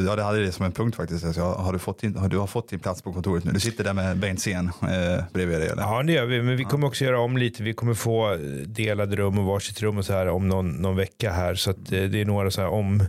ja, 0.08 0.16
det 0.16 0.24
hade 0.24 0.46
det 0.46 0.52
som 0.52 0.66
en 0.66 0.72
punkt 0.72 0.96
faktiskt. 0.96 1.26
Alltså, 1.26 1.42
har, 1.42 1.74
du 1.74 1.80
fått 1.80 2.00
din, 2.00 2.16
har 2.16 2.30
du 2.30 2.38
har 2.38 2.48
fått 2.48 2.70
din 2.70 2.80
plats 2.80 3.02
på 3.02 3.14
kontoret 3.14 3.44
nu? 3.44 3.52
Du 3.52 3.60
sitter 3.60 3.84
där 3.84 3.94
med 3.94 4.18
Bengt 4.18 4.42
Sen 4.42 4.72
eh, 4.82 5.24
bredvid 5.34 5.60
dig 5.60 5.70
eller? 5.70 5.82
Ja, 5.84 6.04
det 6.04 6.14
gör 6.14 6.26
vi, 6.26 6.42
men 6.42 6.58
vi 6.58 6.64
kommer 6.64 6.88
också 6.88 7.06
göra 7.06 7.20
om 7.20 7.38
lite. 7.38 7.64
Vi 7.64 7.74
kommer 7.74 7.94
få 7.94 8.38
delade 8.66 9.16
rum 9.16 9.40
och 9.40 9.46
varsitt 9.46 9.82
rum 9.82 9.98
och 9.98 10.06
så 10.06 10.14
här 10.14 10.28
om 10.28 10.48
någon, 10.48 10.70
någon 10.70 10.96
vecka 10.96 11.32
här. 11.32 11.56
Så 11.56 11.74
det 11.90 12.22
är 12.22 12.26
några 12.26 12.52
så 12.52 12.62
här 12.62 12.70
om, 12.70 13.04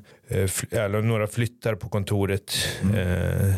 eller 0.71 1.03
några 1.03 1.27
flyttar 1.27 1.75
på 1.75 1.89
kontoret. 1.89 2.53
Mm. 2.83 2.97
Eh, 2.97 3.55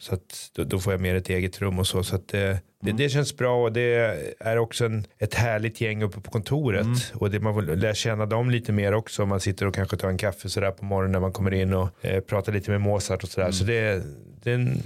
så 0.00 0.14
att 0.14 0.50
då, 0.52 0.64
då, 0.64 0.78
får 0.78 0.92
jag 0.92 1.00
mer 1.00 1.14
ett 1.14 1.28
eget 1.28 1.60
rum 1.60 1.78
och 1.78 1.86
så. 1.86 2.02
Så 2.02 2.16
att 2.16 2.28
det, 2.28 2.60
det, 2.80 2.92
det 2.92 3.08
känns 3.08 3.36
bra 3.36 3.62
och 3.62 3.72
det 3.72 4.16
är 4.40 4.56
också 4.56 4.84
en, 4.84 5.04
ett 5.18 5.34
härligt 5.34 5.80
gäng 5.80 6.02
uppe 6.02 6.20
på 6.20 6.30
kontoret. 6.30 6.84
Mm. 6.84 6.98
Och 7.14 7.30
det, 7.30 7.40
man 7.40 7.66
lära 7.66 7.94
känna 7.94 8.26
dem 8.26 8.50
lite 8.50 8.72
mer 8.72 8.92
också. 8.94 9.26
Man 9.26 9.40
sitter 9.40 9.66
och 9.66 9.74
kanske 9.74 9.96
tar 9.96 10.08
en 10.08 10.18
kaffe 10.18 10.48
sådär 10.48 10.70
på 10.70 10.84
morgonen 10.84 11.12
när 11.12 11.20
man 11.20 11.32
kommer 11.32 11.54
in 11.54 11.74
och 11.74 11.88
eh, 12.00 12.20
pratar 12.20 12.52
lite 12.52 12.70
med 12.70 12.80
Mozart 12.80 13.22
och 13.22 13.28
sådär. 13.28 13.46
Mm. 13.46 13.52
Så 13.52 13.64
det, 13.64 14.02
det 14.42 14.50
är 14.50 14.54
en, 14.54 14.82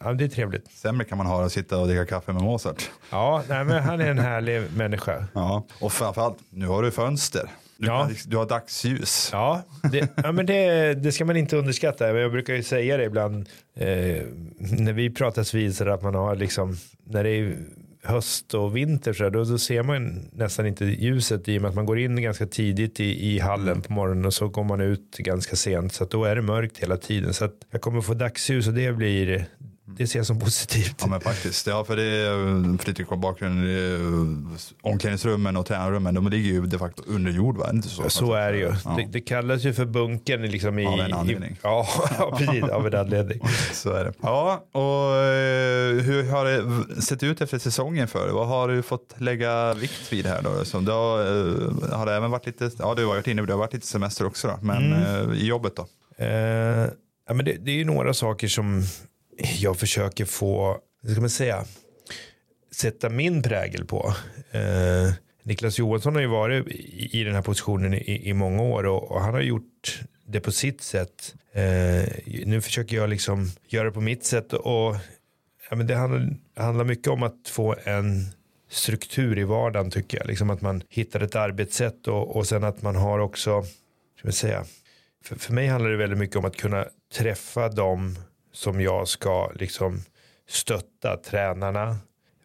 Ja, 0.00 0.12
det 0.12 0.24
är 0.24 0.28
trevligt. 0.28 0.72
Sämre 0.72 1.04
kan 1.04 1.18
man 1.18 1.26
ha 1.26 1.44
att 1.44 1.52
sitta 1.52 1.78
och 1.78 1.86
dricka 1.86 2.06
kaffe 2.06 2.32
med 2.32 2.42
Mozart. 2.42 2.90
Ja, 3.10 3.42
nej, 3.48 3.64
men 3.64 3.82
han 3.82 4.00
är 4.00 4.10
en 4.10 4.18
härlig 4.18 4.62
människa. 4.76 5.24
Ja, 5.34 5.66
och 5.80 5.92
framförallt, 5.92 6.38
nu 6.50 6.66
har 6.66 6.82
du 6.82 6.90
fönster. 6.90 7.50
Du, 7.76 7.86
ja. 7.86 8.10
du 8.26 8.36
har 8.36 8.46
dagsljus. 8.46 9.28
Ja, 9.32 9.62
det, 9.92 10.08
ja 10.16 10.32
men 10.32 10.46
det, 10.46 10.94
det 10.94 11.12
ska 11.12 11.24
man 11.24 11.36
inte 11.36 11.56
underskatta. 11.56 12.18
Jag 12.18 12.32
brukar 12.32 12.54
ju 12.54 12.62
säga 12.62 12.96
det 12.96 13.04
ibland 13.04 13.48
eh, 13.74 14.22
när 14.58 14.92
vi 14.92 15.10
pratas 15.10 15.54
vid 15.54 15.76
så 15.76 15.88
att 15.88 16.02
man 16.02 16.14
har 16.14 16.36
liksom 16.36 16.76
när 17.04 17.24
det 17.24 17.30
är 17.30 17.56
höst 18.04 18.54
och 18.54 18.76
vinter 18.76 19.12
så 19.12 19.28
då, 19.28 19.44
då, 19.44 19.58
ser 19.58 19.82
man 19.82 20.30
nästan 20.32 20.66
inte 20.66 20.84
ljuset 20.84 21.48
i 21.48 21.58
och 21.58 21.62
med 21.62 21.68
att 21.68 21.74
man 21.74 21.86
går 21.86 21.98
in 21.98 22.22
ganska 22.22 22.46
tidigt 22.46 23.00
i, 23.00 23.34
i 23.34 23.38
hallen 23.38 23.82
på 23.82 23.92
morgonen 23.92 24.24
och 24.24 24.34
så 24.34 24.48
går 24.48 24.64
man 24.64 24.80
ut 24.80 25.16
ganska 25.18 25.56
sent 25.56 25.92
så 25.92 26.04
att 26.04 26.10
då 26.10 26.24
är 26.24 26.36
det 26.36 26.42
mörkt 26.42 26.78
hela 26.78 26.96
tiden 26.96 27.34
så 27.34 27.44
att 27.44 27.54
jag 27.70 27.80
kommer 27.80 28.00
få 28.00 28.14
dagsljus 28.14 28.66
och 28.66 28.74
det 28.74 28.92
blir 28.92 29.46
det 29.86 30.06
ser 30.06 30.18
jag 30.18 30.26
som 30.26 30.38
positivt. 30.38 30.96
Ja 31.00 31.06
men 31.06 31.20
faktiskt. 31.20 31.66
Ja 31.66 31.84
för 31.84 31.96
det 31.96 32.02
är, 32.02 32.78
för 32.78 32.88
lite 32.88 33.16
bakgrunden, 33.16 34.58
omklädningsrummen 34.82 35.56
och 35.56 35.66
tränarrummen 35.66 36.14
de 36.14 36.28
ligger 36.28 36.50
ju 36.50 36.66
de 36.66 36.78
facto 36.78 37.02
under 37.06 37.30
jord 37.30 37.56
va? 37.56 37.70
Inte 37.72 37.88
så, 37.88 38.10
så 38.10 38.32
är 38.32 38.52
det 38.52 38.58
ju. 38.58 38.74
Ja. 38.84 38.94
Det, 38.96 39.04
det, 39.04 39.20
kallas 39.20 39.64
ju 39.64 39.72
för 39.72 39.84
bunkern 39.84 40.42
liksom 40.42 40.78
i... 40.78 40.86
Av 40.86 41.00
en 41.00 41.12
anledning. 41.12 41.50
I, 41.50 41.56
ja, 41.62 41.86
precis. 42.38 42.62
Av 42.62 42.86
en 42.86 42.94
anledning. 42.94 43.40
så 43.72 43.92
är 43.92 44.04
det. 44.04 44.12
Ja 44.20 44.64
och 44.72 45.16
eh, 45.16 46.02
hur 46.02 46.30
har 46.30 46.44
det 46.44 47.02
sett 47.02 47.22
ut 47.22 47.40
efter 47.40 47.58
säsongen 47.58 48.08
för 48.08 48.24
dig? 48.24 48.32
Vad 48.34 48.46
har 48.46 48.68
du 48.68 48.82
fått 48.82 49.14
lägga 49.18 49.74
vikt 49.74 50.12
vid 50.12 50.26
här 50.26 50.42
då? 50.42 50.64
Så 50.64 50.80
det 50.80 50.92
har, 50.92 51.20
eh, 51.20 51.98
har 51.98 52.06
det 52.06 52.14
även 52.14 52.30
varit 52.30 52.46
lite, 52.46 52.70
ja 52.78 52.94
du 52.94 53.02
har 53.02 53.14
varit 53.14 53.26
inne 53.26 53.42
det 53.42 53.52
har 53.52 53.58
varit 53.58 53.74
lite 53.74 53.86
semester 53.86 54.26
också 54.26 54.48
då, 54.48 54.58
men 54.62 54.92
mm. 54.92 55.32
i 55.32 55.46
jobbet 55.46 55.76
då? 55.76 55.86
Eh, 56.24 56.28
ja, 57.26 57.34
men 57.34 57.44
det, 57.44 57.52
det 57.52 57.70
är 57.70 57.76
ju 57.76 57.84
några 57.84 58.14
saker 58.14 58.48
som 58.48 58.82
jag 59.38 59.78
försöker 59.78 60.24
få, 60.24 60.78
vad 61.02 61.12
ska 61.12 61.20
man 61.20 61.30
säga, 61.30 61.64
sätta 62.70 63.08
min 63.08 63.42
prägel 63.42 63.84
på. 63.84 64.14
Eh, 64.50 65.12
Niklas 65.42 65.78
Johansson 65.78 66.14
har 66.14 66.22
ju 66.22 66.28
varit 66.28 66.68
i, 66.68 67.20
i 67.20 67.24
den 67.24 67.34
här 67.34 67.42
positionen 67.42 67.94
i, 67.94 68.28
i 68.28 68.34
många 68.34 68.62
år 68.62 68.86
och, 68.86 69.10
och, 69.10 69.20
han 69.20 69.34
har 69.34 69.40
gjort 69.40 70.00
det 70.26 70.40
på 70.40 70.52
sitt 70.52 70.82
sätt. 70.82 71.34
Eh, 71.52 72.08
nu 72.46 72.60
försöker 72.60 72.96
jag 72.96 73.10
liksom 73.10 73.50
göra 73.68 73.84
det 73.84 73.92
på 73.92 74.00
mitt 74.00 74.24
sätt 74.24 74.52
och 74.52 74.96
ja, 75.70 75.76
men 75.76 75.86
det 75.86 75.94
handlar, 75.94 76.36
handlar 76.56 76.84
mycket 76.84 77.08
om 77.08 77.22
att 77.22 77.48
få 77.48 77.76
en 77.84 78.26
struktur 78.70 79.38
i 79.38 79.44
vardagen 79.44 79.90
tycker 79.90 80.18
jag. 80.18 80.26
Liksom 80.26 80.50
att 80.50 80.60
man 80.60 80.82
hittar 80.88 81.20
ett 81.20 81.34
arbetssätt 81.34 82.08
och, 82.08 82.36
och 82.36 82.46
sen 82.46 82.64
att 82.64 82.82
man 82.82 82.96
har 82.96 83.18
också, 83.18 83.62
ska 84.18 84.28
jag 84.28 84.34
säga, 84.34 84.64
för, 85.24 85.36
för 85.36 85.52
mig 85.52 85.66
handlar 85.66 85.90
det 85.90 85.96
väldigt 85.96 86.18
mycket 86.18 86.36
om 86.36 86.44
att 86.44 86.56
kunna 86.56 86.86
träffa 87.14 87.68
dem 87.68 88.16
som 88.54 88.80
jag 88.80 89.08
ska 89.08 89.52
liksom 89.54 90.02
stötta 90.48 91.16
tränarna 91.16 91.96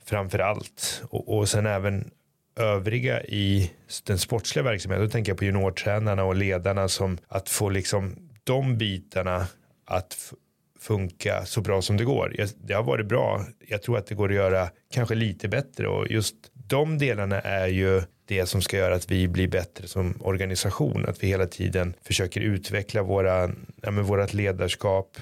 framför 0.06 0.40
allt 0.40 1.04
och, 1.10 1.38
och 1.38 1.50
sen 1.50 1.66
även 1.66 2.12
övriga 2.56 3.24
i 3.24 3.72
den 4.04 4.18
sportsliga 4.18 4.64
verksamheten. 4.64 5.06
Då 5.06 5.12
tänker 5.12 5.32
jag 5.32 5.38
på 5.38 5.46
juniortränarna 5.46 6.24
och 6.24 6.36
ledarna 6.36 6.88
som 6.88 7.18
att 7.28 7.50
få 7.50 7.70
liksom 7.70 8.16
de 8.44 8.78
bitarna 8.78 9.48
att 9.86 10.34
funka 10.80 11.46
så 11.46 11.62
bra 11.62 11.82
som 11.82 11.98
det 11.98 12.04
går. 12.04 12.36
Det 12.56 12.74
har 12.74 12.84
varit 12.84 13.06
bra. 13.06 13.46
Jag 13.68 13.82
tror 13.82 13.98
att 13.98 14.08
det 14.08 14.16
går 14.16 14.30
att 14.30 14.36
göra 14.36 14.70
kanske 14.94 15.16
lite 15.16 15.48
bättre 15.48 15.88
och 15.88 16.08
just 16.08 16.36
de 16.54 16.98
delarna 16.98 17.40
är 17.40 17.68
ju 17.68 18.02
det 18.26 18.46
som 18.46 18.62
ska 18.62 18.78
göra 18.78 18.96
att 18.96 19.12
vi 19.12 19.28
blir 19.28 19.48
bättre 19.48 19.88
som 19.88 20.16
organisation. 20.22 21.06
Att 21.06 21.24
vi 21.24 21.28
hela 21.28 21.48
tiden 21.48 21.94
försöker 22.04 22.42
utveckla 22.42 23.04
våra, 23.04 23.50
ja, 23.82 23.92
vårat 23.92 24.34
ledarskap, 24.34 25.18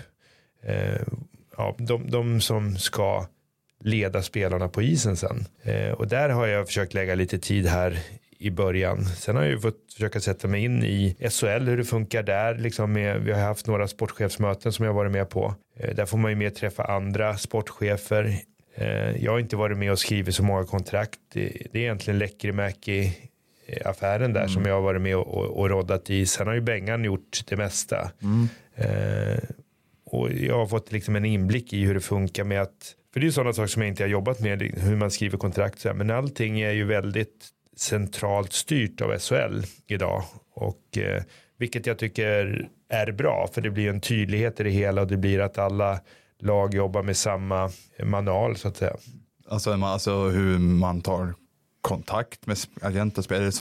eh, 0.63 1.01
ja, 1.57 1.75
de, 1.77 2.11
de 2.11 2.41
som 2.41 2.77
ska 2.77 3.25
leda 3.83 4.21
spelarna 4.21 4.67
på 4.67 4.81
isen 4.81 5.17
sen. 5.17 5.45
Eh, 5.63 5.91
och 5.91 6.07
där 6.07 6.29
har 6.29 6.47
jag 6.47 6.67
försökt 6.67 6.93
lägga 6.93 7.15
lite 7.15 7.39
tid 7.39 7.65
här 7.65 7.99
i 8.39 8.51
början. 8.51 9.05
Sen 9.05 9.35
har 9.35 9.43
jag 9.43 9.51
ju 9.51 9.59
fått 9.59 9.93
försöka 9.93 10.19
sätta 10.19 10.47
mig 10.47 10.63
in 10.63 10.83
i 10.83 11.15
SHL, 11.29 11.67
hur 11.67 11.77
det 11.77 11.83
funkar 11.83 12.23
där. 12.23 12.57
Liksom 12.57 12.93
med, 12.93 13.21
vi 13.21 13.31
har 13.31 13.41
haft 13.41 13.67
några 13.67 13.87
sportchefsmöten 13.87 14.71
som 14.71 14.85
jag 14.85 14.93
varit 14.93 15.11
med 15.11 15.29
på. 15.29 15.55
Eh, 15.79 15.95
där 15.95 16.05
får 16.05 16.17
man 16.17 16.31
ju 16.31 16.37
mer 16.37 16.49
träffa 16.49 16.83
andra 16.83 17.37
sportchefer. 17.37 18.39
Eh, 18.75 19.23
jag 19.23 19.31
har 19.31 19.39
inte 19.39 19.55
varit 19.55 19.77
med 19.77 19.91
och 19.91 19.99
skrivit 19.99 20.35
så 20.35 20.43
många 20.43 20.65
kontrakt. 20.65 21.19
Det, 21.33 21.51
det 21.71 21.79
är 21.79 21.83
egentligen 21.83 22.19
Lekkerimäki 22.19 23.13
affären 23.85 24.33
där 24.33 24.41
mm. 24.41 24.49
som 24.49 24.65
jag 24.65 24.73
har 24.73 24.81
varit 24.81 25.01
med 25.01 25.15
och, 25.17 25.27
och, 25.27 25.59
och 25.59 25.69
roddat 25.69 26.09
i. 26.09 26.25
Sen 26.25 26.47
har 26.47 26.53
ju 26.53 26.61
Bengan 26.61 27.03
gjort 27.03 27.41
det 27.47 27.55
mesta. 27.55 28.11
Mm. 28.21 28.49
Jag 30.45 30.57
har 30.57 30.67
fått 30.67 30.91
liksom 30.91 31.15
en 31.15 31.25
inblick 31.25 31.73
i 31.73 31.85
hur 31.85 31.93
det 31.93 32.01
funkar 32.01 32.43
med 32.43 32.61
att, 32.61 32.95
för 33.13 33.19
det 33.19 33.23
är 33.23 33.27
ju 33.27 33.31
sådana 33.31 33.53
saker 33.53 33.67
som 33.67 33.81
jag 33.81 33.89
inte 33.89 34.03
har 34.03 34.07
jobbat 34.09 34.39
med, 34.39 34.61
hur 34.61 34.95
man 34.95 35.11
skriver 35.11 35.37
kontrakt, 35.37 35.85
men 35.95 36.11
allting 36.11 36.59
är 36.59 36.71
ju 36.71 36.85
väldigt 36.85 37.47
centralt 37.77 38.53
styrt 38.53 39.01
av 39.01 39.19
SHL 39.19 39.63
idag. 39.87 40.23
Och 40.53 40.97
eh, 40.97 41.23
vilket 41.57 41.85
jag 41.85 41.97
tycker 41.97 42.67
är 42.89 43.11
bra, 43.11 43.49
för 43.53 43.61
det 43.61 43.69
blir 43.69 43.89
en 43.89 44.01
tydlighet 44.01 44.59
i 44.59 44.63
det 44.63 44.69
hela 44.69 45.01
och 45.01 45.07
det 45.07 45.17
blir 45.17 45.39
att 45.39 45.57
alla 45.57 45.99
lag 46.39 46.73
jobbar 46.73 47.03
med 47.03 47.17
samma 47.17 47.71
manual 48.03 48.55
så 48.55 48.67
att 48.67 48.77
säga. 48.77 48.95
Alltså, 49.49 49.71
alltså 49.71 50.29
hur 50.29 50.59
man 50.59 51.01
tar 51.01 51.33
kontakt 51.81 52.45
med 52.45 52.57
agenter? 52.81 53.33
Är 53.33 53.39
det 53.39 53.51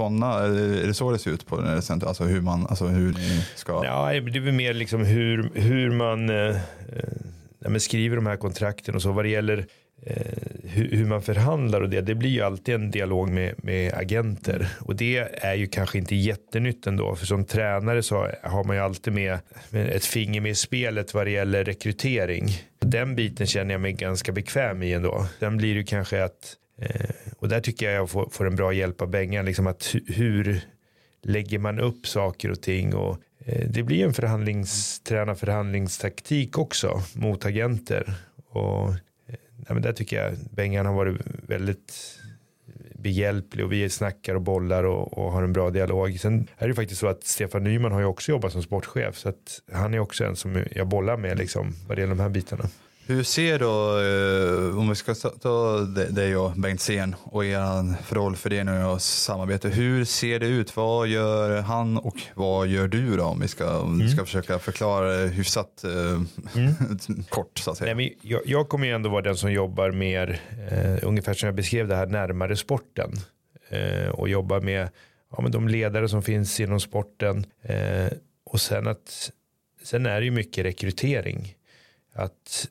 är 0.83 0.87
det 0.87 0.95
så 0.95 1.11
det 1.11 1.19
ser 1.19 1.31
ut 1.31 1.47
på 1.47 1.61
den 1.61 1.83
Alltså 2.07 2.25
hur 2.25 2.41
man, 2.41 2.67
alltså 2.67 2.87
hur 2.87 3.13
ni 3.13 3.47
ska? 3.55 3.85
Ja, 3.85 4.13
det 4.13 4.39
är 4.39 4.41
väl 4.41 4.53
mer 4.53 4.75
liksom 4.75 5.05
hur, 5.05 5.51
hur 5.55 5.91
man 5.91 6.31
eh, 6.31 6.57
eh 6.57 7.77
skriver 7.79 8.17
de 8.17 8.27
här 8.27 8.37
kontrakten 8.37 8.95
och 8.95 9.03
så 9.03 9.13
vad 9.13 9.25
det 9.25 9.29
gäller 9.29 9.67
eh, 10.03 10.17
hur, 10.65 10.91
hur, 10.91 11.07
man 11.07 11.23
förhandlar 11.23 11.81
och 11.81 11.89
det. 11.89 12.01
Det 12.01 12.15
blir 12.15 12.31
ju 12.31 12.43
alltid 12.43 12.75
en 12.75 12.91
dialog 12.91 13.29
med, 13.29 13.55
med 13.65 13.95
agenter 13.95 14.69
och 14.81 14.97
det 14.97 15.19
är 15.19 15.55
ju 15.55 15.67
kanske 15.67 15.99
inte 15.99 16.17
jättenytt 16.17 16.87
ändå. 16.87 17.17
För 17.17 17.27
som 17.27 17.45
tränare 17.45 18.03
så 18.03 18.29
har 18.43 18.65
man 18.65 18.77
ju 18.77 18.83
alltid 18.83 19.13
med 19.13 19.39
ett 19.73 20.05
finger 20.05 20.41
med 20.41 20.51
i 20.51 20.55
spelet 20.55 21.15
vad 21.15 21.27
det 21.27 21.31
gäller 21.31 21.65
rekrytering. 21.65 22.49
Den 22.79 23.17
biten 23.17 23.47
känner 23.47 23.75
jag 23.75 23.81
mig 23.81 23.93
ganska 23.93 24.33
bekväm 24.33 24.83
i 24.83 24.93
ändå. 24.93 25.27
Sen 25.39 25.57
blir 25.57 25.75
det 25.75 25.85
kanske 25.85 26.25
att 26.25 26.57
Eh, 26.79 27.11
och 27.39 27.49
där 27.49 27.61
tycker 27.61 27.87
jag 27.87 27.95
jag 27.95 28.11
får, 28.11 28.29
får 28.31 28.47
en 28.47 28.57
bra 28.57 28.73
hjälp 28.73 29.03
av 29.03 29.11
Bengan, 29.11 29.45
liksom 29.45 29.67
att 29.67 29.95
hur 30.07 30.61
lägger 31.23 31.59
man 31.59 31.81
upp 31.81 32.07
saker 32.07 32.51
och 32.51 32.63
ting 32.63 32.95
och 32.95 33.19
eh, 33.39 33.69
det 33.69 33.83
blir 33.83 34.05
en 34.05 34.15
förhandlingsträna 34.15 35.35
förhandlingstaktik 35.35 36.59
också 36.59 37.03
mot 37.15 37.47
agenter 37.47 38.15
och 38.49 38.89
eh, 38.89 38.95
nej, 39.57 39.69
men 39.69 39.83
där 39.83 39.93
tycker 39.93 40.23
jag 40.23 40.35
Bengan 40.51 40.87
har 40.87 40.95
varit 40.95 41.17
väldigt 41.49 42.19
behjälplig 42.95 43.65
och 43.65 43.73
vi 43.73 43.91
snackar 43.91 44.35
och 44.35 44.43
bollar 44.43 44.85
och, 44.85 45.19
och, 45.19 45.33
har 45.33 45.43
en 45.43 45.53
bra 45.53 45.71
dialog. 45.71 46.21
Sen 46.21 46.49
är 46.59 46.69
det 46.69 46.75
faktiskt 46.75 47.01
så 47.01 47.07
att 47.07 47.25
Stefan 47.25 47.65
Nyman 47.65 47.93
har 47.93 48.01
ju 48.01 48.07
också 48.07 48.31
jobbat 48.33 48.53
som 48.53 48.63
sportchef 48.63 49.17
så 49.17 49.29
att 49.29 49.61
han 49.73 49.95
är 49.95 49.99
också 49.99 50.25
en 50.25 50.37
som 50.37 50.65
jag 50.71 50.89
bollar 50.89 51.17
med 51.17 51.39
liksom 51.39 51.75
vad 51.89 51.97
det 51.97 52.01
gäller 52.01 52.15
de 52.15 52.23
här 52.23 52.29
bitarna. 52.29 52.65
Hur 53.09 53.23
ser 53.23 53.59
då, 53.59 54.01
eh, 54.01 54.79
om 54.79 54.89
vi 54.89 54.95
ska 54.95 55.15
ta 55.15 55.81
dig 56.11 56.37
och 56.37 56.53
Bengt 56.53 56.81
Sen 56.81 57.15
och 57.23 57.45
er 57.45 58.15
rollfördelning 58.15 58.85
och 58.85 59.03
samarbete. 59.03 59.69
Hur 59.69 60.05
ser 60.05 60.39
det 60.39 60.47
ut? 60.47 60.77
Vad 60.77 61.09
gör 61.09 61.61
han 61.61 61.99
och 61.99 62.17
vad 62.35 62.67
gör 62.67 62.89
du 62.89 63.17
då? 63.17 63.25
Om 63.25 63.41
vi 63.41 63.49
ska, 63.49 63.79
om 63.79 63.95
mm. 63.95 64.09
ska 64.09 64.25
försöka 64.25 64.59
förklara 64.59 65.17
det 65.17 65.29
hyfsat 65.29 65.85
eh, 65.85 66.23
mm. 66.63 66.75
kort 67.29 67.59
så 67.59 67.71
att 67.71 67.79
säga. 67.79 67.95
Nej, 67.95 68.07
men 68.07 68.31
jag, 68.31 68.43
jag, 68.45 68.69
kommer 68.69 68.87
ju 68.87 68.93
ändå 68.93 69.09
vara 69.09 69.23
den 69.23 69.37
som 69.37 69.53
jobbar 69.53 69.91
mer, 69.91 70.41
eh, 70.71 71.09
ungefär 71.09 71.35
som 71.35 71.47
jag 71.47 71.55
beskrev 71.55 71.89
det 71.89 71.97
här, 71.97 72.07
närmare 72.07 72.57
sporten. 72.57 73.13
Eh, 73.69 74.09
och 74.09 74.29
jobbar 74.29 74.61
med 74.61 74.89
ja, 75.31 75.41
men 75.43 75.53
de 75.53 75.69
ledare 75.69 76.09
som 76.09 76.23
finns 76.23 76.61
inom 76.61 76.81
sporten. 76.81 77.47
Och 78.47 78.61
sen 78.61 78.87
att, 78.87 79.31
sen 79.83 80.07
är 80.07 80.21
det 80.21 80.25
ju 80.25 80.31
mycket 80.31 80.65
rekrytering. 80.65 81.55
Att 82.15 82.69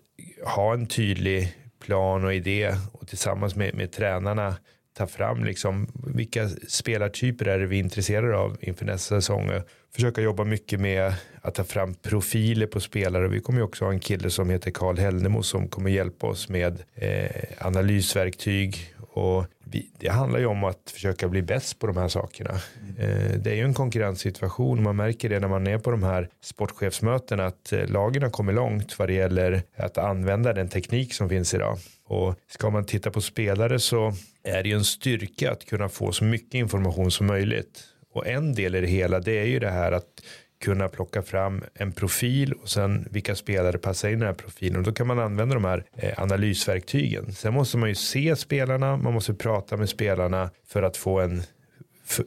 ha 0.56 0.74
en 0.74 0.88
tydlig 0.88 1.54
plan 1.86 2.26
och 2.26 2.34
idé 2.34 2.76
och 2.92 3.08
tillsammans 3.08 3.56
med, 3.56 3.76
med 3.76 3.92
tränarna 3.92 4.56
ta 4.98 5.08
fram 5.08 5.44
liksom, 5.44 5.88
vilka 6.16 6.50
spelartyper 6.68 7.48
är 7.48 7.60
det 7.60 7.66
vi 7.66 7.76
är 7.76 7.84
intresserade 7.84 8.38
av 8.38 8.58
inför 8.62 8.86
nästa 8.86 9.22
säsong. 9.22 9.52
Försöka 9.96 10.22
jobba 10.22 10.44
mycket 10.44 10.80
med 10.80 11.14
att 11.42 11.56
ta 11.56 11.64
fram 11.64 11.94
profiler 11.94 12.68
på 12.68 12.80
spelare. 12.80 13.28
Vi 13.28 13.40
kommer 13.40 13.60
ju 13.60 13.66
också 13.66 13.86
ha 13.86 13.92
en 13.92 14.00
kille 14.00 14.30
som 14.30 14.50
heter 14.50 14.72
Karl 14.72 14.98
Hellnemo 14.98 15.44
som 15.44 15.68
kommer 15.68 15.90
hjälpa 15.90 16.28
oss 16.28 16.50
med 16.50 16.84
eh, 16.96 17.30
analysverktyg 17.60 18.95
och 19.16 19.46
vi, 19.64 19.90
det 20.00 20.10
handlar 20.10 20.40
ju 20.40 20.46
om 20.46 20.64
att 20.64 20.92
försöka 20.94 21.28
bli 21.28 21.42
bäst 21.42 21.80
på 21.80 21.88
de 21.88 21.98
här 21.98 22.08
sakerna. 22.08 22.52
Eh, 23.00 23.38
det 23.38 23.52
är 23.52 23.56
ju 23.56 23.64
en 23.64 23.74
konkurrenssituation. 23.74 24.84
Man 24.84 24.96
märker 24.96 25.30
det 25.30 25.40
när 25.40 25.48
man 25.48 25.68
är 25.68 25.78
på 25.78 25.92
de 25.92 26.04
här 26.04 26.30
sportchefsmötena 26.42 27.46
att 27.46 27.74
eh, 27.74 27.88
lagen 27.88 28.24
har 28.24 28.30
kommit 28.30 28.56
långt 28.56 29.00
vad 29.00 29.08
det 29.08 29.14
gäller 29.14 29.64
att 29.78 29.98
använda 29.98 30.54
den 30.54 30.70
teknik 30.70 31.14
som 31.14 31.30
finns 31.30 31.54
idag. 31.54 31.78
Och 32.06 32.36
ska 32.48 32.70
man 32.70 32.86
titta 32.86 33.12
på 33.12 33.22
spelare 33.22 33.80
så 33.80 34.14
är 34.44 34.64
det 34.64 34.70
ju 34.70 34.76
en 34.76 34.86
styrka 34.86 35.52
att 35.52 35.66
kunna 35.66 35.90
få 35.90 36.12
så 36.12 36.24
mycket 36.24 36.54
information 36.54 37.12
som 37.12 37.28
möjligt. 37.28 37.84
Och 38.14 38.28
en 38.28 38.56
del 38.56 38.76
i 38.76 38.82
det 38.82 38.88
hela 38.88 39.20
det 39.20 39.40
är 39.40 39.46
ju 39.46 39.60
det 39.60 39.72
här 39.72 39.92
att 39.92 40.22
kunna 40.66 40.90
plocka 40.90 41.22
fram 41.22 41.64
en 41.74 41.92
profil 41.92 42.54
och 42.54 42.70
sen 42.70 43.08
vilka 43.12 43.36
spelare 43.36 43.78
passar 43.78 44.10
in 44.10 44.14
i 44.14 44.18
den 44.18 44.28
här 44.28 44.34
profilen. 44.34 44.78
Och 44.78 44.84
då 44.84 44.92
kan 44.92 45.08
man 45.08 45.20
använda 45.20 45.56
de 45.56 45.66
här 45.66 45.86
eh, 45.94 46.20
analysverktygen. 46.20 47.34
Sen 47.34 47.54
måste 47.54 47.78
man 47.78 47.90
ju 47.90 47.96
se 47.96 48.36
spelarna, 48.36 48.98
man 48.98 49.14
måste 49.14 49.34
prata 49.34 49.78
med 49.78 49.90
spelarna 49.90 50.50
för 50.68 50.84
att 50.84 50.98
få 50.98 51.20
en 51.20 51.44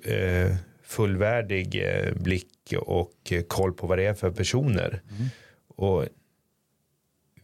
eh, 0.04 0.56
fullvärdig 0.82 1.82
eh, 1.84 2.14
blick 2.14 2.74
och 2.80 3.32
koll 3.48 3.72
på 3.72 3.86
vad 3.86 3.98
det 3.98 4.06
är 4.06 4.14
för 4.14 4.30
personer. 4.30 5.02
Mm. 5.10 5.28
Och 5.76 6.04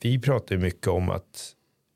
vi 0.01 0.19
pratar 0.19 0.57
mycket 0.57 0.89
om 0.89 1.11
att 1.11 1.54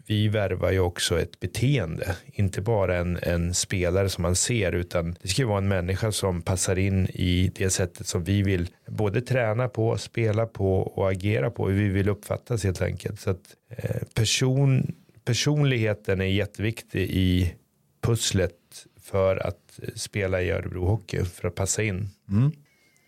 vi 0.08 0.28
värvar 0.28 0.70
ju 0.70 0.80
också 0.80 1.20
ett 1.20 1.40
beteende. 1.40 2.16
Inte 2.26 2.60
bara 2.60 2.96
en, 2.96 3.18
en 3.22 3.54
spelare 3.54 4.08
som 4.08 4.22
man 4.22 4.36
ser 4.36 4.72
utan 4.72 5.16
det 5.22 5.28
ska 5.28 5.42
ju 5.42 5.48
vara 5.48 5.58
en 5.58 5.68
människa 5.68 6.12
som 6.12 6.42
passar 6.42 6.78
in 6.78 7.06
i 7.06 7.52
det 7.54 7.70
sättet 7.70 8.06
som 8.06 8.24
vi 8.24 8.42
vill 8.42 8.68
både 8.86 9.20
träna 9.20 9.68
på, 9.68 9.98
spela 9.98 10.46
på 10.46 10.78
och 10.78 11.10
agera 11.10 11.50
på. 11.50 11.68
Hur 11.68 11.82
vi 11.82 11.88
vill 11.88 12.08
uppfattas 12.08 12.64
helt 12.64 12.82
enkelt. 12.82 13.20
Så 13.20 13.30
att 13.30 13.56
eh, 13.68 14.02
person, 14.14 14.94
personligheten 15.24 16.20
är 16.20 16.24
jätteviktig 16.24 17.10
i 17.10 17.54
pusslet 18.00 18.86
för 19.00 19.36
att 19.36 19.80
spela 19.94 20.42
i 20.42 20.50
Örebro 20.50 20.84
Hockey 20.84 21.24
för 21.24 21.48
att 21.48 21.54
passa 21.54 21.82
in. 21.82 22.08
Mm. 22.30 22.52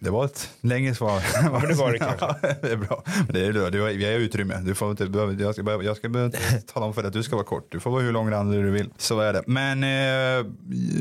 Det 0.03 0.11
var 0.11 0.25
ett 0.25 0.51
längre 0.61 0.95
svar. 0.95 1.23
Ja, 1.35 1.51
men 1.53 1.69
det 1.69 1.75
var 1.75 1.93
det 1.93 1.99
kanske. 2.19 2.57
Det 2.63 2.73
är 2.73 2.77
bra. 2.77 3.03
Men 3.07 3.27
det 3.29 3.47
är, 3.47 3.53
du, 3.53 3.71
du, 3.71 3.97
vi 3.97 4.05
har 4.05 4.13
utrymme. 4.13 4.61
Du 4.65 4.75
får 4.75 4.91
inte, 4.91 5.05
jag 5.43 5.55
ska, 5.55 5.83
jag 5.83 5.97
ska 5.97 6.09
tala 6.73 6.87
om 6.87 6.95
för 6.95 7.03
dig 7.03 7.09
att 7.09 7.13
du 7.13 7.23
ska 7.23 7.37
vara 7.37 7.47
kort. 7.47 7.73
Du 7.73 7.81
får 7.81 7.91
vara 7.91 8.03
hur 8.03 8.13
lång 8.13 8.51
du 8.51 8.71
vill. 8.71 8.91
Så 8.99 9.21
är 9.21 9.33
det. 9.33 9.43
Men 9.47 9.85
eh, 9.85 10.47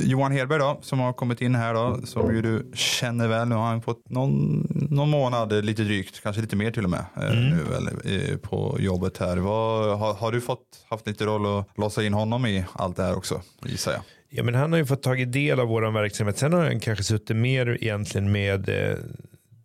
Johan 0.03 0.31
Hedberg 0.31 0.59
då, 0.59 0.79
som 0.81 0.99
har 0.99 1.13
kommit 1.13 1.41
in 1.41 1.55
här 1.55 1.73
då, 1.73 1.99
som 2.05 2.35
ju 2.35 2.41
du 2.41 2.71
känner 2.73 3.27
väl. 3.27 3.47
Nu 3.47 3.55
har 3.55 3.67
han 3.67 3.81
fått 3.81 4.09
någon, 4.09 4.67
någon 4.89 5.09
månad, 5.09 5.65
lite 5.65 5.83
drygt, 5.83 6.23
kanske 6.23 6.41
lite 6.41 6.55
mer 6.55 6.71
till 6.71 6.83
och 6.83 6.89
med, 6.89 7.05
eh, 7.17 7.23
mm. 7.23 7.49
nu 7.49 7.63
väl, 7.63 7.87
eh, 7.87 8.37
på 8.37 8.77
jobbet 8.79 9.17
här. 9.17 9.37
Vad, 9.37 9.99
har, 9.99 10.13
har, 10.13 10.31
du 10.31 10.41
fått 10.41 10.85
haft 10.89 11.07
lite 11.07 11.25
roll 11.25 11.59
att 11.59 11.77
låsa 11.77 12.03
in 12.03 12.13
honom 12.13 12.45
i 12.45 12.65
allt 12.73 12.95
det 12.95 13.03
här 13.03 13.17
också, 13.17 13.41
gissar 13.65 13.91
jag? 13.91 14.01
Ja, 14.29 14.43
men 14.43 14.55
han 14.55 14.71
har 14.71 14.79
ju 14.79 14.85
fått 14.85 15.03
tagit 15.03 15.31
del 15.31 15.59
av 15.59 15.67
vår 15.67 15.91
verksamhet. 15.91 16.37
Sen 16.37 16.53
har 16.53 16.63
han 16.63 16.79
kanske 16.79 17.03
suttit 17.03 17.35
mer 17.35 17.77
egentligen 17.81 18.31
med 18.31 18.69
eh, 18.69 18.97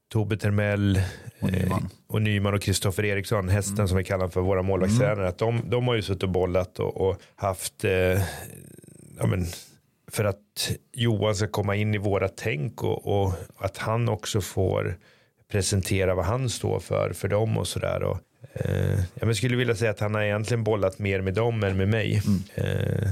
Tobbe 0.09 0.37
Termell 0.37 1.01
och 1.41 1.53
Nyman 1.53 1.83
eh, 1.83 1.89
och, 2.07 2.23
Nyman 2.23 2.55
och 2.55 2.63
Kristoffer 2.63 3.05
Eriksson, 3.05 3.49
hästen 3.49 3.75
mm. 3.75 3.89
som 3.89 3.97
vi 3.97 4.05
kallar 4.05 4.29
för 4.29 4.41
våra 4.41 4.63
målvaktstränare. 4.63 5.29
Mm. 5.29 5.35
de, 5.39 5.71
de 5.71 5.89
har 5.89 5.95
ju 5.95 6.03
suttit 6.03 6.23
och 6.23 6.29
bollat 6.29 6.79
och, 6.79 6.97
och 6.97 7.21
haft, 7.37 7.85
eh, 7.85 8.23
ja, 9.19 9.27
men, 9.27 9.47
för 10.11 10.25
att 10.25 10.71
Johan 10.93 11.35
ska 11.35 11.47
komma 11.47 11.77
in 11.77 11.95
i 11.95 11.99
våra 11.99 12.29
tänk 12.29 12.85
och, 12.85 13.21
och, 13.21 13.35
att 13.59 13.79
han 13.79 14.09
också 14.09 14.41
får 14.41 14.97
presentera 15.51 16.15
vad 16.15 16.25
han 16.25 16.51
står 16.51 16.81
för 16.81 17.13
för 17.13 17.29
dem 17.29 17.59
och 17.59 17.69
sådär. 17.69 18.19
Eh, 18.53 19.01
jag 19.15 19.37
skulle 19.37 19.57
vilja 19.57 19.75
säga 19.75 19.91
att 19.91 20.01
han 20.01 20.15
har 20.15 20.23
egentligen 20.23 20.65
bollat 20.65 20.99
mer 20.99 21.21
med 21.21 21.35
dem 21.35 21.65
än 21.65 21.77
med 21.77 21.89
mig. 21.89 22.23
Mm. 22.27 22.43
Eh, 22.55 23.11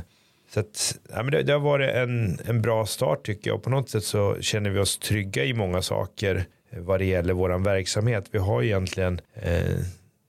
så 0.55 0.61
att, 0.61 0.99
ja, 1.11 1.23
men 1.23 1.33
det, 1.33 1.43
det, 1.43 1.53
har 1.53 1.61
varit 1.61 1.91
en, 1.91 2.39
en 2.45 2.63
bra 2.63 2.87
start 2.87 3.27
tycker 3.27 3.51
jag. 3.51 3.57
Och 3.57 3.63
på 3.63 3.71
något 3.71 3.91
sätt 3.91 4.05
så 4.05 4.37
känner 4.41 4.71
vi 4.71 4.79
oss 4.79 4.99
trygga 4.99 5.45
i 5.45 5.55
många 5.55 5.83
saker 5.83 6.45
vad 6.77 7.01
det 7.01 7.05
gäller 7.05 7.35
vår 7.35 7.65
verksamhet. 7.65 8.29
Vi 8.31 8.39
har 8.39 8.63
egentligen, 8.63 9.21
eh, 9.35 9.79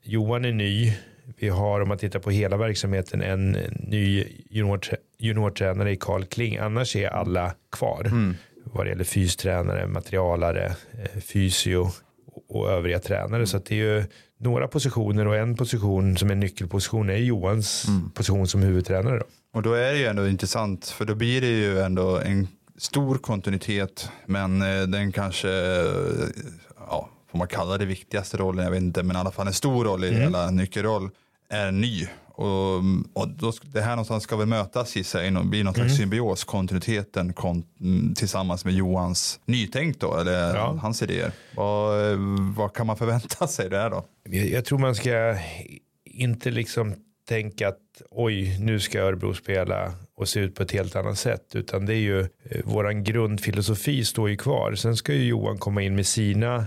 Johan 0.03 0.45
är 0.45 0.51
ny. 0.51 0.93
Vi 1.38 1.49
har 1.49 1.81
om 1.81 1.88
man 1.88 1.97
tittar 1.97 2.19
på 2.19 2.31
hela 2.31 2.57
verksamheten 2.57 3.21
en 3.21 3.51
ny 3.79 4.25
junior, 4.49 4.79
juniortränare 5.19 5.91
i 5.91 5.95
Karl 5.95 6.23
Kling. 6.23 6.57
Annars 6.57 6.95
är 6.95 7.07
alla 7.07 7.53
kvar. 7.71 8.05
Mm. 8.05 8.36
Vad 8.65 8.86
det 8.86 8.89
gäller 8.89 9.03
fystränare, 9.03 9.88
materialare, 9.88 10.65
eh, 10.65 11.21
fysio 11.21 11.89
och 12.49 12.69
övriga 12.69 12.99
tränare. 12.99 13.47
Så 13.47 13.57
det 13.57 13.71
är 13.71 13.75
ju 13.75 14.03
några 14.43 14.67
positioner 14.67 15.27
och 15.27 15.36
en 15.36 15.56
position 15.56 16.17
som 16.17 16.32
är 16.32 16.36
nyckelposition 16.36 17.10
är 17.10 17.17
Johans 17.17 17.88
mm. 17.88 18.10
position 18.10 18.47
som 18.47 18.62
huvudtränare. 18.62 19.19
Då. 19.19 19.25
Och 19.53 19.62
då 19.62 19.73
är 19.73 19.91
det 19.91 19.97
ju 19.97 20.06
ändå 20.06 20.27
intressant 20.27 20.88
för 20.88 21.06
då 21.06 21.15
blir 21.15 21.41
det 21.41 21.47
ju 21.47 21.79
ändå 21.79 22.17
en 22.17 22.47
stor 22.77 23.17
kontinuitet 23.17 24.10
men 24.25 24.62
eh, 24.62 24.82
den 24.88 25.12
kanske, 25.12 25.49
eh, 25.49 26.27
ja, 26.88 27.10
får 27.32 27.38
man 27.38 27.47
kalla 27.47 27.77
det 27.77 27.86
viktigaste 27.86 28.38
rollen, 28.38 28.63
jag 28.63 28.71
vet 28.71 28.82
inte, 28.82 29.03
men 29.03 29.15
i 29.15 29.19
alla 29.19 29.32
fall 29.32 29.47
en 29.47 29.53
stor 29.53 29.86
roll 29.86 30.03
i 30.03 30.10
mm. 30.10 30.21
hela 30.21 30.51
nyckelroll 30.51 31.10
är 31.49 31.71
ny. 31.71 32.08
Och, 32.35 32.77
och 33.13 33.29
då, 33.29 33.53
det 33.61 33.81
här 33.81 33.91
någonstans 33.91 34.23
ska 34.23 34.35
väl 34.35 34.47
mötas 34.47 34.97
i 34.97 35.03
sig, 35.03 35.31
bli 35.31 35.63
någon 35.63 35.73
slags 35.73 35.87
mm. 35.87 35.97
symbios, 35.97 36.43
kontinuiteten 36.43 37.33
kont 37.33 37.67
tillsammans 38.15 38.65
med 38.65 38.73
Johans 38.73 39.39
nytänk 39.45 39.99
då, 39.99 40.17
eller 40.17 40.55
ja. 40.55 40.79
hans 40.81 41.01
idéer. 41.01 41.31
Vad, 41.55 42.17
vad 42.55 42.73
kan 42.73 42.87
man 42.87 42.97
förvänta 42.97 43.47
sig 43.57 43.69
där 43.69 43.89
då? 43.89 44.05
Jag, 44.23 44.47
jag 44.47 44.65
tror 44.65 44.79
man 44.79 44.95
ska 44.95 45.35
inte 46.05 46.51
liksom 46.51 46.95
tänka 47.27 47.67
att 47.67 48.01
oj, 48.09 48.59
nu 48.59 48.79
ska 48.79 48.99
Örebro 48.99 49.33
spela 49.33 49.93
och 50.15 50.29
se 50.29 50.39
ut 50.39 50.55
på 50.55 50.63
ett 50.63 50.71
helt 50.71 50.95
annat 50.95 51.19
sätt. 51.19 51.55
Utan 51.55 51.85
det 51.85 51.93
är 51.93 51.99
ju, 51.99 52.19
eh, 52.19 52.61
våran 52.63 53.03
grundfilosofi 53.03 54.05
står 54.05 54.29
ju 54.29 54.37
kvar. 54.37 54.75
Sen 54.75 54.95
ska 54.95 55.13
ju 55.13 55.23
Johan 55.23 55.57
komma 55.57 55.81
in 55.81 55.95
med 55.95 56.05
sina, 56.05 56.65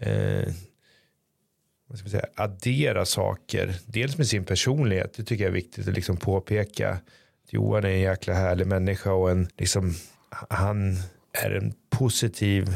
eh, 0.00 0.48
vad 1.90 1.98
ska 1.98 2.04
man 2.04 2.10
säga, 2.10 2.26
addera 2.34 3.04
saker. 3.04 3.74
Dels 3.86 4.18
med 4.18 4.26
sin 4.26 4.44
personlighet, 4.44 5.14
det 5.16 5.24
tycker 5.24 5.44
jag 5.44 5.48
är 5.50 5.54
viktigt 5.54 5.88
att 5.88 5.94
liksom 5.94 6.16
påpeka. 6.16 6.90
Att 6.90 7.52
Johan 7.52 7.84
är 7.84 7.88
en 7.88 8.00
jäkla 8.00 8.34
härlig 8.34 8.66
människa 8.66 9.12
och 9.12 9.30
en, 9.30 9.48
liksom, 9.56 9.94
han 10.50 10.96
är 11.32 11.50
en 11.50 11.72
positiv 11.90 12.74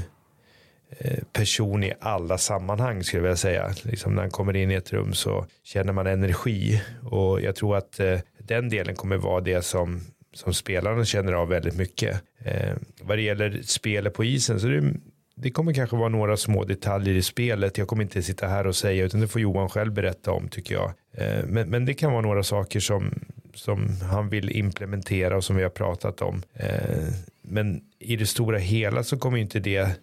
eh, 0.99 1.25
person 1.33 1.85
i 1.85 1.93
alla 2.01 2.39
sammanhang 2.39 3.05
skulle 3.05 3.19
jag 3.19 3.23
vilja 3.23 3.37
säga. 3.37 3.75
Liksom 3.83 4.15
när 4.15 4.23
han 4.23 4.31
kommer 4.31 4.57
in 4.57 4.71
i 4.71 4.75
ett 4.75 4.93
rum 4.93 5.13
så 5.13 5.47
känner 5.65 5.93
man 5.93 6.07
energi 6.07 6.83
och 7.03 7.41
jag 7.41 7.57
tror 7.57 7.77
att 7.77 8.01
eh, 8.01 8.19
den 8.39 8.69
delen 8.69 8.95
kommer 8.97 9.17
vara 9.17 9.41
det 9.41 9.63
som 9.63 10.01
som 10.35 10.55
spelarna 10.55 11.05
känner 11.05 11.33
av 11.33 11.49
väldigt 11.49 11.77
mycket. 11.77 12.23
Eh, 12.39 12.73
vad 13.01 13.19
det 13.19 13.23
gäller 13.23 13.61
spelet 13.63 14.15
på 14.15 14.25
isen 14.25 14.61
så 14.61 14.67
är 14.67 14.71
det, 14.71 14.95
det 15.37 15.51
kommer 15.51 15.73
kanske 15.73 15.97
vara 15.97 16.09
några 16.09 16.37
små 16.37 16.65
detaljer 16.65 17.15
i 17.15 17.23
spelet. 17.23 17.79
Jag 17.79 17.89
kommer 17.89 18.03
inte 18.03 18.23
sitta 18.23 18.47
här 18.47 18.67
och 18.67 18.77
säga 18.77 19.05
utan 19.05 19.21
det 19.21 19.29
får 19.29 19.41
Johan 19.41 19.69
själv 19.69 19.93
berätta 19.93 20.33
om 20.33 20.49
tycker 20.49 20.75
jag. 20.75 20.93
Eh, 21.13 21.45
men, 21.47 21.71
men 21.71 21.85
det 21.85 21.95
kan 21.95 22.13
vara 22.13 22.23
några 22.23 22.43
saker 22.43 22.81
som, 22.81 23.25
som 23.55 23.89
han 24.11 24.29
vill 24.29 24.51
implementera 24.57 25.37
och 25.37 25.45
som 25.45 25.57
vi 25.57 25.63
har 25.63 25.71
pratat 25.71 26.23
om. 26.23 26.43
Eh, 26.55 27.09
men 27.43 27.81
i 27.99 28.17
det 28.17 28.27
stora 28.27 28.59
hela 28.59 29.05
så 29.05 29.19
kommer 29.19 29.39
inte 29.39 29.61
det 29.61 29.97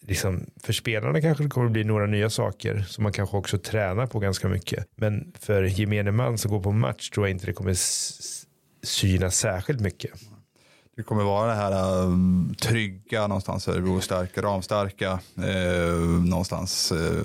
liksom, 0.00 0.46
för 0.62 0.72
spelarna 0.72 1.20
kanske 1.20 1.44
det 1.44 1.50
kommer 1.50 1.70
bli 1.70 1.84
några 1.84 2.06
nya 2.06 2.30
saker 2.30 2.84
som 2.88 3.02
man 3.02 3.12
kanske 3.12 3.36
också 3.36 3.58
tränar 3.58 4.06
på 4.06 4.18
ganska 4.18 4.48
mycket. 4.48 4.86
Men 4.94 5.32
för 5.38 5.62
gemene 5.62 6.10
man 6.10 6.38
som 6.38 6.50
går 6.50 6.60
på 6.60 6.72
match 6.72 7.10
tror 7.10 7.26
jag 7.26 7.34
inte 7.34 7.46
det 7.46 7.52
kommer 7.52 7.76
synas 8.82 9.36
särskilt 9.36 9.80
mycket. 9.80 10.10
Det 10.96 11.02
kommer 11.02 11.24
vara 11.24 11.46
det 11.46 11.54
här 11.54 12.02
um, 12.02 12.54
trygga 12.60 13.26
någonstans, 13.26 13.68
Örebro 13.68 14.00
starka, 14.00 14.42
ramstarka, 14.42 15.18
eh, 15.36 15.94
någonstans 16.24 16.92
eh, 16.92 17.24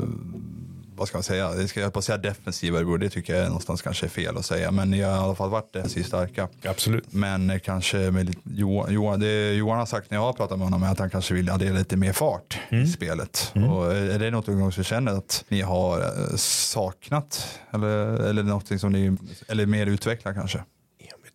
vad 0.99 1.07
ska 1.07 1.17
man 1.17 1.23
säga, 1.23 1.51
det 1.51 1.67
ska 1.67 1.79
jag 1.79 1.93
på 1.93 2.01
säga 2.01 2.17
defensiva 2.17 2.77
Örebro, 2.77 2.97
det 2.97 3.09
tycker 3.09 3.35
jag 3.35 3.45
någonstans 3.45 3.81
kanske 3.81 4.05
är 4.05 4.09
fel 4.09 4.37
att 4.37 4.45
säga, 4.45 4.71
men 4.71 4.93
jag 4.93 5.07
har 5.07 5.15
i 5.15 5.19
alla 5.19 5.35
fall 5.35 5.49
varit 5.49 5.73
defensivt 5.73 6.07
starka. 6.07 6.47
Absolut. 6.63 7.13
Men 7.13 7.59
kanske 7.59 7.97
med 7.97 8.35
Johan, 8.43 8.93
Johan, 8.93 9.19
det 9.19 9.53
Johan 9.53 9.79
har 9.79 9.85
sagt 9.85 10.11
när 10.11 10.17
jag 10.17 10.23
har 10.23 10.33
pratat 10.33 10.57
med 10.57 10.67
honom 10.67 10.83
är 10.83 10.91
att 10.91 10.99
han 10.99 11.09
kanske 11.09 11.33
vill 11.33 11.49
addera 11.49 11.73
lite 11.73 11.97
mer 11.97 12.13
fart 12.13 12.59
mm. 12.69 12.83
i 12.83 12.87
spelet. 12.87 13.51
Mm. 13.55 13.69
Och 13.69 13.93
är 13.93 14.19
det 14.19 14.31
något 14.31 14.73
som 14.73 14.83
känner 14.83 15.11
att 15.11 15.45
ni 15.47 15.61
har 15.61 15.99
eh, 15.99 16.35
saknat 16.35 17.59
eller, 17.73 18.29
eller 18.29 18.43
något 18.43 18.79
som 18.79 18.91
ni, 18.91 19.17
eller 19.47 19.65
mer 19.65 19.87
utvecklat 19.87 20.35
kanske? 20.35 20.63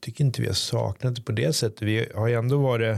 Tycker 0.05 0.25
inte 0.25 0.40
vi 0.40 0.47
har 0.47 0.55
saknat 0.55 1.17
det 1.17 1.23
på 1.23 1.33
det 1.33 1.53
sättet. 1.53 1.83
Vi 1.83 2.09
har 2.14 2.29
ju 2.29 2.35
ändå 2.35 2.59
varit, 2.59 2.97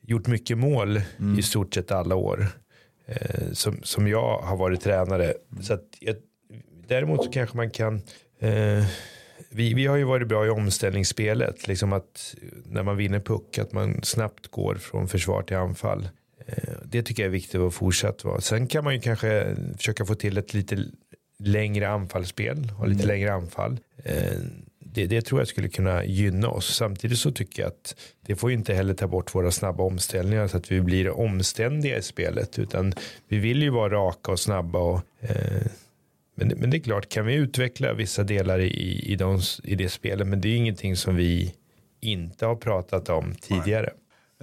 gjort 0.00 0.26
mycket 0.26 0.58
mål 0.58 1.00
mm. 1.18 1.38
i 1.38 1.42
stort 1.42 1.74
sett 1.74 1.90
alla 1.90 2.14
år 2.14 2.46
eh, 3.06 3.52
som, 3.52 3.80
som 3.82 4.08
jag 4.08 4.38
har 4.38 4.56
varit 4.56 4.80
tränare. 4.80 5.34
Så 5.60 5.74
att 5.74 5.84
jag, 6.00 6.16
däremot 6.88 7.24
så 7.24 7.30
kanske 7.30 7.56
man 7.56 7.70
kan 7.70 7.94
eh, 8.38 8.84
vi, 9.50 9.74
vi 9.74 9.86
har 9.86 9.96
ju 9.96 10.04
varit 10.04 10.28
bra 10.28 10.46
i 10.46 10.50
omställningsspelet. 10.50 11.68
Liksom 11.68 11.92
att 11.92 12.34
när 12.64 12.82
man 12.82 12.96
vinner 12.96 13.20
puck 13.20 13.58
att 13.58 13.72
man 13.72 14.02
snabbt 14.02 14.48
går 14.48 14.74
från 14.74 15.08
försvar 15.08 15.42
till 15.42 15.56
anfall. 15.56 16.08
Eh, 16.46 16.74
det 16.84 17.02
tycker 17.02 17.22
jag 17.22 17.28
är 17.28 17.32
viktigt 17.32 17.60
att 17.60 17.74
fortsätta 17.74 18.28
vara. 18.28 18.40
Sen 18.40 18.66
kan 18.66 18.84
man 18.84 18.94
ju 18.94 19.00
kanske 19.00 19.56
försöka 19.76 20.04
få 20.04 20.14
till 20.14 20.38
ett 20.38 20.54
lite 20.54 20.84
längre 21.38 21.88
anfallsspel 21.88 22.72
och 22.78 22.88
lite 22.88 23.02
mm. 23.02 23.14
längre 23.14 23.32
anfall. 23.32 23.78
Eh, 24.96 25.08
det, 25.08 25.16
det, 25.16 25.22
tror 25.22 25.40
jag 25.40 25.48
skulle 25.48 25.68
kunna 25.68 26.04
gynna 26.04 26.48
oss. 26.48 26.76
Samtidigt 26.76 27.18
så 27.18 27.30
tycker 27.30 27.62
jag 27.62 27.68
att 27.68 27.96
det 28.26 28.36
får 28.36 28.52
inte 28.52 28.74
heller 28.74 28.94
ta 28.94 29.06
bort 29.06 29.34
våra 29.34 29.50
snabba 29.50 29.82
omställningar 29.82 30.46
så 30.46 30.56
att 30.56 30.72
vi 30.72 30.80
blir 30.80 31.10
omständiga 31.10 31.98
i 31.98 32.02
spelet. 32.02 32.58
Utan 32.58 32.92
vi 33.28 33.38
vill 33.38 33.62
ju 33.62 33.70
vara 33.70 33.94
raka 33.94 34.32
och 34.32 34.40
snabba. 34.40 34.78
Och, 34.78 35.00
eh, 35.20 35.66
men, 36.34 36.48
men 36.48 36.70
det 36.70 36.76
är 36.76 36.80
klart, 36.80 37.08
kan 37.08 37.26
vi 37.26 37.34
utveckla 37.34 37.92
vissa 37.92 38.22
delar 38.22 38.58
i, 38.58 39.02
i, 39.12 39.16
de, 39.16 39.40
i 39.64 39.74
det 39.74 39.88
spelet, 39.88 40.26
men 40.26 40.40
det 40.40 40.48
är 40.48 40.56
ingenting 40.56 40.96
som 40.96 41.16
vi 41.16 41.54
inte 42.00 42.46
har 42.46 42.56
pratat 42.56 43.08
om 43.08 43.34
tidigare. 43.40 43.90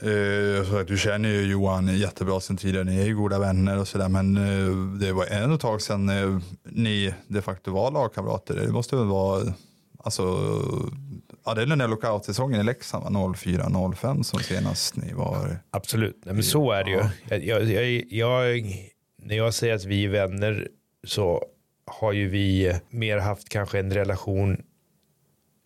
Uh, 0.04 0.64
så 0.66 0.84
du 0.84 0.98
känner 0.98 1.30
ju 1.30 1.52
Johan 1.52 1.98
jättebra 1.98 2.40
sen 2.40 2.58
tidigare, 2.58 2.84
ni 2.84 3.00
är 3.00 3.06
ju 3.06 3.16
goda 3.16 3.40
vänner 3.40 3.80
och 3.80 3.88
sådär, 3.88 4.10
men 4.10 4.38
uh, 4.38 4.98
det 5.00 5.12
var 5.12 5.26
ändå 5.26 5.56
ett 5.56 5.62
tag 5.62 5.82
sedan 5.82 6.10
uh, 6.10 6.40
ni 6.64 7.14
de 7.28 7.42
facto 7.42 7.72
var 7.72 7.92
lagkamrater. 7.92 8.56
Det 8.56 8.72
måste 8.72 8.96
väl 8.96 9.06
vara 9.06 9.54
Alltså, 10.06 10.24
ja, 11.46 11.54
det 11.54 11.62
är 11.62 11.66
den 11.66 11.78
där 11.78 11.88
lockout-säsongen 11.88 12.62
i 12.62 12.64
Leksand, 12.64 13.06
04-05 13.06 14.24
som 14.24 14.40
senast 14.40 14.96
ni 14.96 15.14
var. 15.14 15.58
Absolut, 15.72 16.22
Nej, 16.26 16.34
men 16.34 16.44
så 16.44 16.72
är 16.72 16.84
det 16.84 16.92
ju. 16.92 17.04
Jag, 17.30 17.64
jag, 17.64 18.04
jag, 18.10 18.66
när 19.22 19.36
jag 19.36 19.54
säger 19.54 19.76
att 19.76 19.86
vi 19.86 20.06
är 20.06 20.10
vänner 20.10 20.68
så 21.04 21.46
har 21.86 22.12
ju 22.12 22.30
vi 22.30 22.80
mer 22.90 23.18
haft 23.18 23.50
kanske 23.50 23.80
en 23.80 23.94
relation 23.94 24.64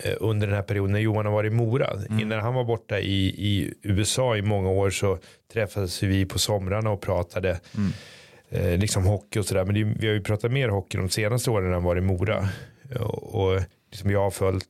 eh, 0.04 0.15
under 0.19 0.47
den 0.47 0.56
här 0.56 0.63
perioden 0.63 0.91
när 0.91 1.00
Johan 1.00 1.26
har 1.26 1.34
varit 1.34 1.52
i 1.52 1.56
Mora. 1.56 1.89
Mm. 2.10 2.19
Innan 2.19 2.39
han 2.39 2.54
var 2.54 2.63
borta 2.63 3.00
i, 3.00 3.28
i 3.28 3.73
USA 3.82 4.38
i 4.38 4.41
många 4.41 4.69
år 4.69 4.89
så 4.89 5.19
träffades 5.54 6.04
vi 6.04 6.26
på 6.26 6.39
somrarna 6.39 6.89
och 6.89 7.02
pratade 7.02 7.60
mm. 7.78 7.91
eh, 8.50 8.80
liksom 8.80 9.04
hockey 9.04 9.39
och 9.39 9.45
sådär. 9.45 9.65
Men 9.65 9.76
det, 9.76 9.84
vi 9.84 10.08
har 10.08 10.13
ju 10.13 10.23
pratat 10.23 10.52
mer 10.52 10.69
hockey 10.69 10.97
de 10.97 11.10
senaste 11.10 11.50
åren 11.50 11.67
än 11.67 11.73
han 11.73 11.84
var 11.84 11.95
i 11.95 12.02
Mora. 12.02 12.50
Och, 13.00 13.36
och 13.36 13.62
liksom 13.91 14.12
jag 14.12 14.19
har 14.19 14.32
följt 14.32 14.65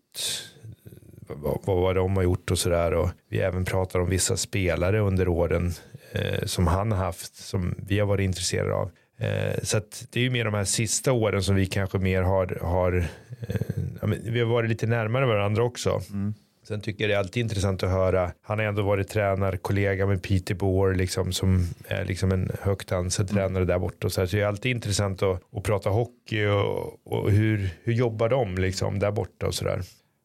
eh, 1.30 1.36
vad, 1.38 1.78
vad 1.78 1.96
de 1.96 2.16
har 2.16 2.24
gjort 2.24 2.52
och 2.52 2.60
sådär. 2.60 3.10
vi 3.30 3.40
även 3.40 3.66
pratar 3.66 4.00
om 4.00 4.10
vissa 4.10 4.38
spelare 4.38 5.00
under 5.00 5.28
åren 5.28 5.74
eh, 6.12 6.46
som 6.46 6.68
han 6.68 6.92
har 6.92 7.00
haft 7.06 7.36
som 7.36 7.76
vi 7.78 8.00
har 8.00 8.08
varit 8.08 8.26
intresserade 8.26 8.74
av. 8.74 8.92
Eh, 9.20 9.60
så 9.64 9.82
det 10.12 10.20
är 10.20 10.24
ju 10.24 10.30
mer 10.30 10.46
de 10.46 10.54
här 10.54 10.64
sista 10.64 11.12
åren 11.12 11.44
som 11.44 11.56
vi 11.56 11.66
kanske 11.66 11.98
mer 11.98 12.22
har, 12.22 12.60
har 12.62 13.08
eh, 13.48 14.10
vi 14.24 14.40
har 14.40 14.48
varit 14.48 14.70
lite 14.70 14.88
närmare 14.88 15.26
varandra 15.26 15.64
också. 15.64 16.02
Mm. 16.10 16.34
Sen 16.68 16.82
tycker 16.82 17.04
jag 17.04 17.10
det 17.10 17.16
är 17.16 17.20
alltid 17.20 17.44
intressant 17.44 17.84
att 17.84 17.90
höra. 17.90 18.32
Han 18.42 18.60
har 18.60 18.66
ändå 18.66 18.82
varit 18.82 19.08
tränarkollega 19.08 20.06
med 20.06 20.24
Peter 20.24 20.56
Boer 20.56 20.96
liksom, 20.96 21.32
som 21.32 21.68
är 21.88 22.06
liksom 22.06 22.32
en 22.32 22.52
högt 22.62 22.92
ansedd 22.92 23.32
mm. 23.32 23.36
tränare 23.36 23.66
där 23.66 23.80
borta. 23.80 24.10
så, 24.10 24.22
här. 24.22 24.28
så 24.28 24.36
det 24.36 24.42
är 24.42 24.48
alltid 24.48 24.72
intressant 24.72 25.24
att, 25.24 25.42
att 25.56 25.64
prata 25.64 25.90
hockey 25.90 26.46
och, 26.46 27.08
och 27.14 27.32
hur, 27.32 27.70
hur 27.84 27.94
jobbar 27.94 28.30
de 28.30 28.58
liksom, 28.58 29.00
där 29.00 29.12
borta 29.12 29.48
och 29.48 29.54
sådär. 29.54 29.82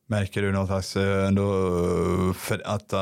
Märker 0.07 0.43
du 0.43 0.53
något 0.53 0.67
slags 0.67 0.97
eh, 0.97 1.27
ändå 1.27 1.43
för, 2.37 2.63
att 2.65 2.93
uh, 2.93 2.99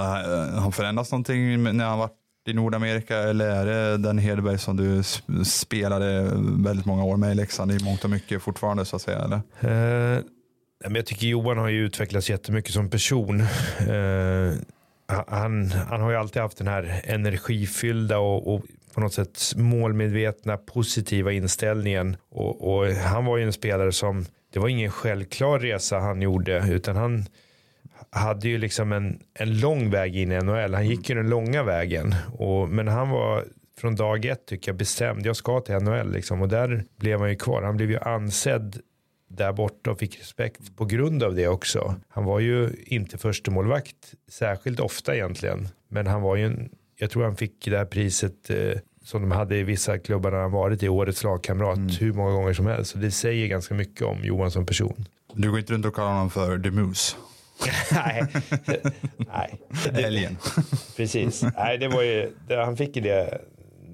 har 0.58 0.70
förändrats 0.70 1.12
någonting 1.12 1.62
när 1.62 1.84
han 1.84 1.98
varit 1.98 2.12
i 2.48 2.52
Nordamerika 2.52 3.16
eller 3.16 3.48
är 3.48 3.66
det 3.66 3.96
den 3.96 4.18
Hedberg 4.18 4.58
som 4.58 4.76
du 4.76 5.02
spelade 5.44 6.30
väldigt 6.64 6.86
många 6.86 7.04
år 7.04 7.16
med 7.16 7.32
i 7.32 7.34
Leksand 7.34 7.72
i 7.72 7.84
mångt 7.84 8.04
och 8.04 8.10
mycket 8.10 8.42
fortfarande 8.42 8.84
så 8.84 8.96
att 8.96 9.02
säga? 9.02 9.18
Eller? 9.18 10.16
Uh 10.18 10.24
jag 10.84 11.06
tycker 11.06 11.26
Johan 11.26 11.58
har 11.58 11.68
ju 11.68 11.86
utvecklats 11.86 12.30
jättemycket 12.30 12.72
som 12.72 12.90
person. 12.90 13.40
Eh, 13.88 14.52
han, 15.28 15.66
han 15.66 16.00
har 16.00 16.10
ju 16.10 16.16
alltid 16.16 16.42
haft 16.42 16.58
den 16.58 16.68
här 16.68 17.00
energifyllda 17.04 18.18
och, 18.18 18.54
och 18.54 18.62
på 18.94 19.00
något 19.00 19.14
sätt 19.14 19.52
målmedvetna 19.56 20.56
positiva 20.56 21.32
inställningen. 21.32 22.16
Och, 22.30 22.74
och, 22.74 22.86
han 22.86 23.24
var 23.24 23.36
ju 23.36 23.44
en 23.44 23.52
spelare 23.52 23.92
som, 23.92 24.26
det 24.52 24.58
var 24.58 24.68
ingen 24.68 24.90
självklar 24.90 25.58
resa 25.58 25.98
han 25.98 26.22
gjorde 26.22 26.64
utan 26.68 26.96
han 26.96 27.24
hade 28.10 28.48
ju 28.48 28.58
liksom 28.58 28.92
en, 28.92 29.20
en 29.34 29.60
lång 29.60 29.90
väg 29.90 30.16
in 30.16 30.32
i 30.32 30.38
NHL. 30.38 30.74
Han 30.74 30.86
gick 30.86 31.08
ju 31.08 31.14
den 31.14 31.30
långa 31.30 31.62
vägen. 31.62 32.14
Och, 32.38 32.68
men 32.68 32.88
han 32.88 33.10
var 33.10 33.44
från 33.80 33.96
dag 33.96 34.24
ett 34.24 34.46
tycker 34.46 34.70
jag 34.70 34.76
bestämd. 34.76 35.26
Jag 35.26 35.36
ska 35.36 35.60
till 35.60 35.74
NHL 35.74 36.12
liksom. 36.12 36.42
Och 36.42 36.48
där 36.48 36.84
blev 36.96 37.20
han 37.20 37.30
ju 37.30 37.36
kvar. 37.36 37.62
Han 37.62 37.76
blev 37.76 37.90
ju 37.90 37.98
ansedd 37.98 38.80
där 39.30 39.52
borta 39.52 39.90
och 39.90 39.98
fick 39.98 40.20
respekt 40.20 40.76
på 40.76 40.84
grund 40.84 41.22
av 41.22 41.34
det 41.34 41.48
också. 41.48 41.94
Han 42.08 42.24
var 42.24 42.40
ju 42.40 42.70
inte 42.86 43.18
första 43.18 43.50
målvakt 43.50 44.14
särskilt 44.28 44.80
ofta 44.80 45.14
egentligen. 45.14 45.68
Men 45.88 46.06
han 46.06 46.22
var 46.22 46.36
ju 46.36 46.46
en, 46.46 46.70
jag 46.96 47.10
tror 47.10 47.24
han 47.24 47.36
fick 47.36 47.64
det 47.64 47.78
här 47.78 47.84
priset 47.84 48.50
eh, 48.50 48.78
som 49.04 49.22
de 49.22 49.30
hade 49.30 49.56
i 49.56 49.62
vissa 49.62 49.98
klubbar 49.98 50.30
när 50.30 50.38
han 50.38 50.50
varit 50.50 50.82
i 50.82 50.88
årets 50.88 51.24
lagkamrat 51.24 51.76
mm. 51.76 51.90
hur 52.00 52.12
många 52.12 52.32
gånger 52.32 52.52
som 52.52 52.66
helst. 52.66 52.90
Så 52.90 52.98
det 52.98 53.10
säger 53.10 53.46
ganska 53.46 53.74
mycket 53.74 54.02
om 54.02 54.18
Johan 54.24 54.50
som 54.50 54.66
person. 54.66 55.04
Du 55.34 55.50
går 55.50 55.58
inte 55.58 55.72
runt 55.72 55.86
och 55.86 55.94
kallar 55.94 56.12
honom 56.12 56.30
för 56.30 56.58
The 56.58 56.70
Moose? 56.70 57.16
Nej. 57.92 58.26
Nej. 59.16 59.60
Älgen. 60.04 60.36
Precis. 60.96 61.44
Nej, 61.56 61.78
det 61.78 61.88
var 61.88 62.02
ju, 62.02 62.32
det, 62.48 62.64
han 62.64 62.76
fick 62.76 62.96
ju 62.96 63.02
det. 63.02 63.40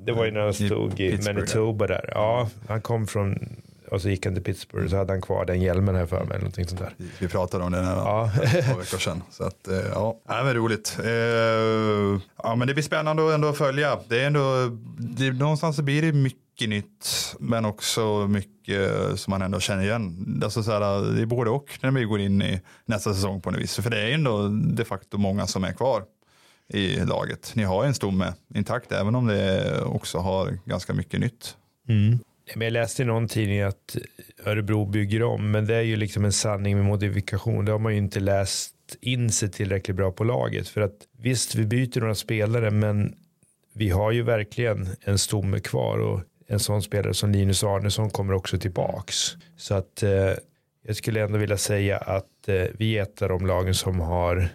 Det 0.05 0.13
var 0.13 0.25
ju 0.25 0.31
när 0.31 0.41
han 0.41 0.55
stod 0.55 1.01
i, 1.01 1.05
i 1.05 1.19
Manitoba 1.25 1.87
där. 1.87 2.11
Ja, 2.15 2.51
han 2.69 2.81
kom 2.81 3.07
från 3.07 3.57
och 3.91 4.03
så 4.03 4.09
gick 4.09 4.25
han 4.25 4.35
till 4.35 4.45
Pittsburgh 4.45 4.89
så 4.89 4.97
hade 4.97 5.13
han 5.13 5.23
kvar 5.23 5.45
den 5.45 5.61
hjälmen 5.61 5.95
här 5.95 6.07
för 6.07 6.17
mig. 6.17 6.27
Eller 6.27 6.39
någonting 6.39 6.67
sånt 6.67 6.81
där. 6.81 6.95
Vi 7.19 7.29
pratade 7.29 7.65
om 7.65 7.73
det 7.73 7.83
när 7.83 7.97
ja. 7.97 8.31
två 8.73 8.79
veckor 8.79 8.99
sedan. 8.99 9.23
Så 9.31 9.45
att, 9.45 9.69
eh, 9.69 9.77
ja, 9.77 10.21
det 10.27 10.43
var 10.43 10.55
roligt. 10.55 10.99
Eh, 11.05 11.11
ja, 12.43 12.55
men 12.57 12.69
det 12.69 12.75
blir 12.75 12.83
spännande 12.83 13.29
att 13.29 13.35
ändå 13.35 13.53
följa. 13.53 13.99
Det 14.09 14.21
är 14.21 14.27
ändå, 14.27 14.77
det, 14.99 15.33
någonstans 15.33 15.81
blir 15.81 16.03
det 16.03 16.13
mycket 16.13 16.69
nytt, 16.69 17.35
men 17.39 17.65
också 17.65 18.27
mycket 18.29 18.91
som 19.21 19.31
man 19.31 19.43
ändå 19.43 19.61
känner 19.61 19.83
igen. 19.83 20.41
Alltså 20.45 20.63
så 20.63 20.71
här, 20.73 21.15
det 21.15 21.23
är 21.23 21.27
både 21.27 21.51
och 21.51 21.79
när 21.83 21.91
vi 21.91 22.05
går 22.05 22.21
in 22.21 22.43
i 22.43 22.61
nästa 22.85 23.15
säsong 23.15 23.41
på 23.41 23.51
något 23.51 23.61
vis. 23.61 23.77
För 23.77 23.91
det 23.91 24.01
är 24.01 24.15
ändå 24.15 24.49
de 24.49 24.85
facto 24.85 25.19
många 25.19 25.47
som 25.47 25.65
är 25.65 25.73
kvar 25.73 26.03
i 26.69 26.97
laget. 26.97 27.53
Ni 27.55 27.63
har 27.63 27.85
en 27.85 27.95
stomme 27.95 28.33
intakt, 28.55 28.93
även 28.93 29.15
om 29.15 29.27
det 29.27 29.81
också 29.83 30.19
har 30.19 30.59
ganska 30.65 30.95
mycket 30.95 31.21
nytt. 31.21 31.57
Mm. 31.89 32.19
Jag 32.55 32.73
läste 32.73 33.03
i 33.03 33.05
någon 33.05 33.29
tidning 33.29 33.61
att 33.61 33.97
Örebro 34.45 34.85
bygger 34.85 35.23
om, 35.23 35.51
men 35.51 35.67
det 35.67 35.77
är 35.77 35.83
ju 35.83 35.97
liksom 35.97 36.25
en 36.25 36.33
sanning 36.33 36.77
med 36.77 36.87
modifikation. 36.87 37.65
Det 37.65 37.73
har 37.73 37.79
man 37.79 37.93
ju 37.93 37.99
inte 37.99 38.21
läst 38.21 38.75
in 39.01 39.31
sig 39.31 39.51
tillräckligt 39.51 39.97
bra 39.97 40.13
på 40.13 40.25
laget. 40.25 40.69
För 40.69 40.81
att 40.81 40.97
visst, 41.19 41.55
vi 41.55 41.67
byter 41.67 42.01
några 42.01 42.15
spelare, 42.15 42.71
men 42.71 43.15
vi 43.73 43.91
har 43.91 44.13
ju 44.13 44.23
verkligen 44.23 44.89
en 45.01 45.19
stomme 45.19 45.61
kvar 45.61 45.99
och 45.99 46.21
en 46.49 46.61
sån 46.61 46.83
spelare 46.83 47.15
som 47.15 47.31
Linus 47.31 47.65
Arnesson 47.65 48.11
kommer 48.11 48.35
också 48.35 48.59
tillbaks. 48.59 49.17
Så 49.57 49.75
att 49.75 50.03
eh, 50.03 50.33
jag 50.87 50.97
skulle 50.97 51.23
ändå 51.25 51.39
vilja 51.39 51.57
säga 51.57 51.97
att 51.97 52.49
eh, 52.49 52.65
vi 52.79 52.99
är 52.99 53.03
ett 53.03 53.23
av 53.23 53.29
de 53.29 53.47
lagen 53.47 53.75
som 53.75 54.01
har 54.01 54.49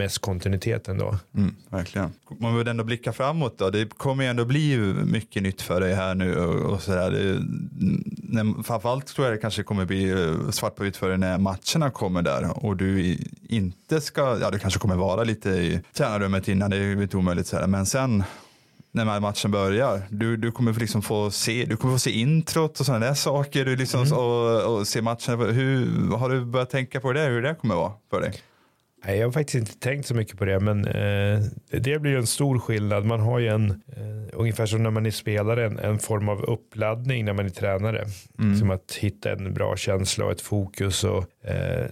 mest 0.00 0.18
kontinuitet 0.18 0.88
ändå. 0.88 1.16
Mm, 1.36 1.54
verkligen. 1.68 2.12
Man 2.38 2.56
vill 2.58 2.68
ändå 2.68 2.84
blicka 2.84 3.12
framåt 3.12 3.58
då. 3.58 3.70
Det 3.70 3.98
kommer 3.98 4.24
ju 4.24 4.30
ändå 4.30 4.44
bli 4.44 4.76
mycket 5.04 5.42
nytt 5.42 5.62
för 5.62 5.80
dig 5.80 5.94
här 5.94 6.14
nu 6.14 6.36
och, 6.36 6.72
och 6.72 6.82
sådär. 6.82 7.10
Det, 7.10 8.62
framförallt 8.64 9.06
tror 9.06 9.26
jag 9.26 9.36
det 9.36 9.40
kanske 9.40 9.62
kommer 9.62 9.84
bli 9.84 10.10
eh, 10.10 10.50
svart 10.50 10.76
på 10.76 10.84
vitt 10.84 10.96
för 10.96 11.08
dig 11.08 11.18
när 11.18 11.38
matcherna 11.38 11.90
kommer 11.90 12.22
där 12.22 12.64
och 12.64 12.76
du 12.76 13.18
inte 13.48 14.00
ska, 14.00 14.38
ja 14.40 14.50
du 14.50 14.58
kanske 14.58 14.80
kommer 14.80 14.96
vara 14.96 15.24
lite 15.24 15.50
i 15.50 15.80
tränarrummet 15.92 16.48
innan, 16.48 16.70
det 16.70 16.76
är 16.76 16.96
lite 16.96 17.16
omöjligt 17.16 17.46
sådär. 17.46 17.66
Men 17.66 17.86
sen 17.86 18.24
när 18.92 19.20
matchen 19.20 19.50
börjar. 19.50 20.02
Du, 20.10 20.36
du 20.36 20.52
kommer 20.52 20.72
liksom 20.72 21.02
få 21.02 21.30
se, 21.30 21.64
du 21.64 21.76
kommer 21.76 21.94
få 21.94 21.98
se 21.98 22.10
introt 22.10 22.80
och 22.80 22.86
sådana 22.86 23.06
där 23.06 23.14
saker. 23.14 23.64
Du 23.64 23.76
liksom, 23.76 24.02
mm. 24.02 24.18
och, 24.18 24.78
och 24.78 24.86
se 24.86 25.02
matchen. 25.02 25.40
Hur, 25.40 26.16
har 26.16 26.30
du 26.30 26.44
börjat 26.44 26.70
tänka 26.70 27.00
på 27.00 27.12
det, 27.12 27.20
hur 27.20 27.42
det 27.42 27.54
kommer 27.54 27.74
vara 27.74 27.92
för 28.10 28.20
dig? 28.20 28.42
Nej, 29.04 29.18
jag 29.18 29.26
har 29.26 29.32
faktiskt 29.32 29.54
inte 29.54 29.78
tänkt 29.78 30.06
så 30.06 30.14
mycket 30.14 30.38
på 30.38 30.44
det, 30.44 30.60
men 30.60 30.86
eh, 30.86 31.40
det 31.70 31.98
blir 31.98 32.16
en 32.16 32.26
stor 32.26 32.58
skillnad. 32.58 33.04
Man 33.04 33.20
har 33.20 33.38
ju 33.38 33.48
en, 33.48 33.70
eh, 33.70 34.28
ungefär 34.32 34.66
som 34.66 34.82
när 34.82 34.90
man 34.90 35.06
är 35.06 35.10
spelare, 35.10 35.66
en, 35.66 35.78
en, 35.78 35.98
form 35.98 36.28
av 36.28 36.42
uppladdning 36.42 37.24
när 37.24 37.32
man 37.32 37.46
är 37.46 37.50
tränare. 37.50 38.06
Mm. 38.38 38.56
Som 38.56 38.70
att 38.70 38.92
hitta 38.92 39.32
en 39.32 39.54
bra 39.54 39.76
känsla 39.76 40.24
och 40.24 40.32
ett 40.32 40.40
fokus. 40.40 41.04
Och, 41.04 41.44
eh, 41.44 41.86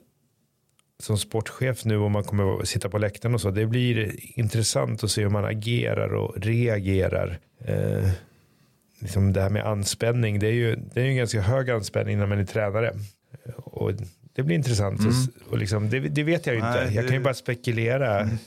som 1.00 1.18
sportchef 1.18 1.84
nu 1.84 1.96
om 1.96 2.12
man 2.12 2.24
kommer 2.24 2.60
att 2.60 2.68
sitta 2.68 2.88
på 2.88 2.98
läktaren 2.98 3.34
och 3.34 3.40
så, 3.40 3.50
det 3.50 3.66
blir 3.66 4.16
intressant 4.38 5.04
att 5.04 5.10
se 5.10 5.22
hur 5.22 5.30
man 5.30 5.44
agerar 5.44 6.14
och 6.14 6.36
reagerar. 6.36 7.38
Eh, 7.64 8.10
liksom 9.00 9.32
det 9.32 9.40
här 9.40 9.50
med 9.50 9.66
anspänning, 9.66 10.38
det 10.38 10.46
är 10.46 10.52
ju 10.52 10.76
det 10.76 11.00
är 11.00 11.04
en 11.04 11.16
ganska 11.16 11.40
hög 11.40 11.70
anspänning 11.70 12.18
när 12.18 12.26
man 12.26 12.38
är 12.38 12.44
tränare. 12.44 12.94
Och 13.56 13.92
det 14.38 14.44
blir 14.44 14.57
intressant. 14.57 15.01
Mm. 15.01 15.12
Och 15.51 15.59
liksom, 15.59 15.90
det, 15.90 16.01
det, 16.01 16.22
vet 16.22 16.46
jag 16.46 16.55
ju 16.55 16.61
inte. 16.61 16.85
Nej, 16.85 16.94
jag 16.94 17.05
kan 17.05 17.14
ju 17.14 17.20
bara 17.20 17.35
spekulera. 17.35 18.20
Mm. 18.20 18.38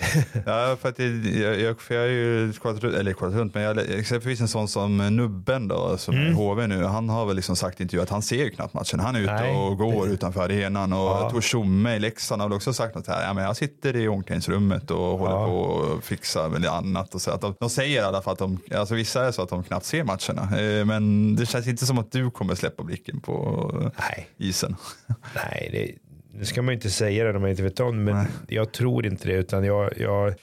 ja, 0.46 0.76
för 0.80 0.88
att 0.88 0.98
jag, 0.98 1.60
jag, 1.60 1.80
för 1.80 1.94
jag 1.94 2.02
har 2.02 2.08
ju 2.08 2.52
kollat, 2.52 2.84
eller 2.84 3.12
kollat 3.12 3.34
runt, 3.34 3.54
men 3.54 3.62
jag, 3.62 3.78
exempelvis 3.78 4.40
en 4.40 4.48
sån 4.48 4.68
som 4.68 5.16
Nubben 5.16 5.68
då, 5.68 5.96
som 5.98 6.14
mm. 6.14 6.26
är 6.26 6.32
HV 6.32 6.66
nu, 6.66 6.84
han 6.84 7.08
har 7.08 7.26
väl 7.26 7.36
liksom 7.36 7.56
sagt 7.56 7.80
i 7.80 7.82
intervju 7.82 8.02
att 8.02 8.10
han 8.10 8.22
ser 8.22 8.44
ju 8.44 8.50
knappt 8.50 8.74
matchen. 8.74 9.00
Han 9.00 9.16
är 9.16 9.20
ute 9.20 9.32
Nej. 9.32 9.56
och 9.56 9.78
går 9.78 10.08
utanför 10.08 10.42
arenan 10.42 10.92
och 10.92 10.98
ja. 10.98 11.20
jag 11.20 11.30
tror 11.30 11.40
Tjomme 11.40 11.96
i 11.96 11.98
Leksand 11.98 12.42
har 12.42 12.48
väl 12.48 12.56
också 12.56 12.72
sagt 12.72 12.94
något 12.94 13.06
här, 13.06 13.26
ja 13.26 13.34
men 13.34 13.44
jag 13.44 13.56
sitter 13.56 13.96
i 13.96 14.08
omklädningsrummet 14.08 14.90
och 14.90 15.18
håller 15.18 15.34
ja. 15.34 15.46
på 15.46 15.52
och 15.52 16.04
fixar 16.04 16.48
väl 16.48 16.66
annat 16.66 17.14
och 17.14 17.22
så. 17.22 17.30
Att 17.30 17.40
de, 17.40 17.54
de 17.60 17.70
säger 17.70 18.02
i 18.02 18.04
alla 18.04 18.22
fall 18.22 18.32
att 18.32 18.38
de, 18.38 18.58
alltså 18.74 18.94
vissa 18.94 19.26
är 19.26 19.32
så 19.32 19.42
att 19.42 19.48
de 19.48 19.64
knappt 19.64 19.86
ser 19.86 20.04
matcherna, 20.04 20.60
eh, 20.60 20.84
men 20.84 21.36
det 21.36 21.46
känns 21.46 21.66
inte 21.66 21.86
som 21.86 21.98
att 21.98 22.12
du 22.12 22.30
kommer 22.30 22.54
släppa 22.54 22.82
blicken 22.82 23.20
på 23.20 23.92
Nej. 23.98 24.28
isen. 24.36 24.76
Nej, 25.34 25.68
det 25.72 26.09
nu 26.40 26.46
ska 26.46 26.62
man 26.62 26.74
inte 26.74 26.90
säga 26.90 27.24
det 27.24 27.32
när 27.32 27.38
man 27.38 27.50
inte 27.50 27.62
vet 27.62 27.80
om 27.80 28.04
men 28.04 28.16
Nej. 28.16 28.26
jag 28.48 28.72
tror 28.72 29.06
inte 29.06 29.28
det. 29.28 29.34
Utan 29.34 29.64
jag, 29.64 29.98
jag, 29.98 30.34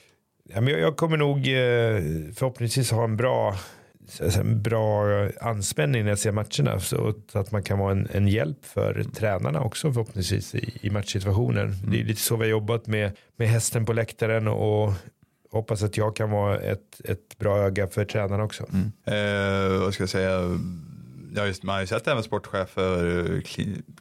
jag 0.66 0.98
kommer 0.98 1.18
nog 1.18 1.38
eh, 1.38 2.34
förhoppningsvis 2.36 2.92
ha 2.92 3.04
en 3.04 3.18
bra, 3.18 3.56
en 4.38 4.62
bra 4.62 5.06
anspänning 5.42 6.04
när 6.04 6.12
jag 6.12 6.20
ser 6.20 6.32
matcherna. 6.32 6.80
Så 6.80 7.14
att 7.34 7.52
man 7.52 7.64
kan 7.64 7.80
vara 7.80 7.92
en, 7.92 8.08
en 8.12 8.28
hjälp 8.28 8.66
för 8.66 9.06
tränarna 9.16 9.62
också 9.62 9.94
förhoppningsvis 9.94 10.56
i, 10.56 10.74
i 10.82 10.90
matchsituationer. 10.90 11.64
Mm. 11.64 11.76
Det 11.92 12.02
är 12.02 12.04
lite 12.04 12.22
så 12.22 12.36
vi 12.36 12.44
har 12.44 12.50
jobbat 12.50 12.88
med, 12.88 13.12
med 13.38 13.48
hästen 13.48 13.86
på 13.86 13.94
läktaren 13.94 14.48
och 14.48 14.94
hoppas 15.52 15.84
att 15.84 15.98
jag 15.98 16.16
kan 16.16 16.32
vara 16.32 16.60
ett, 16.60 17.02
ett 17.04 17.38
bra 17.38 17.58
öga 17.58 17.88
för 17.88 18.06
tränarna 18.06 18.44
också. 18.44 18.66
Mm. 18.74 18.92
Eh, 19.06 19.80
vad 19.80 19.94
ska 19.94 20.04
jag 20.04 20.10
säga? 20.10 20.60
Ja, 21.38 21.46
just, 21.46 21.64
man 21.64 21.74
har 21.74 21.82
ju 21.82 21.88
sett 21.88 22.08
även 22.08 22.24
sportchefer 22.24 23.20
eh, 23.36 23.42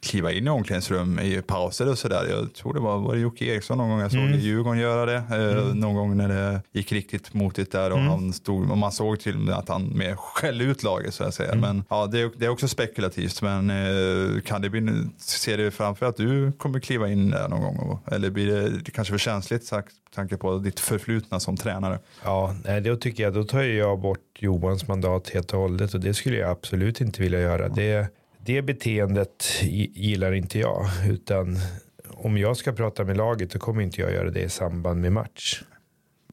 kliva 0.01 0.31
in 0.31 0.47
i 0.47 0.49
omklädningsrum 0.49 1.19
i 1.19 1.41
pauser 1.41 1.89
och 1.89 1.97
sådär. 1.97 2.27
Jag 2.29 2.53
tror 2.53 2.73
det 2.73 2.79
var, 2.79 2.97
var 2.97 3.13
det 3.13 3.19
Jocke 3.19 3.45
Eriksson 3.45 3.77
någon 3.77 3.89
gång 3.89 3.99
jag 3.99 4.11
såg 4.11 4.21
mm. 4.21 4.39
Djurgården 4.39 4.79
göra 4.79 5.05
det. 5.05 5.15
Eh, 5.15 5.63
mm. 5.63 5.79
Någon 5.79 5.95
gång 5.95 6.17
när 6.17 6.27
det 6.27 6.61
gick 6.71 6.91
riktigt 6.91 7.33
motigt 7.33 7.71
där 7.71 7.91
och, 7.91 7.97
mm. 7.97 8.09
han 8.09 8.33
stod, 8.33 8.71
och 8.71 8.77
man 8.77 8.91
såg 8.91 9.19
till 9.19 9.35
och 9.35 9.41
med 9.41 9.55
att 9.55 9.69
han 9.69 9.97
mer 9.97 10.15
skällde 10.15 10.63
ut 10.63 10.83
laget 10.83 11.13
så 11.13 11.23
att 11.23 11.33
säga. 11.33 11.51
Mm. 11.51 11.61
Men 11.61 11.83
ja, 11.89 12.07
det 12.07 12.21
är, 12.21 12.31
det 12.37 12.45
är 12.45 12.49
också 12.49 12.67
spekulativt. 12.67 13.41
Men 13.41 13.69
eh, 13.69 14.41
kan 14.41 14.61
det 14.61 14.69
bli, 14.69 15.03
ser 15.17 15.57
du 15.57 15.71
framför 15.71 16.05
att 16.05 16.17
du 16.17 16.51
kommer 16.51 16.79
kliva 16.79 17.09
in 17.09 17.29
där 17.29 17.47
någon 17.47 17.77
gång? 17.77 17.99
Eller 18.11 18.29
blir 18.29 18.47
det 18.47 18.91
kanske 18.91 19.11
för 19.11 19.17
känsligt 19.17 19.65
sagt 19.65 19.93
tanke 20.17 20.37
på 20.37 20.57
ditt 20.57 20.79
förflutna 20.79 21.39
som 21.39 21.57
tränare? 21.57 21.99
Ja, 22.23 22.55
nej, 22.63 22.81
då 22.81 22.95
tycker 22.95 23.23
jag, 23.23 23.33
då 23.33 23.43
tar 23.43 23.61
jag 23.61 23.99
bort 23.99 24.19
Johans 24.39 24.87
mandat 24.87 25.29
helt 25.29 25.53
och 25.53 25.59
hållet 25.59 25.93
och 25.93 25.99
det 25.99 26.13
skulle 26.13 26.37
jag 26.37 26.51
absolut 26.51 27.01
inte 27.01 27.21
vilja 27.21 27.26
göra. 27.33 27.69
Det, 27.69 28.07
det 28.37 28.61
beteendet 28.61 29.45
gillar 29.93 30.31
inte 30.31 30.59
jag, 30.59 30.85
utan 31.09 31.57
om 32.09 32.37
jag 32.37 32.57
ska 32.57 32.71
prata 32.71 33.03
med 33.03 33.17
laget 33.17 33.51
så 33.51 33.59
kommer 33.59 33.81
inte 33.81 34.01
jag 34.01 34.13
göra 34.13 34.31
det 34.31 34.41
i 34.41 34.49
samband 34.49 35.01
med 35.01 35.11
match. 35.11 35.63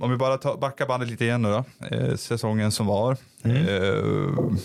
Om 0.01 0.11
vi 0.11 0.17
bara 0.17 0.37
tar, 0.37 0.57
backar 0.57 0.87
bandet 0.87 1.11
lite 1.11 1.25
igen 1.25 1.43
nu 1.43 1.49
då, 1.49 1.65
eh, 1.87 2.15
säsongen 2.17 2.73
som 2.73 2.87
var. 2.87 3.17
Mm. 3.43 3.57
Eh, 3.57 4.57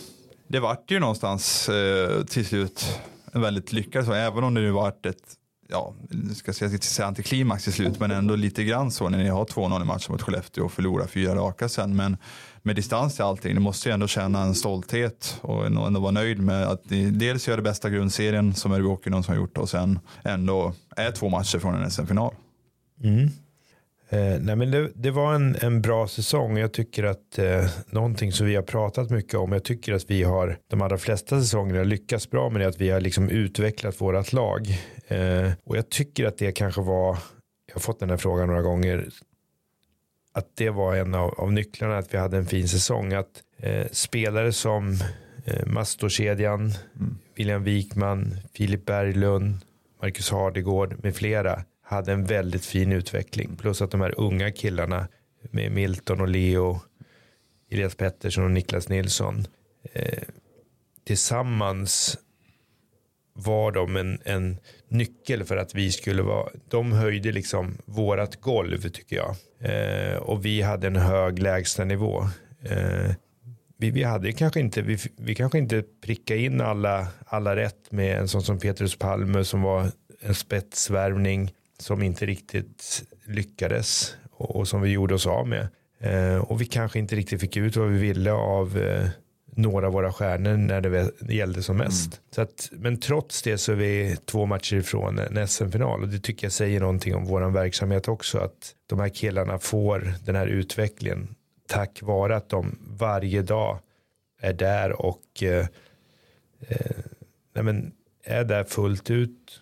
det 0.47 0.59
vart 0.59 0.91
ju 0.91 0.99
någonstans 0.99 1.69
eh, 1.69 2.23
till 2.23 2.45
slut 2.45 2.99
en 3.33 3.41
väldigt 3.41 3.73
lyckad 3.73 4.05
så, 4.05 4.13
även 4.13 4.43
om 4.43 4.53
det 4.53 4.61
nu 4.61 4.71
vart 4.71 5.05
ett 5.05 5.38
ja, 5.69 5.93
ska 6.35 6.53
säga, 6.53 6.77
säga 6.77 7.07
antiklimax 7.07 7.67
i 7.67 7.71
slut, 7.71 7.99
men 7.99 8.11
ändå 8.11 8.35
lite 8.35 8.63
grann 8.63 8.91
så 8.91 9.09
när 9.09 9.17
ni 9.17 9.29
har 9.29 9.45
2-0 9.45 9.81
i 9.81 9.85
matchen 9.85 10.11
mot 10.11 10.21
Skellefteå 10.21 10.65
och 10.65 10.71
förlorar 10.71 11.07
fyra 11.07 11.35
raka 11.35 11.69
sen. 11.69 11.95
Men 11.95 12.17
med 12.61 12.75
distans 12.75 13.15
till 13.15 13.23
allting, 13.23 13.53
ni 13.53 13.59
måste 13.59 13.89
ju 13.89 13.93
ändå 13.93 14.07
känna 14.07 14.41
en 14.41 14.55
stolthet 14.55 15.37
och 15.41 15.65
ändå 15.65 15.99
vara 15.99 16.11
nöjd 16.11 16.39
med 16.39 16.67
att 16.67 16.89
ni 16.89 17.11
dels 17.11 17.47
gör 17.47 17.57
det 17.57 17.63
bästa 17.63 17.89
grundserien 17.89 18.53
som 18.53 18.71
Örebro 18.71 18.89
Hockey 18.89 19.09
har 19.09 19.35
gjort 19.35 19.57
och 19.57 19.69
sen 19.69 19.99
ändå 20.23 20.73
är 20.95 21.11
två 21.11 21.29
matcher 21.29 21.59
från 21.59 21.75
en 21.75 21.91
SM-final. 21.91 22.33
Mm. 23.03 23.29
Eh, 24.11 24.39
nej 24.41 24.55
men 24.55 24.71
det, 24.71 24.91
det, 24.95 25.11
var 25.11 25.33
en, 25.33 25.55
en 25.61 25.81
bra 25.81 26.07
säsong. 26.07 26.57
Jag 26.57 26.73
tycker 26.73 27.03
att 27.03 27.39
eh, 27.39 27.65
någonting 27.89 28.31
som 28.31 28.47
vi 28.47 28.55
har 28.55 28.63
pratat 28.63 29.09
mycket 29.09 29.33
om. 29.33 29.51
Jag 29.51 29.63
tycker 29.63 29.93
att 29.93 30.09
vi 30.09 30.23
har 30.23 30.57
de 30.67 30.81
allra 30.81 30.97
flesta 30.97 31.39
säsongerna 31.39 31.83
lyckats 31.83 32.29
bra 32.29 32.49
med 32.49 32.61
det. 32.61 32.67
Att 32.67 32.81
vi 32.81 32.89
har 32.89 33.01
liksom 33.01 33.29
utvecklat 33.29 34.01
vårat 34.01 34.33
lag. 34.33 34.67
Eh, 35.07 35.51
och 35.63 35.77
jag 35.77 35.89
tycker 35.89 36.25
att 36.25 36.37
det 36.37 36.51
kanske 36.51 36.81
var. 36.81 37.17
Jag 37.67 37.75
har 37.75 37.79
fått 37.81 37.99
den 37.99 38.09
här 38.09 38.17
frågan 38.17 38.47
några 38.47 38.61
gånger. 38.61 39.09
Att 40.33 40.47
det 40.55 40.69
var 40.69 40.95
en 40.95 41.15
av, 41.15 41.33
av 41.39 41.53
nycklarna 41.53 41.97
att 41.97 42.13
vi 42.13 42.17
hade 42.17 42.37
en 42.37 42.45
fin 42.45 42.67
säsong. 42.67 43.13
Att 43.13 43.43
eh, 43.57 43.87
spelare 43.91 44.53
som 44.53 44.97
eh, 45.45 45.65
Mastorkedjan, 45.65 46.59
mm. 46.59 47.17
William 47.35 47.63
Wikman, 47.63 48.37
Filip 48.53 48.85
Berglund, 48.85 49.57
Marcus 50.01 50.31
Hardegård 50.31 51.03
med 51.03 51.15
flera 51.15 51.63
hade 51.89 52.11
en 52.11 52.25
väldigt 52.25 52.65
fin 52.65 52.91
utveckling. 52.91 53.55
Plus 53.55 53.81
att 53.81 53.91
de 53.91 54.01
här 54.01 54.19
unga 54.19 54.51
killarna 54.51 55.07
med 55.51 55.71
Milton 55.71 56.21
och 56.21 56.27
Leo, 56.27 56.81
Elias 57.71 57.95
Pettersson 57.95 58.43
och 58.43 58.51
Niklas 58.51 58.89
Nilsson 58.89 59.47
eh, 59.93 60.23
tillsammans 61.05 62.17
var 63.33 63.71
de 63.71 63.95
en, 63.95 64.21
en 64.25 64.57
nyckel 64.87 65.43
för 65.43 65.57
att 65.57 65.75
vi 65.75 65.91
skulle 65.91 66.21
vara, 66.21 66.49
de 66.67 66.91
höjde 66.91 67.31
liksom 67.31 67.77
vårat 67.85 68.41
golv 68.41 68.89
tycker 68.89 69.15
jag. 69.15 69.35
Eh, 69.59 70.17
och 70.17 70.45
vi 70.45 70.61
hade 70.61 70.87
en 70.87 70.95
hög 70.95 71.39
lägstanivå. 71.39 72.21
Eh, 72.63 73.11
vi, 73.77 73.91
vi 73.91 74.03
hade 74.03 74.31
kanske 74.31 74.59
inte, 74.59 74.81
vi, 74.81 74.97
vi 75.17 75.35
kanske 75.35 75.57
inte 75.57 75.83
prickade 76.01 76.39
in 76.39 76.61
alla, 76.61 77.07
alla 77.25 77.55
rätt 77.55 77.91
med 77.91 78.19
en 78.19 78.27
sån 78.27 78.41
som 78.41 78.59
Petrus 78.59 78.95
Palme 78.95 79.43
som 79.43 79.61
var 79.61 79.91
en 80.21 80.35
spetsvärvning 80.35 81.53
som 81.79 82.03
inte 82.03 82.25
riktigt 82.25 83.03
lyckades 83.25 84.15
och, 84.31 84.55
och 84.55 84.67
som 84.67 84.81
vi 84.81 84.89
gjorde 84.89 85.15
oss 85.15 85.27
av 85.27 85.47
med. 85.47 85.67
Eh, 85.99 86.37
och 86.37 86.61
vi 86.61 86.65
kanske 86.65 86.99
inte 86.99 87.15
riktigt 87.15 87.41
fick 87.41 87.57
ut 87.57 87.75
vad 87.75 87.89
vi 87.89 87.99
ville 87.99 88.31
av 88.31 88.77
eh, 88.77 89.09
några 89.55 89.87
av 89.87 89.93
våra 89.93 90.13
stjärnor 90.13 90.57
när 90.57 90.81
det 90.81 91.33
gällde 91.33 91.63
som 91.63 91.77
mest. 91.77 92.13
Mm. 92.13 92.23
Så 92.31 92.41
att, 92.41 92.69
men 92.71 92.99
trots 92.99 93.41
det 93.41 93.57
så 93.57 93.71
är 93.71 93.75
vi 93.75 94.17
två 94.25 94.45
matcher 94.45 94.75
ifrån 94.75 95.19
en 95.19 95.47
SM-final 95.47 96.01
och 96.01 96.09
det 96.09 96.19
tycker 96.19 96.45
jag 96.45 96.51
säger 96.51 96.79
någonting 96.79 97.15
om 97.15 97.25
vår 97.25 97.41
verksamhet 97.49 98.07
också. 98.07 98.37
Att 98.37 98.75
de 98.87 98.99
här 98.99 99.09
killarna 99.09 99.59
får 99.59 100.13
den 100.25 100.35
här 100.35 100.47
utvecklingen 100.47 101.35
tack 101.67 102.01
vare 102.01 102.35
att 102.35 102.49
de 102.49 102.77
varje 102.87 103.41
dag 103.41 103.79
är 104.41 104.53
där 104.53 105.01
och 105.01 105.43
eh, 105.43 105.67
eh, 106.67 106.97
nej 107.55 107.63
men, 107.63 107.91
är 108.23 108.43
där 108.43 108.63
fullt 108.63 109.09
ut 109.09 109.61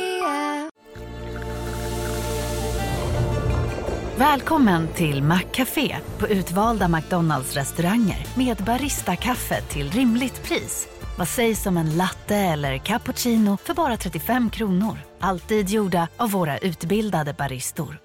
Välkommen 4.21 4.87
till 4.87 5.23
Maccafé 5.23 5.97
på 6.19 6.27
utvalda 6.27 6.87
McDonalds 6.87 7.55
restauranger 7.55 8.27
med 8.37 8.57
Baristakaffe 8.57 9.61
till 9.61 9.91
rimligt 9.91 10.43
pris. 10.43 10.87
Vad 11.17 11.27
sägs 11.27 11.65
om 11.65 11.77
en 11.77 11.97
latte 11.97 12.35
eller 12.35 12.77
cappuccino 12.77 13.57
för 13.57 13.73
bara 13.73 13.97
35 13.97 14.49
kronor? 14.49 14.97
Alltid 15.19 15.69
gjorda 15.69 16.07
av 16.17 16.31
våra 16.31 16.57
utbildade 16.57 17.33
baristor. 17.33 17.97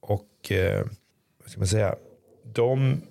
Och 0.00 0.52
eh, 0.52 0.86
vad 1.42 1.50
ska 1.50 1.60
man 1.60 1.68
säga? 1.68 1.94
De 2.54 3.02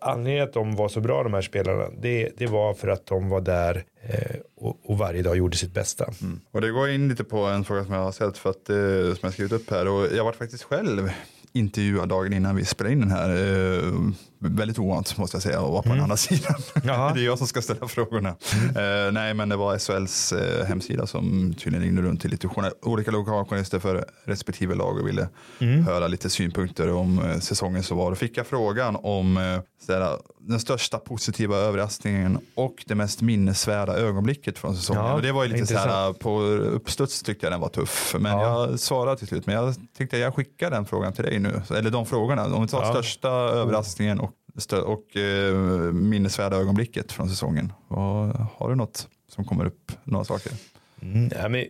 anledningen 0.00 0.44
att 0.44 0.52
de 0.52 0.76
var 0.76 0.88
så 0.88 1.00
bra 1.00 1.22
de 1.22 1.34
här 1.34 1.42
spelarna, 1.42 1.84
det, 1.98 2.32
det 2.36 2.46
var 2.46 2.74
för 2.74 2.88
att 2.88 3.06
de 3.06 3.28
var 3.28 3.40
där 3.40 3.84
eh, 4.02 4.36
och, 4.56 4.90
och, 4.90 4.98
varje 4.98 5.22
dag 5.22 5.36
gjorde 5.36 5.56
sitt 5.56 5.74
bästa. 5.74 6.04
Mm. 6.22 6.40
Och 6.50 6.60
det 6.60 6.70
går 6.70 6.90
in 6.90 7.08
lite 7.08 7.24
på 7.24 7.38
en 7.38 7.64
fråga 7.64 7.84
som 7.84 7.94
jag 7.94 8.02
har 8.02 8.12
sett 8.12 8.38
för 8.38 8.50
att, 8.50 8.70
eh, 8.70 9.14
som 9.14 9.18
jag 9.22 9.32
skrivit 9.32 9.52
upp 9.52 9.70
här 9.70 9.88
och 9.88 10.06
jag 10.16 10.24
var 10.24 10.32
faktiskt 10.32 10.62
själv 10.62 11.10
intervjuad 11.52 12.08
dagen 12.08 12.32
innan 12.32 12.56
vi 12.56 12.64
spelade 12.64 12.92
in 12.92 13.00
den 13.00 13.10
här. 13.10 13.30
Eh, 13.30 13.92
väldigt 14.38 14.78
ovant 14.78 15.18
måste 15.18 15.36
jag 15.36 15.42
säga 15.42 15.60
att 15.60 15.70
vara 15.70 15.82
på 15.82 15.88
mm. 15.88 15.96
den 15.96 16.02
andra 16.02 16.16
sidan. 16.16 16.54
det 17.14 17.20
är 17.20 17.24
jag 17.24 17.38
som 17.38 17.46
ska 17.46 17.62
ställa 17.62 17.88
frågorna. 17.88 18.36
Mm. 18.54 19.06
Eh, 19.06 19.12
nej 19.12 19.34
men 19.34 19.48
det 19.48 19.56
var 19.56 19.78
SHLs 19.78 20.32
eh, 20.32 20.66
hemsida 20.66 21.06
som 21.06 21.54
tydligen 21.58 21.84
ringde 21.84 22.02
runt 22.02 22.20
till 22.20 22.30
lite 22.30 22.48
olika 22.82 23.10
lokaljournalister 23.10 23.78
för 23.78 24.04
respektive 24.24 24.74
lag 24.74 25.00
och 25.00 25.08
ville 25.08 25.28
mm. 25.58 25.84
höra 25.84 26.08
lite 26.08 26.30
synpunkter 26.30 26.92
om 26.92 27.18
eh, 27.18 27.38
säsongen 27.38 27.82
som 27.82 27.98
var. 27.98 28.10
Då 28.10 28.16
fick 28.16 28.36
jag 28.36 28.46
frågan 28.46 28.96
om 29.02 29.62
sådär, 29.86 30.18
den 30.40 30.60
största 30.60 30.98
positiva 30.98 31.56
överraskningen 31.56 32.38
och 32.54 32.84
det 32.86 32.94
mest 32.94 33.22
minnesvärda 33.22 33.96
ögonblicket 33.96 34.58
från 34.58 34.76
säsongen. 34.76 35.04
Ja, 35.04 35.14
och 35.14 35.22
det 35.22 35.32
var 35.32 35.44
ju 35.44 35.52
lite 35.52 35.66
såhär, 35.66 36.12
på 36.12 36.40
uppstuds 36.42 37.22
tyckte 37.22 37.46
jag 37.46 37.52
den 37.52 37.60
var 37.60 37.68
tuff. 37.68 38.14
Men 38.18 38.32
ja. 38.32 38.68
jag 38.68 38.80
svarade 38.80 39.16
till 39.18 39.28
slut. 39.28 39.46
Men 39.46 39.54
jag 39.54 39.74
tänkte 39.96 40.18
jag 40.18 40.34
skickar 40.34 40.70
den 40.70 40.86
frågan 40.86 41.12
till 41.12 41.24
dig 41.24 41.38
nu. 41.38 41.62
Eller 41.76 41.90
de 41.90 42.06
frågorna. 42.06 42.44
Om 42.44 42.62
vi 42.62 42.68
tar 42.68 42.82
ja. 42.82 42.92
största 42.92 43.28
överraskningen 43.28 44.20
och 44.84 45.16
eh, 45.16 45.54
minnesvärda 45.92 46.56
ögonblicket 46.56 47.12
från 47.12 47.28
säsongen. 47.28 47.72
Och, 47.88 47.98
har 48.56 48.68
du 48.68 48.74
något 48.74 49.08
som 49.28 49.44
kommer 49.44 49.66
upp, 49.66 49.92
några 50.04 50.24
saker? 50.24 50.52
Mm, 51.02 51.30
ja, 51.36 51.48
men, 51.48 51.64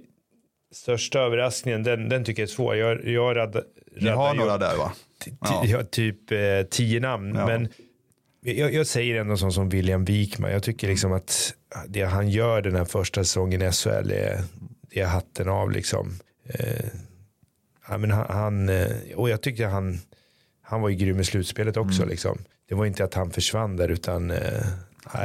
största 0.73 1.21
överraskningen, 1.21 1.83
den, 1.83 2.09
den 2.09 2.25
tycker 2.25 2.43
jag 2.43 2.49
är 2.49 2.53
svår. 2.53 2.77
Jag, 2.77 3.05
jag 3.09 3.37
rad, 3.37 3.63
Ni 4.01 4.09
har 4.09 4.35
några 4.35 4.59
där 4.59 4.77
va? 4.77 4.93
Ja. 5.65 5.83
Typ 5.91 6.33
eh, 6.33 6.39
tio 6.71 7.01
namn. 7.01 7.35
Ja. 7.35 7.47
Men 7.47 7.69
jag, 8.41 8.75
jag, 8.75 8.87
säger 8.87 9.21
ändå 9.21 9.37
sån 9.37 9.53
som 9.53 9.69
William 9.69 10.05
Wikman. 10.05 10.53
Jag 10.53 10.63
tycker 10.63 10.89
liksom 10.89 11.13
att 11.13 11.55
det 11.89 12.03
han 12.03 12.29
gör 12.29 12.63
den 12.63 12.77
här 12.77 12.85
första 12.85 13.25
säsongen 13.25 13.63
i 13.63 13.73
SHL 13.73 14.11
är, 14.11 14.43
det 14.91 15.01
är 15.01 15.07
hatten 15.07 15.49
av 15.49 15.71
liksom. 15.71 16.19
Eh, 16.45 16.87
ja, 17.89 17.99
men 17.99 18.11
han, 18.11 18.27
han, 18.29 18.69
eh, 18.69 18.91
och 19.15 19.31
jag 19.31 19.41
tyckte 19.41 19.67
han, 19.67 19.99
han 20.63 20.81
var 20.81 20.89
ju 20.89 20.97
grym 20.97 21.21
i 21.21 21.25
slutspelet 21.25 21.77
också. 21.77 22.03
Mm. 22.03 22.09
Liksom. 22.09 22.39
Det 22.69 22.75
var 22.75 22.87
inte 22.87 23.05
att 23.05 23.15
han 23.15 23.31
försvann 23.31 23.77
där 23.77 23.89
utan 23.89 24.31
eh, 24.31 24.39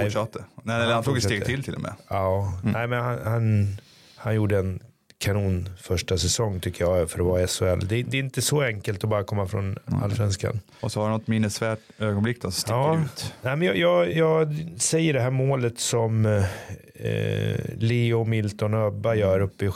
Fortsatte. 0.01 0.43
Nej, 0.63 0.81
han, 0.81 0.91
han 0.91 1.03
tog 1.03 1.17
ett 1.17 1.23
steg 1.23 1.45
till 1.45 1.63
till 1.63 1.75
och 1.75 1.81
med. 1.81 1.93
Ja, 2.07 2.53
mm. 2.63 2.73
nej, 2.73 2.87
men 2.87 3.03
han, 3.03 3.19
han, 3.23 3.77
han 4.15 4.35
gjorde 4.35 4.57
en 4.59 4.79
kanon 5.17 5.69
första 5.81 6.17
säsong 6.17 6.59
tycker 6.59 6.85
jag 6.85 7.09
för 7.09 7.19
att 7.19 7.25
vara 7.25 7.47
SHL. 7.47 7.87
Det, 7.87 8.03
det, 8.03 8.17
är 8.17 8.19
inte 8.23 8.41
så 8.41 8.61
enkelt 8.61 9.03
att 9.03 9.09
bara 9.09 9.23
komma 9.23 9.47
från 9.47 9.77
allsvenskan. 10.03 10.59
Och 10.79 10.91
så 10.91 11.01
har 11.01 11.07
du 11.07 11.13
något 11.13 11.27
minnesvärt 11.27 11.79
ögonblick 11.99 12.41
då 12.41 12.41
som 12.41 12.51
sticker 12.51 12.73
ja. 12.75 12.99
ut? 13.05 13.33
Nej, 13.41 13.55
men 13.55 13.67
jag, 13.67 13.77
jag, 13.77 14.13
jag, 14.13 14.69
säger 14.77 15.13
det 15.13 15.21
här 15.21 15.31
målet 15.31 15.79
som 15.79 16.25
eh, 16.25 17.55
Leo, 17.77 18.23
Milton 18.23 18.73
och 18.73 18.87
Öbba 18.87 19.15
gör 19.15 19.39
uppe 19.39 19.65
i 19.65 19.71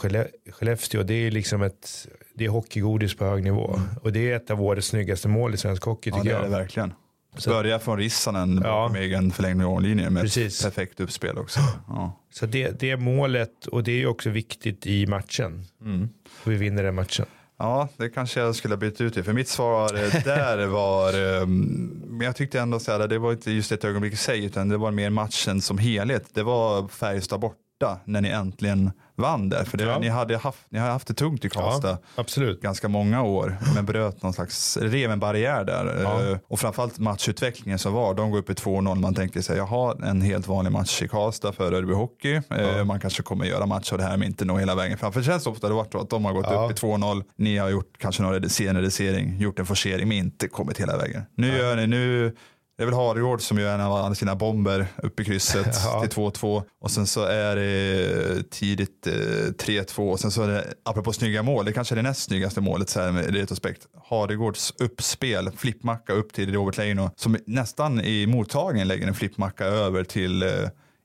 Skellefteå. 0.52 1.02
Det 1.02 1.14
är 1.14 1.30
liksom 1.30 1.62
ett 1.62 2.08
det 2.34 2.44
är 2.44 2.48
hockeygodis 2.48 3.16
på 3.16 3.24
hög 3.24 3.44
nivå. 3.44 3.74
Mm. 3.74 3.88
Och 4.02 4.12
det 4.12 4.30
är 4.30 4.36
ett 4.36 4.50
av 4.50 4.62
årets 4.62 4.88
snyggaste 4.88 5.28
mål 5.28 5.54
i 5.54 5.56
svensk 5.56 5.82
hockey 5.82 6.10
tycker 6.10 6.30
jag. 6.30 6.36
Ja 6.36 6.40
det 6.40 6.46
är 6.46 6.50
det 6.50 6.56
verkligen. 6.56 6.92
Så. 7.36 7.50
Börja 7.50 7.78
från 7.78 7.98
Rissanen 7.98 8.60
ja. 8.64 8.70
bakom 8.70 8.96
egen 8.96 9.30
förlängning 9.30 9.66
av 9.66 9.82
linjen 9.82 10.12
med 10.12 10.22
Precis. 10.22 10.60
ett 10.60 10.74
perfekt 10.74 11.00
uppspel 11.00 11.38
också. 11.38 11.60
Ja. 11.88 12.20
Så 12.32 12.46
det, 12.46 12.80
det 12.80 12.90
är 12.90 12.96
målet 12.96 13.66
och 13.66 13.82
det 13.82 14.02
är 14.02 14.06
också 14.06 14.30
viktigt 14.30 14.86
i 14.86 15.06
matchen. 15.06 15.64
Mm. 15.80 16.08
vi 16.44 16.54
vinner 16.54 16.82
den 16.82 16.94
matchen. 16.94 17.26
Ja, 17.58 17.88
det 17.96 18.08
kanske 18.08 18.40
jag 18.40 18.54
skulle 18.56 18.74
ha 18.74 18.80
bytt 18.80 19.00
ut 19.00 19.14
det. 19.14 19.24
För 19.24 19.32
mitt 19.32 19.48
svar 19.48 19.92
där 20.24 20.66
var, 20.66 21.42
ehm, 21.42 22.02
men 22.06 22.24
jag 22.26 22.36
tyckte 22.36 22.60
ändå 22.60 22.76
att 22.76 23.10
det 23.10 23.18
var 23.18 23.32
inte 23.32 23.50
just 23.50 23.72
ett 23.72 23.84
ögonblick 23.84 24.12
i 24.12 24.16
sig, 24.16 24.44
utan 24.44 24.68
det 24.68 24.76
var 24.76 24.90
mer 24.90 25.10
matchen 25.10 25.60
som 25.60 25.78
helhet. 25.78 26.24
Det 26.32 26.42
var 26.42 26.88
Färjestad 26.88 27.40
borta 27.80 28.00
när 28.04 28.20
ni 28.20 28.28
äntligen 28.28 28.90
vann 29.16 29.48
där. 29.48 29.64
För 29.64 29.78
det, 29.78 29.84
ja. 29.84 29.98
ni, 29.98 30.08
hade 30.08 30.36
haft, 30.36 30.58
ni 30.68 30.78
har 30.78 30.90
haft 30.90 31.08
det 31.08 31.14
tungt 31.14 31.44
i 31.44 31.48
Karlstad 31.48 31.98
ja, 32.16 32.24
ganska 32.60 32.88
många 32.88 33.22
år. 33.22 33.56
Men 33.74 33.86
bröt 33.86 34.22
någon 34.22 34.32
slags, 34.32 34.76
rev 34.76 35.10
en 35.10 35.18
barriär 35.18 35.64
där. 35.64 36.00
Ja. 36.02 36.30
Uh, 36.30 36.38
och 36.48 36.60
framförallt 36.60 36.98
matchutvecklingen 36.98 37.78
som 37.78 37.92
var. 37.92 38.14
De 38.14 38.30
går 38.30 38.38
upp 38.38 38.50
i 38.50 38.52
2-0. 38.52 38.94
Man 38.94 39.14
tänkte 39.14 39.42
sig, 39.42 39.56
jaha, 39.56 39.96
en 40.02 40.22
helt 40.22 40.48
vanlig 40.48 40.72
match 40.72 41.02
i 41.02 41.08
Karlstad 41.08 41.52
för 41.52 41.72
Örby 41.72 41.92
Hockey. 41.92 42.34
Uh, 42.34 42.84
man 42.84 43.00
kanske 43.00 43.22
kommer 43.22 43.44
göra 43.44 43.66
match 43.66 43.92
av 43.92 43.98
det 43.98 44.04
här 44.04 44.16
men 44.16 44.28
inte 44.28 44.44
nå 44.44 44.56
hela 44.56 44.74
vägen 44.74 44.98
fram. 44.98 45.12
För 45.12 45.20
det 45.20 45.26
känns 45.26 45.46
ofta 45.46 45.68
det 45.68 45.74
varit 45.74 45.94
att 45.94 46.10
de 46.10 46.24
har 46.24 46.32
gått 46.32 46.46
upp 46.46 46.78
i 46.78 46.86
2-0. 46.86 47.24
Ni 47.36 47.56
har 47.56 47.68
gjort 47.68 47.98
kanske 47.98 48.22
någon 48.22 48.50
sen 48.50 48.76
reducering, 48.76 49.38
gjort 49.38 49.58
en 49.58 49.66
forcering 49.66 50.08
men 50.08 50.16
inte 50.16 50.48
kommit 50.48 50.80
hela 50.80 50.96
vägen. 50.96 51.22
Nu 51.34 51.56
gör 51.58 51.76
ni, 51.76 51.86
nu 51.86 52.36
det 52.76 52.82
är 52.82 52.86
väl 52.86 52.94
Haregård 52.94 53.42
som 53.42 53.58
gör 53.58 53.74
en 53.74 53.80
av 53.80 54.14
sina 54.14 54.34
bomber 54.34 54.86
upp 54.96 55.20
i 55.20 55.24
krysset 55.24 55.76
ja. 55.84 56.00
till 56.00 56.10
2-2. 56.10 56.62
Och 56.80 56.90
sen 56.90 57.06
så 57.06 57.24
är 57.24 57.56
det 57.56 58.50
tidigt 58.50 59.06
eh, 59.06 59.12
3-2. 59.12 60.10
Och 60.10 60.20
sen 60.20 60.30
så 60.30 60.42
är 60.42 60.48
det, 60.48 60.74
apropå 60.84 61.12
snygga 61.12 61.42
mål, 61.42 61.64
det 61.64 61.72
kanske 61.72 61.94
är 61.94 61.96
det 61.96 62.02
näst 62.02 62.22
snyggaste 62.22 62.60
målet 62.60 62.88
så 62.88 63.00
här 63.00 63.12
med 63.12 63.34
retrospekt. 63.34 63.86
Haregårds 64.08 64.74
uppspel, 64.78 65.50
flippmacka 65.56 66.12
upp 66.12 66.32
till 66.32 66.52
Robert 66.52 66.76
Leino, 66.76 67.10
som 67.16 67.36
nästan 67.46 68.00
i 68.00 68.26
mottagningen 68.26 68.88
lägger 68.88 69.06
en 69.06 69.14
flippmacka 69.14 69.64
över 69.64 70.04
till 70.04 70.42
eh, 70.42 70.48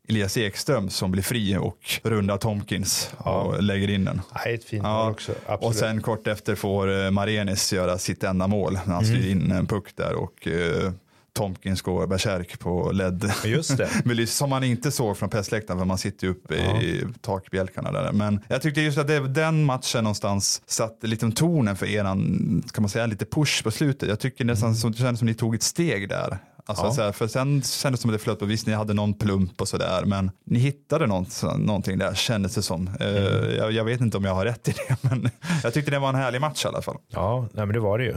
Elias 0.09 0.37
Ekström 0.37 0.89
som 0.89 1.11
blir 1.11 1.23
fri 1.23 1.57
och 1.57 1.99
rundar 2.03 2.37
Tomkins 2.37 3.13
ja. 3.25 3.41
och 3.41 3.63
lägger 3.63 3.89
in 3.89 4.05
den. 4.05 4.21
Ja, 4.33 4.41
ett 4.41 4.63
fint 4.63 4.83
ja. 4.83 5.03
mål 5.03 5.11
också. 5.11 5.31
Absolut. 5.45 5.69
Och 5.69 5.75
sen 5.75 6.01
kort 6.01 6.27
efter 6.27 6.55
får 6.55 7.03
eh, 7.05 7.11
Marenis 7.11 7.73
göra 7.73 7.97
sitt 7.97 8.23
enda 8.23 8.47
mål 8.47 8.73
när 8.73 8.93
han 8.93 9.03
mm. 9.03 9.17
styr 9.17 9.31
in 9.31 9.51
en 9.51 9.67
puck 9.67 9.95
där 9.95 10.13
och 10.13 10.47
Tomkins 11.33 11.81
går 11.81 12.07
bärsärk 12.07 12.59
på 12.59 12.91
LED. 12.91 13.31
Just 13.45 13.77
det. 13.77 14.27
som 14.27 14.49
man 14.49 14.63
inte 14.63 14.91
såg 14.91 15.17
från 15.17 15.29
pressläktaren 15.29 15.79
för 15.79 15.85
man 15.85 15.97
sitter 15.97 16.27
ju 16.27 16.31
uppe 16.31 16.55
ja. 16.55 16.81
i 16.81 17.05
takbjälkarna 17.21 17.91
där. 17.91 18.11
Men 18.11 18.39
jag 18.47 18.61
tyckte 18.61 18.81
just 18.81 18.97
att 18.97 19.07
det, 19.07 19.27
den 19.27 19.65
matchen 19.65 20.03
någonstans 20.03 20.61
satte 20.65 21.07
lite 21.07 21.31
tonen 21.31 21.75
för 21.75 21.85
eran, 21.85 22.63
kan 22.73 22.81
man 22.81 22.89
säga, 22.89 23.05
lite 23.05 23.25
push 23.25 23.63
på 23.63 23.71
slutet. 23.71 24.09
Jag 24.09 24.19
tycker 24.19 24.45
nästan 24.45 24.69
mm. 24.69 24.77
som, 24.77 24.91
det 24.91 24.97
kändes 24.97 25.19
som 25.19 25.25
ni 25.25 25.33
tog 25.33 25.55
ett 25.55 25.63
steg 25.63 26.09
där. 26.09 26.37
Alltså, 26.65 27.01
ja. 27.01 27.05
här, 27.05 27.11
för 27.11 27.27
sen 27.27 27.61
kändes 27.61 27.81
det 27.81 27.97
som 27.97 28.09
att 28.09 28.15
det 28.15 28.23
flöt 28.23 28.39
på, 28.39 28.45
visst 28.45 28.67
ni 28.67 28.73
hade 28.73 28.93
någon 28.93 29.13
plump 29.13 29.61
och 29.61 29.67
sådär, 29.67 30.03
men 30.05 30.31
ni 30.45 30.59
hittade 30.59 31.07
något, 31.07 31.43
någonting 31.57 31.97
där 31.97 32.13
kändes 32.13 32.55
det 32.55 32.61
som. 32.61 32.87
Eh, 32.87 33.07
mm. 33.07 33.23
Uh, 33.23 33.55
jag, 33.55 33.71
jag, 33.71 33.83
vet 33.83 34.01
inte 34.01 34.17
om 34.17 34.23
jag 34.23 34.35
har 34.35 34.45
rätt 34.45 34.67
i 34.67 34.71
det, 34.71 34.97
men 35.09 35.29
jag 35.63 35.73
tyckte 35.73 35.91
det 35.91 35.99
var 35.99 36.09
en 36.09 36.15
härlig 36.15 36.41
match 36.41 36.65
i 36.65 36.67
alla 36.67 36.81
fall. 36.81 36.97
Ja, 37.07 37.47
nej, 37.53 37.65
men 37.65 37.73
det 37.73 37.79
var 37.79 37.97
det 37.97 38.03
ju. 38.03 38.15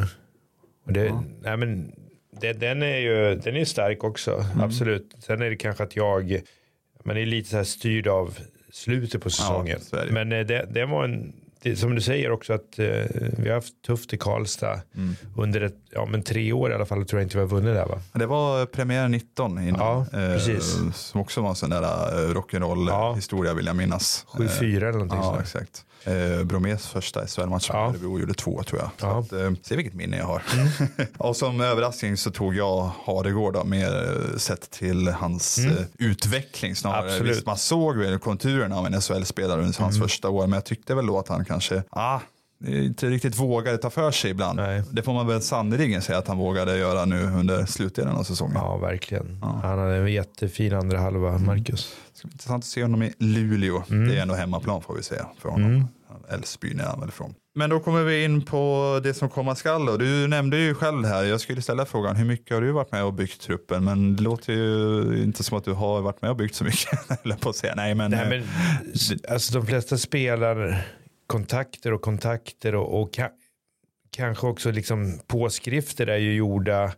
Och 0.86 0.92
det, 0.92 1.04
ja. 1.04 1.22
nej, 1.42 1.56
men 1.56 1.92
det, 2.40 2.52
den 2.52 2.82
är 2.82 2.96
ju 2.96 3.34
den 3.34 3.56
är 3.56 3.64
stark 3.64 4.04
också, 4.04 4.32
mm. 4.32 4.60
absolut. 4.60 5.14
Sen 5.18 5.42
är 5.42 5.50
det 5.50 5.56
kanske 5.56 5.82
att 5.82 5.96
jag, 5.96 6.40
man 7.04 7.16
är 7.16 7.26
lite 7.26 7.48
så 7.48 7.56
här 7.56 7.64
styrd 7.64 8.06
av 8.06 8.38
slutet 8.72 9.22
på 9.22 9.30
säsongen. 9.30 9.80
Ja, 9.92 9.98
Men 10.10 10.32
eh, 10.32 10.46
det, 10.46 10.66
det 10.70 10.86
var 10.86 11.04
en, 11.04 11.32
det, 11.64 11.76
som 11.76 11.94
du 11.94 12.00
säger 12.00 12.30
också 12.30 12.52
att 12.52 12.78
eh, 12.78 12.86
vi 13.38 13.48
har 13.48 13.54
haft 13.54 13.82
tufft 13.86 14.12
i 14.12 14.18
Karlstad 14.18 14.80
mm. 14.94 15.16
under 15.36 15.60
ett, 15.60 15.76
ja, 15.90 16.06
men 16.06 16.22
tre 16.22 16.52
år 16.52 16.70
i 16.70 16.74
alla 16.74 16.86
fall 16.86 17.04
tror 17.04 17.20
jag 17.20 17.26
inte 17.26 17.36
vi 17.36 17.40
har 17.40 17.48
vunnit 17.48 17.74
där 17.74 17.86
va? 17.86 18.00
Det 18.12 18.26
var 18.26 18.66
premiär 18.66 19.08
19 19.08 19.58
innan. 19.58 19.80
Ja, 19.80 20.06
precis. 20.12 20.76
Eh, 20.76 20.92
som 20.92 21.20
också 21.20 21.40
var 21.40 21.48
en 21.48 21.54
sån 21.54 21.70
där 21.70 21.82
eh, 21.82 22.34
rock'n'roll 22.34 22.88
ja. 22.88 23.14
historia 23.14 23.54
vill 23.54 23.66
jag 23.66 23.76
minnas. 23.76 24.26
7-4 24.32 24.76
eller 24.76 24.92
någonting 24.92 25.18
Ja, 25.18 25.34
så. 25.34 25.40
exakt. 25.40 25.84
Eh, 26.06 26.44
Bromés 26.44 26.86
första 26.86 27.26
SHL-match 27.26 27.70
ja. 27.72 27.88
Örebro 27.88 28.20
gjorde 28.20 28.34
två 28.34 28.62
tror 28.62 28.80
jag. 28.80 28.90
Ja. 29.00 29.18
Att, 29.18 29.32
eh, 29.32 29.50
se 29.62 29.76
vilket 29.76 29.94
minne 29.94 30.16
jag 30.16 30.24
har. 30.24 30.42
Mm. 30.52 30.68
och 31.18 31.36
som 31.36 31.60
överraskning 31.60 32.16
så 32.16 32.30
tog 32.30 32.56
jag 32.56 32.90
Haregård 33.04 33.66
mer 33.66 34.38
sett 34.38 34.70
till 34.70 35.08
hans 35.08 35.58
mm. 35.58 35.72
eh, 35.72 35.84
utveckling 35.98 36.76
snarare. 36.76 37.10
Absolut. 37.10 37.36
Visst, 37.36 37.46
man 37.46 37.56
såg 37.56 37.96
väl 37.96 38.18
konturerna 38.18 38.76
av 38.76 38.86
en 38.86 39.00
SHL-spelare 39.00 39.60
under 39.60 39.80
hans 39.80 39.96
mm. 39.96 40.08
första 40.08 40.28
år 40.28 40.46
men 40.46 40.52
jag 40.52 40.64
tyckte 40.64 40.94
väl 40.94 41.06
då 41.06 41.18
att 41.18 41.28
han 41.28 41.44
kanske, 41.54 41.82
ah, 41.90 42.20
inte 42.66 43.06
riktigt 43.06 43.38
vågade 43.38 43.78
ta 43.78 43.90
för 43.90 44.10
sig 44.10 44.30
ibland. 44.30 44.56
Nej. 44.56 44.82
Det 44.90 45.02
får 45.02 45.12
man 45.12 45.26
väl 45.26 45.42
sannerligen 45.42 46.02
säga 46.02 46.18
att 46.18 46.28
han 46.28 46.38
vågade 46.38 46.78
göra 46.78 47.04
nu 47.04 47.22
under 47.22 47.66
slutdelen 47.66 48.16
av 48.16 48.22
säsongen. 48.22 48.56
Ja, 48.56 48.76
verkligen. 48.76 49.38
Ja. 49.42 49.60
Han 49.62 49.78
hade 49.78 49.96
en 49.96 50.12
jättefin 50.12 50.74
andra 50.74 50.98
halva, 50.98 51.28
mm. 51.28 51.46
Marcus. 51.46 51.96
Det 52.12 52.18
ska 52.18 52.28
bli 52.28 52.34
intressant 52.34 52.64
att 52.64 52.68
se 52.68 52.82
honom 52.82 53.02
i 53.02 53.12
Luleå. 53.18 53.82
Mm. 53.90 54.08
Det 54.08 54.16
är 54.18 54.22
ändå 54.22 54.34
hemmaplan 54.34 54.82
får 54.82 54.94
vi 54.94 55.02
säga 55.02 55.26
för 55.38 55.48
honom. 55.48 55.70
Mm. 55.70 55.86
Älvsbyn 56.28 56.80
är 56.80 56.84
han 56.84 57.00
väl 57.00 57.08
ifrån. 57.08 57.34
Men 57.54 57.70
då 57.70 57.80
kommer 57.80 58.02
vi 58.02 58.24
in 58.24 58.42
på 58.42 59.00
det 59.02 59.14
som 59.14 59.28
komma 59.28 59.54
skall. 59.54 59.98
Du 59.98 60.28
nämnde 60.28 60.58
ju 60.58 60.74
själv 60.74 61.04
här, 61.04 61.24
jag 61.24 61.40
skulle 61.40 61.62
ställa 61.62 61.84
frågan, 61.84 62.16
hur 62.16 62.24
mycket 62.24 62.54
har 62.54 62.60
du 62.60 62.72
varit 62.72 62.92
med 62.92 63.04
och 63.04 63.12
byggt 63.12 63.40
truppen? 63.40 63.84
Men 63.84 64.16
det 64.16 64.22
låter 64.22 64.52
ju 64.52 65.22
inte 65.22 65.44
som 65.44 65.58
att 65.58 65.64
du 65.64 65.72
har 65.72 66.00
varit 66.00 66.22
med 66.22 66.30
och 66.30 66.36
byggt 66.36 66.54
så 66.54 66.64
mycket. 66.64 67.10
eller 67.24 67.36
på 67.36 67.50
att 67.50 67.56
säga. 67.56 67.74
Nej, 67.76 67.94
men, 67.94 68.10
Nej, 68.10 68.28
men 68.28 68.40
eh, 68.40 69.32
alltså, 69.32 69.58
de 69.58 69.66
flesta 69.66 69.98
spelar 69.98 70.84
kontakter 71.26 71.92
och 71.92 72.02
kontakter 72.02 72.74
och, 72.74 73.00
och 73.00 73.14
ka 73.14 73.30
kanske 74.10 74.46
också 74.46 74.70
liksom 74.70 75.18
påskrifter 75.26 76.06
är 76.06 76.16
ju 76.16 76.34
gjorda 76.34 76.92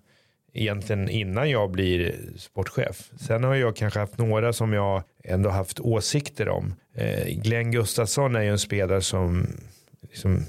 egentligen 0.52 1.08
innan 1.08 1.50
jag 1.50 1.70
blir 1.70 2.14
sportchef. 2.36 3.10
Sen 3.20 3.44
har 3.44 3.54
jag 3.54 3.76
kanske 3.76 4.00
haft 4.00 4.18
några 4.18 4.52
som 4.52 4.72
jag 4.72 5.02
ändå 5.24 5.50
haft 5.50 5.80
åsikter 5.80 6.48
om. 6.48 6.74
Eh, 6.94 7.26
Glenn 7.26 7.70
Gustafsson 7.70 8.36
är 8.36 8.42
ju 8.42 8.50
en 8.50 8.58
spelare 8.58 9.00
som 9.00 9.46
liksom, 10.02 10.44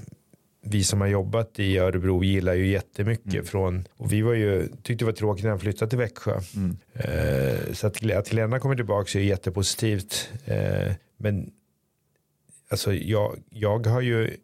vi 0.65 0.83
som 0.83 1.01
har 1.01 1.07
jobbat 1.07 1.59
i 1.59 1.77
Örebro 1.77 2.23
gillar 2.23 2.53
ju 2.53 2.67
jättemycket 2.67 3.33
mm. 3.33 3.45
från 3.45 3.87
och 3.97 4.13
vi 4.13 4.21
var 4.21 4.33
ju 4.33 4.67
tyckte 4.67 4.95
det 4.95 5.05
var 5.05 5.11
tråkigt 5.11 5.43
när 5.43 5.49
han 5.49 5.59
flyttade 5.59 5.89
till 5.89 5.99
Växjö. 5.99 6.39
Mm. 6.55 6.77
Eh, 6.93 7.73
så 7.73 7.87
att, 7.87 8.11
att 8.11 8.29
Glenna 8.29 8.59
kommer 8.59 8.75
tillbaka 8.75 9.19
är 9.19 9.23
jättepositivt. 9.23 10.29
Eh, 10.45 10.93
men 11.17 11.51
alltså 12.69 12.93
jag, 12.93 13.37
jag 13.49 13.87
har 13.87 14.01
ju 14.01 14.37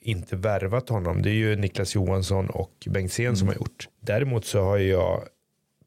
inte 0.00 0.36
värvat 0.36 0.88
honom. 0.88 1.22
Det 1.22 1.30
är 1.30 1.34
ju 1.34 1.56
Niklas 1.56 1.94
Johansson 1.94 2.50
och 2.50 2.88
Bengtzén 2.90 3.26
mm. 3.26 3.36
som 3.36 3.48
har 3.48 3.54
gjort. 3.54 3.88
Däremot 4.00 4.44
så 4.44 4.60
har 4.60 4.78
jag 4.78 5.22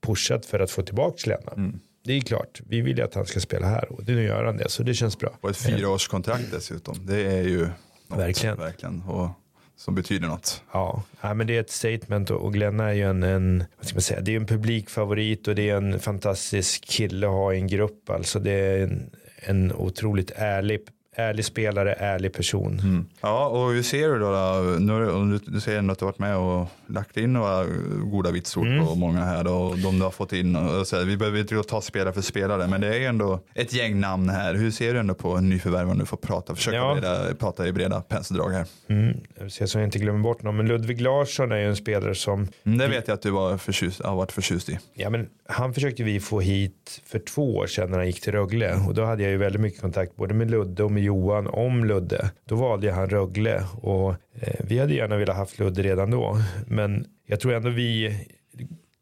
pushat 0.01 0.45
för 0.45 0.59
att 0.59 0.71
få 0.71 0.81
tillbaka 0.81 1.29
Lena. 1.29 1.51
Mm. 1.57 1.79
Det 2.03 2.13
är 2.13 2.21
klart, 2.21 2.61
vi 2.67 2.81
vill 2.81 2.97
ju 2.97 3.03
att 3.03 3.13
han 3.13 3.25
ska 3.25 3.39
spela 3.39 3.67
här 3.67 3.91
och 3.91 4.07
nu 4.07 4.23
gör 4.23 4.45
han 4.45 4.57
det 4.57 4.69
så 4.69 4.83
det 4.83 4.93
känns 4.93 5.19
bra. 5.19 5.37
Och 5.41 5.49
ett 5.49 5.57
fyraårskontrakt 5.57 6.51
dessutom. 6.51 7.05
Det 7.05 7.21
är 7.21 7.43
ju 7.43 7.67
något, 8.07 8.19
verkligen. 8.19 8.57
verkligen. 8.57 9.01
Och 9.01 9.29
som 9.77 9.95
betyder 9.95 10.27
något. 10.27 10.63
Ja, 10.71 11.03
ja 11.21 11.33
men 11.33 11.47
det 11.47 11.55
är 11.55 11.61
ett 11.61 11.69
statement 11.69 12.29
och 12.29 12.53
Glenna 12.53 12.89
är 12.89 12.93
ju 12.93 13.09
en, 13.09 13.23
en, 13.23 13.63
vad 13.77 13.85
ska 13.85 13.95
man 13.95 14.01
säga, 14.01 14.21
det 14.21 14.31
är 14.31 14.35
en 14.35 14.45
publikfavorit 14.45 15.47
och 15.47 15.55
det 15.55 15.69
är 15.69 15.77
en 15.77 15.99
fantastisk 15.99 16.85
kille 16.85 17.27
att 17.27 17.33
ha 17.33 17.53
i 17.53 17.57
en 17.57 17.67
grupp. 17.67 18.09
Alltså 18.09 18.39
det 18.39 18.51
är 18.51 18.83
en, 18.83 19.09
en 19.35 19.73
otroligt 19.73 20.31
ärlig 20.35 20.81
ärlig 21.15 21.45
spelare, 21.45 21.93
ärlig 21.93 22.33
person. 22.33 22.79
Mm. 22.79 23.05
Ja, 23.21 23.47
och 23.47 23.71
hur 23.71 23.83
ser 23.83 24.09
du 24.09 24.19
då? 24.19 24.31
då? 24.31 24.79
Nu, 24.79 25.39
du 25.45 25.61
säger 25.61 25.79
ändå 25.79 25.91
att 25.91 25.99
du 25.99 26.05
har 26.05 26.11
varit 26.11 26.19
med 26.19 26.37
och 26.37 26.67
lagt 26.87 27.17
in 27.17 27.33
några 27.33 27.65
goda 28.03 28.31
vitsord 28.31 28.67
mm. 28.67 28.85
på 28.85 28.95
många 28.95 29.23
här 29.23 29.47
och 29.47 29.77
de 29.77 29.97
du 29.99 30.03
har 30.03 30.11
fått 30.11 30.33
in. 30.33 30.55
Och 30.55 30.87
så 30.87 30.95
här, 30.95 31.03
vi 31.03 31.17
behöver 31.17 31.39
inte 31.39 31.63
ta 31.63 31.81
spelare 31.81 32.13
för 32.13 32.21
spelare, 32.21 32.67
men 32.67 32.81
det 32.81 32.97
är 32.97 33.09
ändå 33.09 33.39
ett 33.53 33.73
gäng 33.73 33.99
namn 33.99 34.29
här. 34.29 34.53
Hur 34.53 34.71
ser 34.71 34.93
du 34.93 34.99
ändå 34.99 35.13
på 35.13 35.37
nyförvärv 35.37 35.89
om 35.89 35.99
du 35.99 36.05
får 36.05 36.17
prata, 36.17 36.55
försöka 36.55 36.77
ja. 36.77 36.93
breda, 36.93 37.35
prata 37.35 37.67
i 37.67 37.71
breda 37.71 38.01
penseldrag 38.01 38.49
här? 38.49 38.65
Mm. 38.87 39.17
Så 39.49 39.77
jag 39.77 39.85
inte 39.85 39.99
glömmer 39.99 40.19
bort 40.19 40.43
någon, 40.43 40.57
men 40.57 40.67
Ludvig 40.67 41.01
Larsson 41.01 41.51
är 41.51 41.57
ju 41.57 41.67
en 41.67 41.75
spelare 41.75 42.15
som... 42.15 42.47
Mm, 42.63 42.77
det 42.77 42.87
vet 42.87 43.07
jag 43.07 43.15
att 43.15 43.21
du 43.21 43.31
var 43.31 43.57
förtjust, 43.57 44.01
har 44.03 44.15
varit 44.15 44.31
förtjust 44.31 44.69
i. 44.69 44.79
Ja, 44.93 45.09
men 45.09 45.27
han 45.47 45.73
försökte 45.73 46.03
vi 46.03 46.19
få 46.19 46.39
hit 46.39 47.01
för 47.05 47.19
två 47.19 47.55
år 47.55 47.67
sedan 47.67 47.91
när 47.91 47.97
han 47.97 48.07
gick 48.07 48.21
till 48.21 48.31
Rögle 48.31 48.75
och 48.87 48.93
då 48.93 49.05
hade 49.05 49.23
jag 49.23 49.31
ju 49.31 49.37
väldigt 49.37 49.61
mycket 49.61 49.81
kontakt 49.81 50.15
både 50.15 50.33
med 50.33 50.51
Ludde 50.51 50.83
och 50.83 50.91
med 50.91 51.03
Johan 51.05 51.47
om 51.47 51.85
Ludde. 51.85 52.31
Då 52.45 52.55
valde 52.55 52.91
han 52.91 53.09
Rögle 53.09 53.63
och 53.81 54.09
eh, 54.11 54.59
vi 54.59 54.79
hade 54.79 54.93
gärna 54.93 55.17
velat 55.17 55.37
haft 55.37 55.59
Ludde 55.59 55.83
redan 55.83 56.11
då. 56.11 56.37
Men 56.67 57.05
jag 57.25 57.39
tror 57.39 57.53
ändå 57.53 57.69
vi 57.69 58.19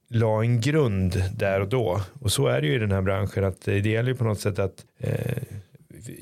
la 0.10 0.42
en 0.42 0.62
grund 0.62 1.24
där 1.38 1.62
och 1.62 1.70
då. 1.70 2.02
Och 2.22 2.32
så 2.32 2.48
är 2.48 2.62
det 2.62 2.68
ju 2.68 2.76
i 2.76 2.80
den 2.80 2.92
här 2.92 3.02
branschen 3.02 3.44
att 3.44 3.62
det 3.66 3.86
gäller 3.86 4.10
ju 4.10 4.16
på 4.16 4.24
något 4.24 4.40
sätt 4.40 4.60
att 4.60 4.86
eh, 5.00 5.44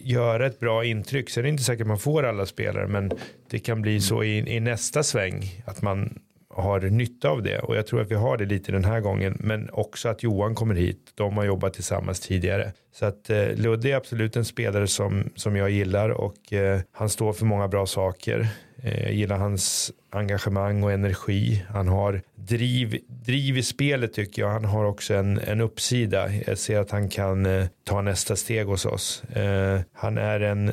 göra 0.04 0.46
ett 0.46 0.60
bra 0.60 0.86
intryck. 0.86 1.30
Sen 1.30 1.42
är 1.42 1.44
det 1.44 1.50
inte 1.50 1.64
säkert 1.64 1.82
att 1.82 1.88
man 1.88 2.00
får 2.00 2.24
alla 2.24 2.46
spelare 2.46 2.88
men 2.88 3.12
det 3.50 3.60
kan 3.60 3.82
bli 3.82 4.02
så 4.02 4.24
i, 4.24 4.56
i 4.56 4.60
nästa 4.60 5.04
sväng 5.04 5.64
att 5.66 5.82
man 5.82 6.20
har 6.54 6.80
nytta 6.80 7.30
av 7.30 7.44
det 7.44 7.60
och 7.60 7.76
jag 7.76 7.88
tror 7.88 8.02
att 8.02 8.12
vi 8.12 8.16
har 8.16 8.38
det 8.38 8.46
lite 8.46 8.72
den 8.72 8.86
här 8.86 9.00
gången 9.00 9.38
men 9.40 9.70
också 9.70 10.10
att 10.10 10.24
Johan 10.24 10.56
kommer 10.56 10.76
hit. 10.76 11.12
De 11.16 11.38
har 11.38 11.46
jobbat 11.46 11.74
tillsammans 11.74 12.20
tidigare 12.20 12.72
så 12.94 13.06
att 13.06 13.30
eh, 13.30 13.56
Ludde 13.56 13.92
är 13.92 13.96
absolut 13.96 14.36
en 14.36 14.46
spelare 14.46 14.88
som, 14.88 15.30
som 15.36 15.56
jag 15.56 15.70
gillar 15.70 16.10
och 16.10 16.54
eh, 16.54 16.80
han 16.92 17.10
står 17.10 17.34
för 17.34 17.46
många 17.46 17.68
bra 17.68 17.86
saker. 17.86 18.48
Eh, 18.84 19.04
jag 19.04 19.14
gillar 19.14 19.38
hans 19.38 19.92
engagemang 20.10 20.84
och 20.84 20.92
energi. 20.92 21.66
Han 21.70 21.88
har 21.88 22.22
driv, 22.36 23.00
driv 23.08 23.58
i 23.58 23.64
spelet 23.64 24.14
tycker 24.14 24.42
jag. 24.42 24.50
Han 24.50 24.66
har 24.66 24.86
också 24.86 25.14
en, 25.14 25.40
en 25.40 25.62
uppsida. 25.62 26.34
Jag 26.48 26.58
ser 26.58 26.80
att 26.80 26.92
han 26.92 27.10
kan 27.10 27.46
eh, 27.46 27.66
ta 27.84 28.02
nästa 28.02 28.36
steg 28.36 28.66
hos 28.66 28.86
oss. 28.86 29.24
Eh, 29.24 29.80
han 29.94 30.18
är 30.18 30.40
en, 30.40 30.72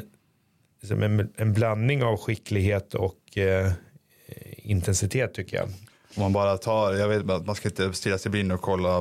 liksom 0.80 1.02
en, 1.02 1.32
en 1.36 1.52
blandning 1.52 2.02
av 2.02 2.16
skicklighet 2.16 2.94
och 2.94 3.38
eh, 3.38 3.72
Eh, 4.28 4.70
intensitet 4.70 5.34
tycker 5.34 5.56
jag. 5.56 5.68
Om 6.14 6.22
man 6.22 6.32
bara 6.32 6.58
tar, 6.58 6.94
jag 6.94 7.08
vet 7.08 7.30
att 7.30 7.46
man 7.46 7.54
ska 7.54 7.68
inte 7.68 7.92
stirra 7.92 8.18
sig 8.18 8.30
blind 8.30 8.52
och 8.52 8.60
kolla 8.60 9.00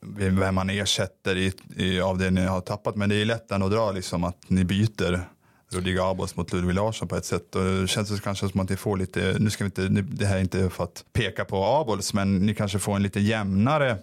vem 0.00 0.54
man 0.54 0.70
ersätter 0.70 1.36
i, 1.36 1.52
i, 1.76 2.00
av 2.00 2.18
det 2.18 2.30
ni 2.30 2.44
har 2.44 2.60
tappat. 2.60 2.96
Men 2.96 3.08
det 3.08 3.16
är 3.16 3.24
lätt 3.24 3.52
att 3.52 3.70
dra 3.70 3.92
liksom 3.92 4.24
att 4.24 4.50
ni 4.50 4.64
byter 4.64 5.28
Rodrigo 5.70 6.00
Abos 6.00 6.36
mot 6.36 6.52
Ludvig 6.52 6.74
Larsson 6.74 7.08
på 7.08 7.16
ett 7.16 7.24
sätt. 7.24 7.54
Och 7.54 7.64
det 7.64 7.88
känns 7.88 8.20
kanske 8.20 8.48
som 8.48 8.60
att 8.60 8.70
ni 8.70 8.76
får 8.76 8.96
lite, 8.96 9.36
nu 9.38 9.50
ska 9.50 9.64
vi 9.64 9.66
inte, 9.66 9.88
det 9.88 10.26
här 10.26 10.36
är 10.36 10.40
inte 10.40 10.70
för 10.70 10.84
att 10.84 11.04
peka 11.12 11.44
på 11.44 11.64
Abols, 11.64 12.14
men 12.14 12.46
ni 12.46 12.54
kanske 12.54 12.78
får 12.78 12.96
en 12.96 13.02
lite 13.02 13.20
jämnare 13.20 13.96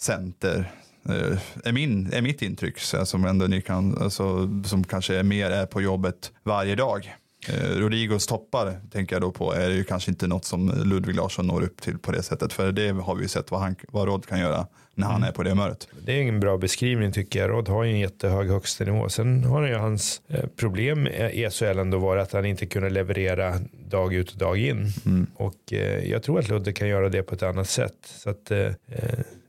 center. 0.00 0.72
Eh, 1.08 1.38
är, 1.64 1.72
min, 1.72 2.12
är 2.12 2.22
mitt 2.22 2.42
intryck, 2.42 2.78
som 2.78 3.24
ändå 3.24 3.46
ni 3.46 3.62
kan, 3.62 3.98
alltså, 3.98 4.48
som 4.64 4.84
kanske 4.84 5.16
är 5.16 5.22
mer 5.22 5.50
är 5.50 5.66
på 5.66 5.82
jobbet 5.82 6.32
varje 6.42 6.74
dag. 6.74 7.14
Eh, 7.48 7.78
Rodrigos 7.78 8.26
toppar 8.26 8.80
tänker 8.92 9.14
jag 9.14 9.22
då 9.22 9.30
på 9.30 9.52
är 9.52 9.70
ju 9.70 9.84
kanske 9.84 10.10
inte 10.10 10.26
något 10.26 10.44
som 10.44 10.68
Ludvig 10.84 11.16
Larsson 11.16 11.46
når 11.46 11.62
upp 11.62 11.82
till 11.82 11.98
på 11.98 12.12
det 12.12 12.22
sättet. 12.22 12.52
För 12.52 12.72
det 12.72 12.90
har 12.90 13.14
vi 13.14 13.22
ju 13.22 13.28
sett 13.28 13.50
vad, 13.50 13.60
han, 13.60 13.76
vad 13.88 14.08
Rod 14.08 14.26
kan 14.26 14.40
göra 14.40 14.66
när 14.94 15.06
han 15.06 15.16
mm. 15.16 15.28
är 15.28 15.32
på 15.32 15.42
det 15.42 15.50
humöret. 15.50 15.88
Det 16.04 16.12
är 16.12 16.22
en 16.22 16.40
bra 16.40 16.58
beskrivning 16.58 17.12
tycker 17.12 17.40
jag. 17.40 17.50
Rod 17.50 17.68
har 17.68 17.84
ju 17.84 17.92
en 17.92 17.98
jättehög 17.98 18.48
högsta 18.48 18.84
nivå. 18.84 19.08
Sen 19.08 19.44
har 19.44 19.66
ju 19.66 19.74
hans 19.74 20.22
eh, 20.28 20.46
problem 20.56 21.06
i 21.06 21.48
SHL 21.50 21.78
ändå 21.78 21.98
varit 21.98 22.22
att 22.22 22.32
han 22.32 22.44
inte 22.44 22.66
kunde 22.66 22.90
leverera 22.90 23.54
dag 23.88 24.14
ut 24.14 24.32
och 24.32 24.38
dag 24.38 24.58
in. 24.58 24.92
Mm. 25.06 25.26
Och 25.34 25.72
eh, 25.72 26.10
jag 26.10 26.22
tror 26.22 26.38
att 26.38 26.48
Ludde 26.48 26.72
kan 26.72 26.88
göra 26.88 27.08
det 27.08 27.22
på 27.22 27.34
ett 27.34 27.42
annat 27.42 27.68
sätt. 27.68 27.96
Så 28.02 28.30
att 28.30 28.50
eh, 28.50 28.70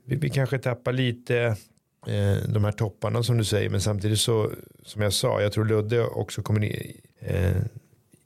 vi, 0.04 0.16
vi 0.16 0.30
kanske 0.30 0.58
tappar 0.58 0.92
lite 0.92 1.56
de 2.48 2.64
här 2.64 2.72
topparna 2.72 3.22
som 3.22 3.38
du 3.38 3.44
säger. 3.44 3.70
Men 3.70 3.80
samtidigt 3.80 4.18
så, 4.18 4.50
som 4.84 5.02
jag 5.02 5.12
sa, 5.12 5.42
jag 5.42 5.52
tror 5.52 5.64
Ludde 5.64 6.04
också 6.04 6.42
kommer 6.42 6.60
eh, 7.26 7.56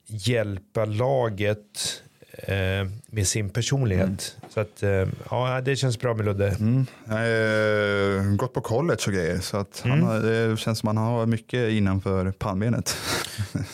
hjälpa 0.06 0.84
laget 0.84 2.02
eh, 2.32 2.88
med 3.06 3.26
sin 3.26 3.50
personlighet. 3.50 4.36
Mm. 4.38 4.50
Så 4.50 4.60
att, 4.60 4.82
eh, 4.82 5.08
ja, 5.30 5.60
det 5.60 5.76
känns 5.76 6.00
bra 6.00 6.14
med 6.14 6.24
Ludde. 6.24 6.56
Mm. 6.60 6.86
Eh, 7.06 8.36
gått 8.36 8.54
på 8.54 8.60
college 8.60 9.00
och 9.06 9.12
grejer, 9.12 9.38
så 9.38 9.56
att 9.56 9.84
mm. 9.84 10.02
han, 10.02 10.22
det 10.22 10.58
känns 10.58 10.78
som 10.78 10.86
han 10.86 10.96
har 10.96 11.26
mycket 11.26 11.70
innanför 11.70 12.30
pannbenet. 12.30 12.96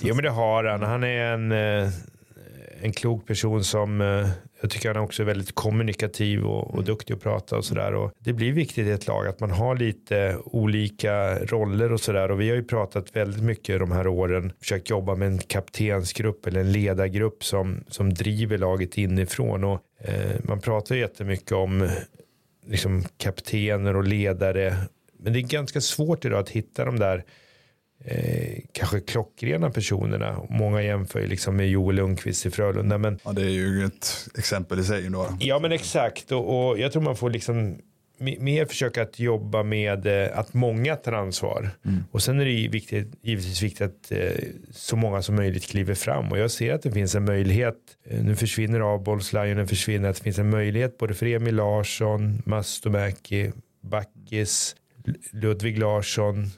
jo, 0.01 0.15
men 0.15 0.25
det 0.25 0.31
har 0.31 0.65
han. 0.65 0.83
Han 0.83 1.05
är 1.05 1.25
en, 1.25 1.53
eh, 1.53 1.93
en 2.81 2.93
klok 2.93 3.27
person 3.27 3.65
som 3.65 4.01
jag 4.63 4.71
tycker 4.71 4.89
han 4.89 4.97
är 4.97 5.05
också 5.05 5.25
väldigt 5.25 5.55
kommunikativ 5.55 6.45
och, 6.45 6.67
och 6.67 6.75
mm. 6.75 6.85
duktig 6.85 7.15
att 7.15 7.21
prata 7.21 7.57
och 7.57 7.65
sådär. 7.65 8.11
Det 8.19 8.33
blir 8.33 8.53
viktigt 8.53 8.87
i 8.87 8.91
ett 8.91 9.07
lag 9.07 9.27
att 9.27 9.41
man 9.41 9.51
har 9.51 9.77
lite 9.77 10.37
olika 10.45 11.39
roller 11.39 11.93
och 11.93 12.01
sådär. 12.01 12.31
Och 12.31 12.41
vi 12.41 12.49
har 12.49 12.57
ju 12.57 12.65
pratat 12.65 13.17
väldigt 13.17 13.43
mycket 13.43 13.79
de 13.79 13.93
här 13.93 14.07
åren. 14.07 14.53
Försökt 14.61 14.91
jobba 14.91 15.15
med 15.15 15.29
en 15.29 15.39
kaptensgrupp 15.39 16.47
eller 16.47 16.61
en 16.61 16.73
ledargrupp 16.73 17.45
som, 17.45 17.85
som 17.89 18.15
driver 18.15 18.59
laget 18.59 18.99
inifrån. 18.99 19.65
Och, 19.65 19.81
eh, 20.01 20.37
man 20.45 20.61
pratar 20.61 20.95
jättemycket 20.95 21.53
om 21.53 21.89
liksom, 22.67 23.05
kaptener 23.17 23.97
och 23.97 24.05
ledare. 24.05 24.77
Men 25.19 25.33
det 25.33 25.39
är 25.39 25.43
ganska 25.43 25.81
svårt 25.81 26.25
idag 26.25 26.41
att 26.41 26.51
hitta 26.51 26.85
de 26.85 26.99
där 26.99 27.25
eh, 28.05 28.59
kanske 28.73 29.01
klockrena 29.01 29.71
personerna. 29.71 30.41
Många 30.51 30.83
jämför 30.83 31.21
ju 31.21 31.27
liksom 31.27 31.57
med 31.57 31.71
Joel 31.71 31.97
Lundqvist 31.97 32.47
i 32.47 32.51
Frölunda. 32.51 32.99
Men, 32.99 33.19
ja, 33.25 33.33
det 33.33 33.43
är 33.43 33.49
ju 33.49 33.85
ett 33.85 34.29
exempel 34.39 34.79
i 34.79 34.85
sig. 34.85 35.11
Då. 35.11 35.37
Ja, 35.41 35.59
men 35.59 35.73
exakt. 35.73 36.33
Och, 36.33 36.71
och 36.71 36.79
jag 36.79 36.93
tror 36.93 37.03
man 37.03 37.17
får 37.17 37.31
liksom 37.31 37.79
mer 38.19 38.65
försöka 38.67 39.03
att 39.03 39.19
jobba 39.19 39.63
med 39.63 40.07
eh, 40.07 40.39
att 40.39 40.55
många 40.55 40.97
tar 40.97 41.13
ansvar. 41.13 41.71
Mm. 41.85 42.05
Och 42.11 42.23
sen 42.23 42.41
är 42.41 42.45
det 42.45 42.69
viktigt, 42.69 43.15
givetvis 43.23 43.63
viktigt 43.63 43.83
att 43.83 44.13
eh, 44.13 44.31
så 44.71 44.97
många 44.97 45.23
som 45.23 45.37
möjligt 45.37 45.65
kliver 45.65 45.95
fram. 45.95 46.33
Och 46.33 46.39
jag 46.39 46.51
ser 46.51 46.75
att 46.75 46.83
det 46.83 46.93
finns 46.93 47.15
en 47.15 47.25
möjlighet. 47.25 47.77
Eh, 48.05 48.25
nu 48.25 48.37
försvinner 48.37 48.81
avbollslion, 48.81 49.69
försvinner. 49.69 50.09
Att 50.09 50.17
det 50.17 50.23
finns 50.23 50.39
en 50.39 50.51
möjlighet 50.51 50.99
både 50.99 51.15
för 51.15 51.27
Emil 51.27 51.55
Larsson, 51.55 52.43
Mastomäki, 52.47 53.53
Backis, 53.83 54.77
Ludvig 55.33 55.79
Larsson, 55.79 56.51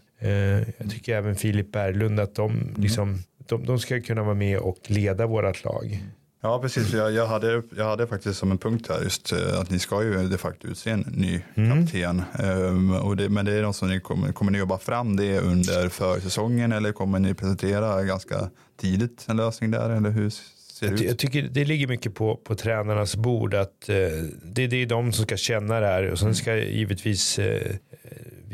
jag 0.79 0.91
tycker 0.91 1.17
även 1.17 1.37
Filip 1.37 1.73
Berglund 1.73 2.21
att 2.21 2.35
de, 2.35 2.51
mm. 2.51 2.75
liksom, 2.77 3.19
de, 3.49 3.67
de 3.67 3.79
ska 3.79 4.01
kunna 4.01 4.23
vara 4.23 4.35
med 4.35 4.59
och 4.59 4.79
leda 4.87 5.27
vårat 5.27 5.65
lag. 5.65 6.03
Ja, 6.45 6.59
precis. 6.63 6.93
Jag, 6.93 7.13
jag, 7.13 7.27
hade, 7.27 7.63
jag 7.77 7.85
hade 7.85 8.07
faktiskt 8.07 8.39
som 8.39 8.51
en 8.51 8.59
punkt 8.59 8.87
här 8.89 9.03
just 9.03 9.33
eh, 9.33 9.61
att 9.61 9.71
ni 9.71 9.79
ska 9.79 10.03
ju 10.03 10.29
de 10.29 10.39
facto 10.39 10.69
utse 10.69 10.91
en 10.91 11.01
ny 11.01 11.41
mm. 11.55 11.87
kapten. 11.87 12.23
Um, 12.43 12.95
och 12.95 13.17
det, 13.17 13.29
men 13.29 13.45
det 13.45 13.53
är 13.53 13.63
något 13.63 13.77
som 13.77 13.89
ni 13.89 14.01
kommer, 14.01 14.33
kommer 14.33 14.53
ni 14.53 14.59
jobba 14.59 14.79
fram 14.79 15.17
det 15.17 15.39
under 15.39 15.89
försäsongen 15.89 16.73
eller 16.73 16.93
kommer 16.93 17.19
ni 17.19 17.35
presentera 17.35 18.03
ganska 18.03 18.51
tidigt 18.81 19.25
en 19.29 19.37
lösning 19.37 19.71
där? 19.71 19.91
Eller 19.91 20.11
hur 20.11 20.31
ser 20.31 20.89
det 20.89 20.95
ut? 20.95 21.01
Jag 21.01 21.19
tycker 21.19 21.43
det 21.43 21.65
ligger 21.65 21.87
mycket 21.87 22.15
på, 22.15 22.37
på 22.37 22.55
tränarnas 22.55 23.17
bord 23.17 23.55
att 23.55 23.89
uh, 23.89 23.95
det, 24.43 24.67
det 24.67 24.83
är 24.83 24.87
de 24.87 25.13
som 25.13 25.25
ska 25.25 25.37
känna 25.37 25.81
det 25.81 25.87
här 25.87 26.11
och 26.11 26.19
sen 26.19 26.35
ska 26.35 26.57
givetvis 26.57 27.39
uh, 27.39 27.45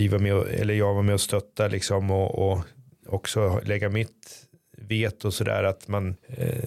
vi 0.00 0.08
var 0.08 0.18
med, 0.18 0.32
eller 0.32 0.74
jag 0.74 0.94
var 0.94 1.02
med 1.02 1.14
och 1.14 1.20
stötta 1.20 1.68
liksom 1.68 2.10
och, 2.10 2.52
och 2.52 2.64
också 3.06 3.60
lägga 3.64 3.88
mitt 3.88 4.46
vet 4.78 5.24
och 5.24 5.34
sådär 5.34 5.64
att 5.64 5.88
man, 5.88 6.16
eh, 6.28 6.64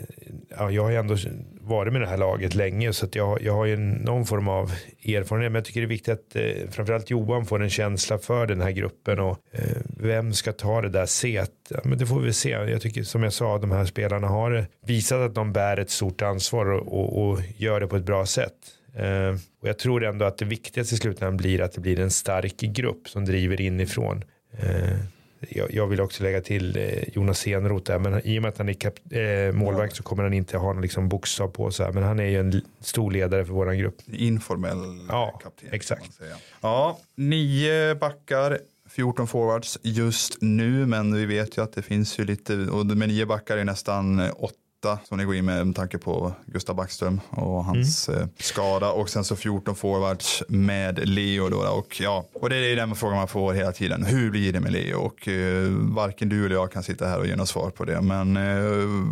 ja, 0.58 0.72
jag 0.72 0.84
har 0.84 0.90
ju 0.90 0.96
ändå 0.96 1.16
varit 1.62 1.94
med 1.94 2.02
det 2.02 2.08
här 2.08 2.18
laget 2.18 2.56
länge 2.56 2.94
så 2.94 3.06
att 3.06 3.16
jag, 3.16 3.42
jag 3.42 3.54
har 3.54 3.66
ju 3.66 3.78
någon 3.78 4.26
form 4.26 4.48
av 4.48 4.72
erfarenhet. 5.06 5.52
Men 5.52 5.60
jag 5.60 5.66
tycker 5.66 5.82
det 5.82 5.86
är 5.86 5.90
viktigt 5.90 6.14
att 6.14 6.36
eh, 6.36 6.70
framförallt 6.72 7.10
Johan 7.10 7.46
får 7.46 7.64
en 7.64 7.70
känsla 7.70 8.18
för 8.18 8.48
den 8.48 8.62
här 8.62 8.72
gruppen 8.72 9.20
och 9.20 9.38
eh, 9.52 9.78
vem 9.98 10.34
ska 10.34 10.52
ta 10.52 10.82
det 10.82 10.90
där 10.90 11.06
set? 11.06 11.52
Ja, 11.70 11.80
men 11.84 11.98
det 11.98 12.06
får 12.06 12.20
vi 12.20 12.34
se. 12.34 12.50
Jag 12.50 12.82
tycker 12.82 13.04
som 13.04 13.24
jag 13.24 13.34
sa, 13.34 13.58
de 13.58 13.72
här 13.72 13.86
spelarna 13.86 14.28
har 14.28 14.66
visat 14.86 15.20
att 15.20 15.36
de 15.36 15.54
bär 15.54 15.78
ett 15.78 15.90
stort 15.90 16.22
ansvar 16.22 16.66
och, 16.66 17.00
och, 17.00 17.28
och 17.28 17.40
gör 17.58 17.80
det 17.80 17.88
på 17.88 17.96
ett 17.96 18.06
bra 18.06 18.26
sätt. 18.26 18.54
Uh, 19.00 19.38
och 19.62 19.68
jag 19.68 19.78
tror 19.80 20.04
ändå 20.04 20.26
att 20.26 20.38
det 20.38 20.46
viktigaste 20.46 20.96
i 20.96 20.98
slutändan 20.98 21.38
blir 21.38 21.62
att 21.62 21.74
det 21.74 21.82
blir 21.82 22.00
en 22.00 22.12
stark 22.12 22.58
grupp 22.58 23.10
som 23.10 23.26
driver 23.26 23.62
inifrån. 23.62 24.24
Uh, 24.64 25.00
jag, 25.70 25.88
vill 25.88 26.02
också 26.02 26.24
lägga 26.24 26.41
till 26.41 26.78
uh, 26.78 27.10
Jonas 27.14 27.48
Enroth 27.48 27.91
där, 27.91 28.00
men 28.00 28.28
i 28.28 28.38
och 28.38 28.41
med 28.41 28.50
att 28.50 28.58
han 28.58 28.70
är 28.70 29.52
målvakt 29.52 29.96
så 29.96 30.04
kommer 30.04 30.24
han 30.24 30.34
inte 30.34 30.58
ha 30.58 30.74
någon 30.74 30.82
liksom 30.82 31.10
bokstav 31.10 31.48
på 31.48 31.72
sig. 31.72 31.94
Men 31.94 32.04
han 32.04 32.20
är 32.20 32.28
ju 32.28 32.39
en 32.39 32.62
stor 32.80 33.12
ledare 33.12 33.46
för 33.46 33.54
vår 33.54 33.74
grupp. 33.74 33.96
Informell 34.14 35.08
ja, 35.10 35.39
kapten. 35.44 35.70
Exakt. 35.72 36.20
Ja, 36.62 37.00
nio 37.16 37.96
backar. 37.96 38.60
14 38.89 39.28
forwards 39.28 39.80
just 39.82 40.38
nu, 40.41 40.86
men 40.86 41.16
vi 41.16 41.26
vet 41.26 41.58
ju 41.58 41.64
att 41.64 41.74
det 41.74 41.82
finns 41.82 42.20
ju 42.20 42.26
lite, 42.26 42.54
och 42.54 42.86
med 42.86 43.10
nio 43.10 43.26
backar 43.26 43.58
är 43.58 43.64
nästan 43.64 44.32
åtta 44.38 44.58
8 44.84 45.00
som 45.04 45.18
ni 45.18 45.24
går 45.24 45.36
in 45.36 45.46
med 45.46 45.68
med 45.68 45.76
tanke 45.76 45.98
på 45.98 46.34
Gustav 46.46 46.76
Backström 46.76 47.22
och 47.30 47.66
hans 47.66 48.10
mm. 48.10 48.30
skada 48.38 48.92
och 48.92 49.10
sen 49.10 49.24
så 49.24 49.36
14 49.36 49.76
forwards 49.76 50.44
med 50.48 51.08
Leo 51.08 51.50
då 51.50 51.58
och 51.58 52.02
ja, 52.02 52.26
och 52.34 52.50
det 52.50 52.56
är 52.56 52.76
den 52.76 52.96
frågan 52.96 53.18
man 53.18 53.28
får 53.28 53.54
hela 53.54 53.72
tiden. 53.72 54.06
Hur 54.06 54.32
blir 54.32 54.54
det 54.54 54.60
med 54.60 54.72
Leo? 54.72 55.00
Och 55.00 55.28
uh, 55.28 55.70
varken 55.96 56.30
du 56.30 56.46
eller 56.46 56.56
jag 56.56 56.72
kan 56.72 56.84
sitta 56.84 57.08
här 57.08 57.20
och 57.20 57.28
ge 57.28 57.36
något 57.36 57.50
svar 57.50 57.70
på 57.70 57.86
det, 57.86 58.02
men 58.02 58.38
uh, 58.38 59.08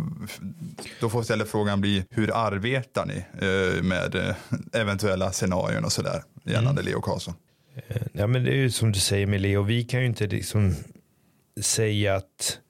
då 1.00 1.08
får 1.08 1.22
istället 1.22 1.48
frågan 1.48 1.80
bli 1.80 2.04
hur 2.10 2.30
arbetar 2.34 3.06
ni 3.06 3.46
uh, 3.46 3.82
med 3.82 4.34
eventuella 4.72 5.32
scenarion 5.32 5.84
och 5.84 5.92
sådär 5.92 6.22
gällande 6.44 6.80
mm. 6.80 6.84
Leo 6.92 7.00
Karlsson? 7.00 7.34
Ja, 8.12 8.26
men 8.26 8.44
det 8.44 8.50
är 8.50 8.56
ju 8.56 8.70
som 8.70 8.92
du 8.92 9.00
säger 9.00 9.26
med 9.26 9.40
Leo, 9.40 9.62
vi 9.62 9.84
kan 9.84 10.00
ju 10.00 10.06
inte 10.06 10.26
liksom 10.26 10.74
säga 11.60 12.16
att 12.16 12.58
eh, 12.58 12.61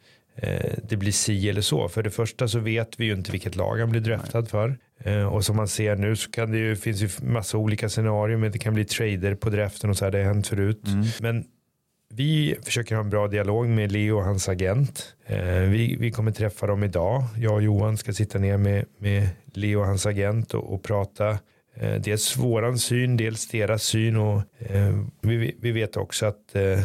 det 0.89 0.97
blir 0.97 1.13
si 1.13 1.49
eller 1.49 1.61
så. 1.61 1.89
För 1.89 2.03
det 2.03 2.11
första 2.11 2.49
så 2.49 2.59
vet 2.59 3.01
vi 3.01 3.05
ju 3.05 3.13
inte 3.13 3.33
vilket 3.33 3.57
lag 3.57 3.79
han 3.79 3.91
blir 3.91 4.01
draftad 4.01 4.47
för. 4.47 4.79
Eh, 5.05 5.25
och 5.25 5.45
som 5.45 5.57
man 5.57 5.69
ser 5.69 5.97
nu 5.97 6.17
så 6.17 6.31
kan 6.31 6.51
det 6.51 6.59
ju, 6.59 6.77
finns 6.77 7.03
ju 7.03 7.09
massa 7.23 7.59
olika 7.59 7.89
scenarier, 7.89 8.37
men 8.37 8.53
det 8.53 8.59
kan 8.59 8.75
bli 8.75 8.85
trader 8.85 9.35
på 9.35 9.51
draften 9.51 9.91
och 9.91 9.97
så 9.97 10.05
här, 10.05 10.13
det 10.13 10.19
har 10.19 10.25
hänt 10.25 10.47
förut. 10.47 10.87
Mm. 10.87 11.07
Men 11.21 11.45
vi 12.15 12.57
försöker 12.63 12.95
ha 12.95 13.03
en 13.03 13.11
bra 13.11 13.29
dialog 13.29 13.69
med 13.69 13.93
Leo 13.93 14.17
och 14.17 14.25
hans 14.25 14.49
agent. 14.49 15.15
Eh, 15.27 15.47
vi, 15.47 15.97
vi 16.01 16.11
kommer 16.11 16.31
träffa 16.31 16.67
dem 16.67 16.85
idag. 16.85 17.25
Jag 17.39 17.55
och 17.55 17.63
Johan 17.63 17.97
ska 17.97 18.13
sitta 18.13 18.39
ner 18.39 18.57
med, 18.57 18.85
med 18.99 19.29
Leo 19.55 19.81
och 19.81 19.87
hans 19.87 20.07
agent 20.07 20.55
och, 20.55 20.75
och 20.75 20.83
prata 20.83 21.39
Eh, 21.75 22.01
dels 22.01 22.37
våran 22.37 22.79
syn, 22.79 23.17
dels 23.17 23.49
deras 23.49 23.83
syn 23.83 24.17
och 24.17 24.43
eh, 24.59 24.99
vi, 25.21 25.57
vi 25.61 25.73
vet 25.73 25.97
också 25.97 26.27
att 26.27 26.57
eh, 26.57 26.81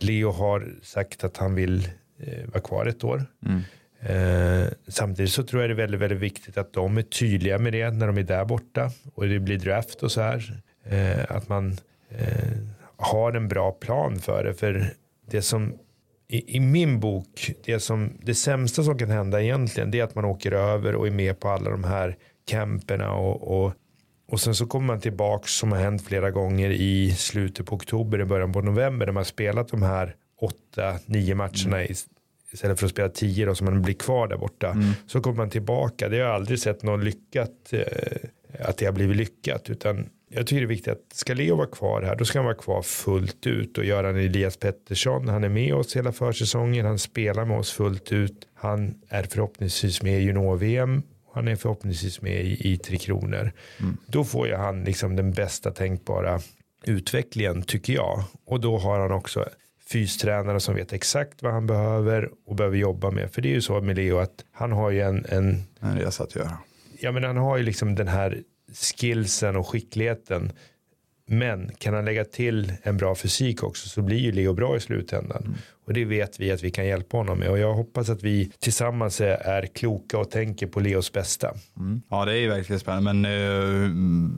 Leo 0.00 0.30
har 0.30 0.74
sagt 0.82 1.24
att 1.24 1.36
han 1.36 1.54
vill 1.54 1.88
vara 2.46 2.60
kvar 2.60 2.86
ett 2.86 3.04
år. 3.04 3.24
Mm. 3.46 3.60
samtidigt 4.88 5.32
så 5.32 5.42
tror 5.42 5.62
jag 5.62 5.70
det 5.70 5.74
är 5.74 5.76
väldigt, 5.76 6.00
väldigt 6.00 6.18
viktigt 6.18 6.58
att 6.58 6.72
de 6.72 6.98
är 6.98 7.02
tydliga 7.02 7.58
med 7.58 7.72
det 7.72 7.90
när 7.90 8.06
de 8.06 8.18
är 8.18 8.22
där 8.22 8.44
borta 8.44 8.90
och 9.14 9.28
det 9.28 9.38
blir 9.38 9.58
draft 9.58 10.02
och 10.02 10.12
så 10.12 10.20
här. 10.20 10.60
att 11.28 11.48
man 11.48 11.76
har 12.96 13.32
en 13.32 13.48
bra 13.48 13.72
plan 13.72 14.18
för 14.18 14.44
det. 14.44 14.54
För 14.54 14.86
det 15.30 15.42
som 15.42 15.78
i, 16.28 16.56
i, 16.56 16.60
min 16.60 17.00
bok, 17.00 17.52
det, 17.64 17.80
som, 17.80 18.12
det 18.22 18.34
sämsta 18.34 18.82
som 18.82 18.98
kan 18.98 19.10
hända 19.10 19.42
egentligen, 19.42 19.90
det 19.90 20.00
är 20.00 20.04
att 20.04 20.14
man 20.14 20.24
åker 20.24 20.52
över 20.52 20.94
och 20.94 21.06
är 21.06 21.10
med 21.10 21.40
på 21.40 21.48
alla 21.48 21.70
de 21.70 21.84
här 21.84 22.16
camperna 22.46 23.12
och, 23.12 23.64
och 23.64 23.74
och 24.30 24.40
sen 24.40 24.54
så 24.54 24.66
kommer 24.66 24.86
man 24.86 25.00
tillbaka 25.00 25.46
som 25.46 25.72
har 25.72 25.78
hänt 25.78 26.02
flera 26.02 26.30
gånger 26.30 26.70
i 26.70 27.10
slutet 27.10 27.66
på 27.66 27.74
oktober, 27.74 28.20
i 28.20 28.24
början 28.24 28.52
på 28.52 28.60
november 28.60 29.06
när 29.06 29.12
man 29.12 29.20
har 29.20 29.24
spelat 29.24 29.68
de 29.68 29.82
här 29.82 30.14
åtta, 30.40 30.98
nio 31.06 31.34
matcherna 31.34 31.80
mm. 31.80 31.94
istället 32.52 32.78
för 32.78 32.86
att 32.86 32.92
spela 32.92 33.08
tio 33.08 33.46
då, 33.46 33.54
så 33.54 33.64
man 33.64 33.82
blir 33.82 33.94
kvar 33.94 34.28
där 34.28 34.36
borta. 34.36 34.70
Mm. 34.70 34.92
Så 35.06 35.20
kommer 35.20 35.36
man 35.36 35.50
tillbaka. 35.50 36.08
Det 36.08 36.16
har 36.16 36.24
jag 36.24 36.34
aldrig 36.34 36.58
sett 36.58 36.82
någon 36.82 37.04
lyckat, 37.04 37.72
eh, 37.72 37.82
att 38.60 38.76
det 38.76 38.86
har 38.86 38.92
blivit 38.92 39.16
lyckat. 39.16 39.70
Utan 39.70 40.08
jag 40.28 40.46
tycker 40.46 40.60
det 40.60 40.66
är 40.66 40.68
viktigt 40.68 40.92
att 40.92 41.12
ska 41.12 41.34
Leo 41.34 41.56
vara 41.56 41.66
kvar 41.66 42.02
här, 42.02 42.16
då 42.16 42.24
ska 42.24 42.38
han 42.38 42.46
vara 42.46 42.54
kvar 42.54 42.82
fullt 42.82 43.46
ut 43.46 43.78
och 43.78 43.84
göra 43.84 44.08
en 44.08 44.16
Elias 44.16 44.56
Pettersson. 44.56 45.28
Han 45.28 45.44
är 45.44 45.48
med 45.48 45.74
oss 45.74 45.96
hela 45.96 46.12
försäsongen, 46.12 46.86
han 46.86 46.98
spelar 46.98 47.44
med 47.44 47.58
oss 47.58 47.72
fullt 47.72 48.12
ut. 48.12 48.46
Han 48.54 48.94
är 49.08 49.22
förhoppningsvis 49.22 50.02
med 50.02 50.20
i 50.20 50.24
junior-VM 50.24 51.02
han 51.32 51.48
är 51.48 51.56
förhoppningsvis 51.56 52.22
med 52.22 52.44
i, 52.44 52.72
i 52.72 52.76
Tre 52.76 52.98
Kronor. 52.98 53.52
Mm. 53.80 53.96
Då 54.06 54.24
får 54.24 54.46
ju 54.46 54.54
han 54.54 54.84
liksom 54.84 55.16
den 55.16 55.32
bästa 55.32 55.70
tänkbara 55.70 56.40
utvecklingen 56.84 57.62
tycker 57.62 57.92
jag. 57.92 58.24
Och 58.46 58.60
då 58.60 58.78
har 58.78 59.00
han 59.00 59.12
också 59.12 59.48
fystränare 59.92 60.60
som 60.60 60.74
vet 60.74 60.92
exakt 60.92 61.42
vad 61.42 61.52
han 61.52 61.66
behöver 61.66 62.30
och 62.46 62.56
behöver 62.56 62.76
jobba 62.76 63.10
med. 63.10 63.32
För 63.32 63.42
det 63.42 63.48
är 63.48 63.54
ju 63.54 63.60
så 63.60 63.80
med 63.80 63.96
Leo 63.96 64.18
att 64.18 64.44
han 64.52 64.72
har 64.72 64.90
ju 64.90 65.00
en... 65.00 65.26
En, 65.28 65.62
en 65.80 65.98
resa 65.98 66.24
att 66.24 66.36
göra. 66.36 66.58
Ja 67.00 67.12
men 67.12 67.24
han 67.24 67.36
har 67.36 67.56
ju 67.56 67.62
liksom 67.62 67.94
den 67.94 68.08
här 68.08 68.42
skillsen 68.96 69.56
och 69.56 69.68
skickligheten 69.68 70.52
men 71.26 71.70
kan 71.78 71.94
han 71.94 72.04
lägga 72.04 72.24
till 72.24 72.72
en 72.82 72.96
bra 72.96 73.14
fysik 73.14 73.62
också 73.62 73.88
så 73.88 74.02
blir 74.02 74.18
ju 74.18 74.32
Leo 74.32 74.52
bra 74.52 74.76
i 74.76 74.80
slutändan. 74.80 75.42
Mm. 75.42 75.58
Och 75.90 75.94
det 75.94 76.04
vet 76.04 76.40
vi 76.40 76.52
att 76.52 76.62
vi 76.62 76.70
kan 76.70 76.86
hjälpa 76.86 77.16
honom 77.16 77.38
med. 77.38 77.50
Och 77.50 77.58
jag 77.58 77.74
hoppas 77.74 78.08
att 78.08 78.22
vi 78.22 78.52
tillsammans 78.58 79.20
är 79.20 79.66
kloka 79.66 80.18
och 80.18 80.30
tänker 80.30 80.66
på 80.66 80.80
Leos 80.80 81.12
bästa. 81.12 81.54
Mm. 81.76 82.02
Ja, 82.08 82.24
det 82.24 82.38
är 82.38 82.48
verkligen 82.48 82.80
spännande. 82.80 83.12
Men 83.12 83.32
uh, 83.32 84.30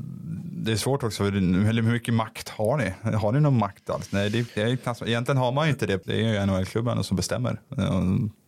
det 0.64 0.72
är 0.72 0.76
svårt 0.76 1.02
också. 1.02 1.24
Hur 1.24 1.82
mycket 1.82 2.14
makt 2.14 2.48
har 2.48 2.76
ni? 2.76 3.16
Har 3.16 3.32
ni 3.32 3.40
någon 3.40 3.58
makt 3.58 3.90
alls? 3.90 4.12
Nej, 4.12 4.30
det, 4.30 4.56
är 4.56 4.76
knappt, 4.76 5.02
egentligen 5.02 5.36
har 5.36 5.52
man 5.52 5.68
inte 5.68 5.86
det. 5.86 6.04
Det 6.04 6.12
är 6.12 6.40
ju 6.40 6.46
NHL-klubben 6.46 7.04
som 7.04 7.16
bestämmer 7.16 7.60
uh, 7.78 8.02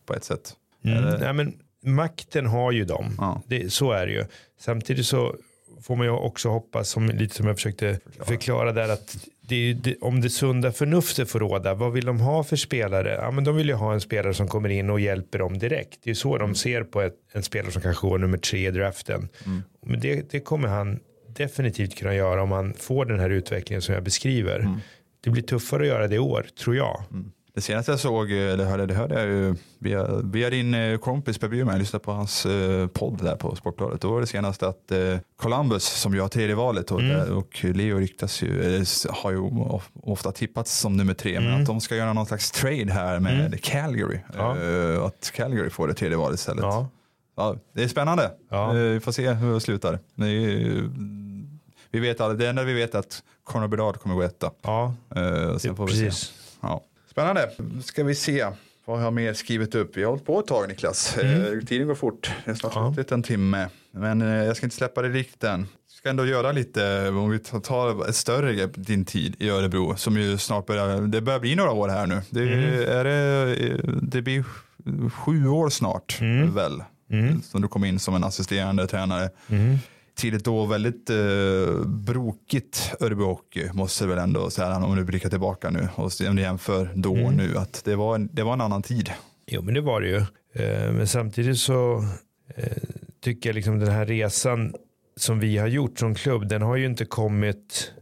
på 0.07 0.14
ett 0.14 0.24
sätt. 0.24 0.52
Mm. 0.84 1.20
Nej, 1.20 1.32
men 1.32 1.55
makten 1.82 2.46
har 2.46 2.72
ju 2.72 2.84
de. 2.84 3.14
Ja. 3.18 3.42
Det, 3.46 3.72
så 3.72 3.92
är 3.92 4.07
det 4.07 4.12
ju. 4.12 4.24
Samtidigt 4.61 5.07
så 5.07 5.36
får 5.82 5.96
man 5.96 6.07
ju 6.07 6.12
också 6.12 6.48
hoppas, 6.48 6.88
som, 6.88 7.07
lite 7.07 7.34
som 7.34 7.46
jag 7.46 7.57
försökte 7.57 7.98
förklara, 8.02 8.26
förklara 8.26 8.72
där, 8.72 8.88
att 8.88 9.16
det, 9.47 9.74
det, 9.74 9.97
om 10.01 10.20
det 10.20 10.30
sunda 10.30 10.72
förnuftet 10.72 11.30
får 11.30 11.40
råda, 11.40 11.74
vad 11.74 11.92
vill 11.92 12.05
de 12.05 12.20
ha 12.20 12.45
för 12.45 12.57
spelare? 12.57 13.18
Ja, 13.20 13.30
men 13.30 13.45
de 13.45 13.57
vill 13.57 13.68
ju 13.68 13.74
ha 13.74 13.92
en 13.92 14.01
spelare 14.01 14.34
som 14.34 14.49
kommer 14.49 14.68
in 14.68 14.90
och 14.90 15.01
hjälper 15.01 15.38
dem 15.38 15.59
direkt. 15.59 15.99
Det 16.03 16.11
är 16.11 16.14
så 16.14 16.36
mm. 16.36 16.49
de 16.49 16.55
ser 16.55 16.82
på 16.82 17.03
ett, 17.03 17.14
en 17.32 17.42
spelare 17.42 17.72
som 17.72 17.82
kanske 17.82 18.07
går 18.07 18.18
nummer 18.18 18.38
tre 18.38 18.68
i 18.68 18.70
draften. 18.70 19.28
Mm. 19.47 19.62
Men 19.86 20.01
det, 20.01 20.30
det, 20.30 20.40
kommer 20.40 20.68
han 20.68 21.01
definitivt 21.36 21.99
kunna 21.99 22.14
göra 22.14 22.42
om 22.42 22.53
han 22.53 22.74
får 22.74 23.05
den 23.05 23.20
här 23.20 23.30
utvecklingen 23.30 23.82
som 23.82 23.95
jag 23.95 24.05
beskriver. 24.05 24.61
Mm. 24.61 24.80
Det 25.20 25.30
blir 25.30 25.42
tuffare 25.42 25.82
att 25.82 25.88
göra 25.88 26.09
det 26.09 26.14
i 26.14 26.18
år, 26.18 26.47
tror 26.59 26.76
jag. 26.76 27.03
Mm. 27.11 27.30
Det 27.55 27.61
senaste 27.61 27.92
jag 27.92 28.00
såg, 28.00 28.30
eller 28.30 28.64
hörde, 28.64 28.86
det 28.86 28.94
hörde 28.94 29.14
jag 29.14 29.26
ju 29.26 29.55
via, 29.78 30.07
via 30.16 30.50
din 30.50 30.74
eh, 30.74 30.98
kompis 30.98 31.38
Per 31.38 31.48
Bjurman, 31.48 31.74
jag 31.74 31.78
lyssnade 31.78 32.05
på 32.05 32.12
hans 32.12 32.46
eh, 32.46 32.86
podd 32.86 33.24
där 33.24 33.36
på 33.36 33.57
Sportbladet. 33.57 34.00
Då 34.00 34.12
var 34.12 34.20
det 34.20 34.26
senaste 34.26 34.68
att 34.68 34.92
eh, 34.92 35.18
Columbus, 35.36 35.84
som 35.84 36.14
ju 36.14 36.20
har 36.20 36.28
tredje 36.28 36.55
valet 36.55 36.90
och, 36.90 37.00
mm. 37.00 37.36
och 37.36 37.64
Leo 37.64 37.98
ryktas 37.98 38.42
ju, 38.42 38.84
har 39.09 39.30
ju 39.30 39.50
ofta 40.02 40.32
tippats 40.32 40.78
som 40.78 40.96
nummer 40.96 41.14
tre, 41.14 41.36
mm. 41.36 41.50
men 41.50 41.61
att 41.61 41.66
de 41.66 41.80
ska 41.80 41.96
göra 41.96 42.12
någon 42.12 42.26
slags 42.26 42.50
trade 42.50 42.92
här 42.92 43.20
med 43.20 43.46
mm. 43.46 43.59
Calgary. 43.62 44.20
Ja. 44.36 44.57
Att 45.07 45.32
Calgary 45.34 45.70
får 45.70 45.88
det 45.88 45.94
tredje 45.94 46.16
valet 46.16 46.38
istället. 46.38 46.62
Ja. 46.62 46.88
Ja, 47.36 47.57
det 47.72 47.82
är 47.82 47.88
spännande. 47.88 48.30
Ja. 48.50 48.72
Vi 48.72 49.00
får 49.00 49.12
se 49.12 49.32
hur 49.32 49.55
det 49.55 49.61
slutar. 49.61 49.98
Det 50.14 50.26
är, 50.26 50.90
vi 51.90 52.00
vet 52.00 52.18
det 52.18 52.48
enda 52.48 52.62
vi 52.62 52.72
vet 52.72 52.94
är 52.94 52.98
att 52.98 53.22
Conor 53.44 53.68
Bedard 53.68 54.00
kommer 54.00 54.14
gå 54.14 54.22
etta. 54.22 54.50
Ja, 54.62 54.94
sen 55.59 55.76
får 55.76 55.86
vi 55.86 55.92
precis. 55.92 56.18
Se. 56.18 56.32
Ja. 56.61 56.82
Spännande. 57.14 57.50
Ska 57.82 58.04
vi 58.04 58.14
se. 58.14 58.46
Vad 58.84 58.96
har 58.96 59.04
jag 59.04 59.12
mer 59.12 59.32
skrivit 59.32 59.74
upp? 59.74 59.96
Vi 59.96 60.02
har 60.02 60.10
hållit 60.10 60.26
på 60.26 60.40
ett 60.40 60.46
tag 60.46 60.68
Niklas. 60.68 61.16
Mm. 61.18 61.58
Eh, 61.58 61.64
tiden 61.64 61.86
går 61.86 61.94
fort. 61.94 62.30
Det 62.44 62.50
är 62.50 62.54
snart 62.54 62.72
ja. 62.74 63.04
en 63.10 63.22
timme. 63.22 63.68
Men 63.90 64.22
eh, 64.22 64.44
jag 64.44 64.56
ska 64.56 64.66
inte 64.66 64.76
släppa 64.76 65.02
det 65.02 65.08
riktigt 65.08 65.44
än. 65.44 65.66
Ska 65.88 66.10
ändå 66.10 66.26
göra 66.26 66.52
lite, 66.52 67.08
om 67.08 67.30
vi 67.30 67.38
tar 67.38 68.08
ett 68.08 68.16
större 68.16 68.54
grepp, 68.54 68.70
din 68.74 69.04
tid 69.04 69.36
i 69.38 69.50
Örebro. 69.50 69.96
Som 69.96 70.16
ju 70.16 70.38
snart 70.38 70.66
börjar, 70.66 71.00
det 71.00 71.20
börjar 71.20 71.40
bli 71.40 71.56
några 71.56 71.72
år 71.72 71.88
här 71.88 72.06
nu. 72.06 72.20
Det, 72.30 72.42
mm. 72.42 72.98
är 72.98 73.04
det, 73.04 73.54
eh, 73.66 73.78
det 74.02 74.22
blir 74.22 74.44
sju 75.10 75.48
år 75.48 75.70
snart 75.70 76.18
mm. 76.20 76.54
väl. 76.54 76.82
Mm. 77.10 77.42
Som 77.42 77.62
du 77.62 77.68
kom 77.68 77.84
in 77.84 77.98
som 77.98 78.14
en 78.14 78.24
assisterande 78.24 78.86
tränare. 78.86 79.30
Mm 80.14 80.24
tidigt 80.24 80.44
då 80.44 80.66
väldigt 80.66 81.10
eh, 81.10 81.86
brokigt 81.86 82.92
Örebro 83.00 83.24
Hockey 83.24 83.72
måste 83.72 84.06
väl 84.06 84.18
ändå 84.18 84.50
säga 84.50 84.76
om 84.76 84.96
du 84.96 85.04
blickar 85.04 85.30
tillbaka 85.30 85.70
nu 85.70 85.88
och 85.94 86.10
om 86.28 86.36
du 86.36 86.42
jämför 86.42 86.90
då 86.94 87.12
och 87.12 87.18
mm. 87.18 87.34
nu 87.34 87.56
att 87.58 87.84
det 87.84 87.96
var, 87.96 88.18
det 88.18 88.42
var 88.42 88.52
en 88.52 88.60
annan 88.60 88.82
tid. 88.82 89.10
Jo 89.46 89.62
men 89.62 89.74
det 89.74 89.80
var 89.80 90.00
det 90.00 90.08
ju. 90.08 90.16
Eh, 90.52 90.92
men 90.92 91.06
samtidigt 91.06 91.58
så 91.58 92.04
eh, 92.56 92.72
tycker 93.20 93.48
jag 93.48 93.54
liksom 93.54 93.78
den 93.78 93.92
här 93.92 94.06
resan 94.06 94.74
som 95.16 95.40
vi 95.40 95.58
har 95.58 95.66
gjort 95.66 95.98
som 95.98 96.14
klubb 96.14 96.48
den 96.48 96.62
har 96.62 96.76
ju 96.76 96.86
inte 96.86 97.04
kommit 97.04 97.92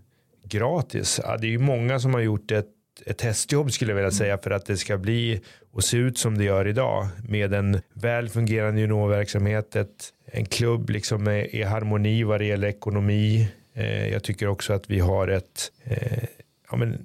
gratis. 0.44 1.20
Ja, 1.22 1.36
det 1.36 1.46
är 1.46 1.50
ju 1.50 1.58
många 1.58 2.00
som 2.00 2.14
har 2.14 2.20
gjort 2.20 2.50
ett 2.50 2.68
ett 3.06 3.18
testjobb 3.18 3.72
skulle 3.72 3.90
jag 3.90 3.96
vilja 3.96 4.10
säga 4.10 4.38
för 4.38 4.50
att 4.50 4.66
det 4.66 4.76
ska 4.76 4.98
bli 4.98 5.40
och 5.72 5.84
se 5.84 5.96
ut 5.96 6.18
som 6.18 6.38
det 6.38 6.44
gör 6.44 6.68
idag 6.68 7.08
med 7.28 7.54
en 7.54 7.80
väl 7.92 8.28
fungerande 8.28 8.80
juniorverksamhet, 8.80 9.76
ett, 9.76 10.12
en 10.34 10.44
klubb 10.44 10.90
liksom 10.90 11.28
i 11.28 11.62
harmoni 11.62 12.24
vad 12.24 12.40
det 12.40 12.44
gäller 12.44 12.68
ekonomi. 12.68 13.48
Eh, 13.74 14.08
jag 14.08 14.22
tycker 14.22 14.46
också 14.46 14.72
att 14.72 14.90
vi 14.90 15.00
har 15.00 15.28
ett, 15.28 15.72
eh, 15.84 16.24
ja, 16.70 16.76
men 16.76 17.04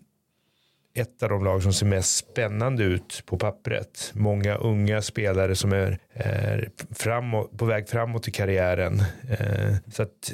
ett 0.93 1.23
av 1.23 1.29
de 1.29 1.43
lag 1.43 1.63
som 1.63 1.73
ser 1.73 1.85
mest 1.85 2.17
spännande 2.17 2.83
ut 2.83 3.23
på 3.25 3.37
pappret. 3.37 4.11
Många 4.13 4.55
unga 4.55 5.01
spelare 5.01 5.55
som 5.55 5.73
är, 5.73 5.99
är 6.13 6.69
framåt, 6.91 7.57
på 7.57 7.65
väg 7.65 7.89
framåt 7.89 8.27
i 8.27 8.31
karriären. 8.31 9.03
Eh, 9.29 9.75
så 9.93 10.03
att 10.03 10.33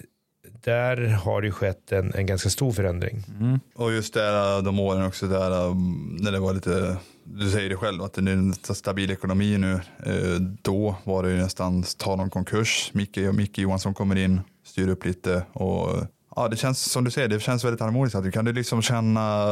där 0.63 0.97
har 0.97 1.41
det 1.41 1.51
skett 1.51 1.91
en, 1.91 2.13
en 2.13 2.25
ganska 2.25 2.49
stor 2.49 2.71
förändring. 2.71 3.23
Mm. 3.39 3.59
Och 3.75 3.91
just 3.91 4.13
där 4.13 4.61
de 4.61 4.79
åren 4.79 5.05
också 5.05 5.27
där 5.27 5.65
um, 5.67 6.17
när 6.21 6.31
det 6.31 6.39
var 6.39 6.53
lite, 6.53 6.97
du 7.23 7.49
säger 7.49 7.69
det 7.69 7.75
själv 7.75 8.03
att 8.03 8.13
det 8.13 8.21
är 8.21 8.33
en 8.33 8.53
stabil 8.53 9.11
ekonomi 9.11 9.57
nu. 9.57 9.73
Eh, 10.05 10.41
då 10.61 10.95
var 11.03 11.23
det 11.23 11.31
ju 11.31 11.37
nästan 11.37 11.83
ta 11.97 12.15
någon 12.15 12.29
konkurs. 12.29 12.91
Micke, 12.93 13.17
Micke 13.17 13.57
Johansson 13.57 13.93
kommer 13.93 14.15
in, 14.15 14.41
styr 14.65 14.87
upp 14.87 15.05
lite 15.05 15.45
och 15.53 15.89
Ja, 16.35 16.47
det 16.47 16.57
känns 16.57 16.91
som 16.91 17.03
du 17.03 17.11
säger, 17.11 17.27
det 17.27 17.39
känns 17.39 17.63
väldigt 17.63 17.81
harmoniskt. 17.81 18.15
Att 18.15 18.23
du 18.23 18.31
kan 18.31 18.45
du 18.45 18.53
liksom 18.53 18.81
känna, 18.81 19.45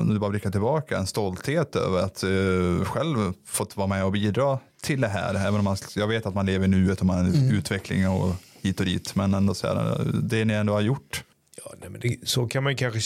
om 0.00 0.08
du 0.08 0.18
bara 0.18 0.30
blickar 0.30 0.50
tillbaka, 0.50 0.98
en 0.98 1.06
stolthet 1.06 1.76
över 1.76 2.02
att 2.02 2.24
uh, 2.24 2.84
själv 2.84 3.32
fått 3.46 3.76
vara 3.76 3.86
med 3.86 4.04
och 4.04 4.12
bidra 4.12 4.58
till 4.82 5.00
det 5.00 5.08
här? 5.08 5.34
Även 5.34 5.54
om 5.54 5.64
man, 5.64 5.76
jag 5.96 6.08
vet 6.08 6.26
att 6.26 6.34
man 6.34 6.46
lever 6.46 6.64
i 6.64 6.68
nuet 6.68 7.00
och 7.00 7.06
man 7.06 7.26
mm. 7.26 7.50
utveckling 7.50 8.08
och 8.08 8.34
hit 8.62 8.80
och 8.80 8.86
dit. 8.86 9.14
Men 9.14 9.34
ändå 9.34 9.54
så 9.54 9.66
här, 9.66 10.06
det 10.22 10.44
ni 10.44 10.54
ändå 10.54 10.72
har 10.72 10.80
gjort. 10.80 11.24
Ja, 11.64 11.74
nej, 11.80 11.90
men 11.90 12.00
det, 12.00 12.28
så 12.28 12.46
kan 12.46 12.62
man 12.62 12.72
ju 12.72 12.76
kanske, 12.76 13.00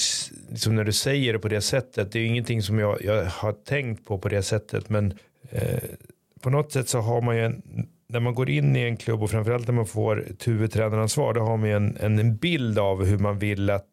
liksom 0.51 0.75
när 0.75 0.85
du 0.85 0.93
säger 0.93 1.33
det 1.33 1.39
på 1.39 1.49
det 1.49 1.61
sättet, 1.61 2.13
det 2.13 2.19
är 2.19 2.21
ju 2.21 2.27
ingenting 2.27 2.63
som 2.63 2.79
jag, 2.79 3.03
jag 3.05 3.25
har 3.25 3.53
tänkt 3.53 4.07
på 4.07 4.19
på 4.19 4.29
det 4.29 4.43
sättet. 4.43 4.89
Men 4.89 5.19
eh, 5.51 5.83
på 6.41 6.51
något 6.51 6.73
sätt 6.73 6.89
så 6.89 6.99
har 6.99 7.21
man 7.21 7.37
ju 7.37 7.45
en, 7.45 7.63
när 8.09 8.21
man 8.21 8.35
går 8.35 8.51
in 8.51 8.77
i 8.77 8.81
en 8.81 8.97
klubb 8.97 9.23
och 9.23 9.31
framförallt 9.31 9.67
när 9.67 9.75
man 9.75 9.87
får 9.87 10.31
ett 10.31 10.49
huvudtränaransvar, 10.49 11.35
då 11.35 11.41
har 11.41 11.57
man 11.57 11.69
ju 11.69 11.77
en, 11.77 11.97
en, 12.01 12.19
en 12.19 12.37
bild 12.37 12.79
av 12.79 13.05
hur 13.05 13.19
man 13.19 13.39
vill 13.39 13.71
att, 13.71 13.89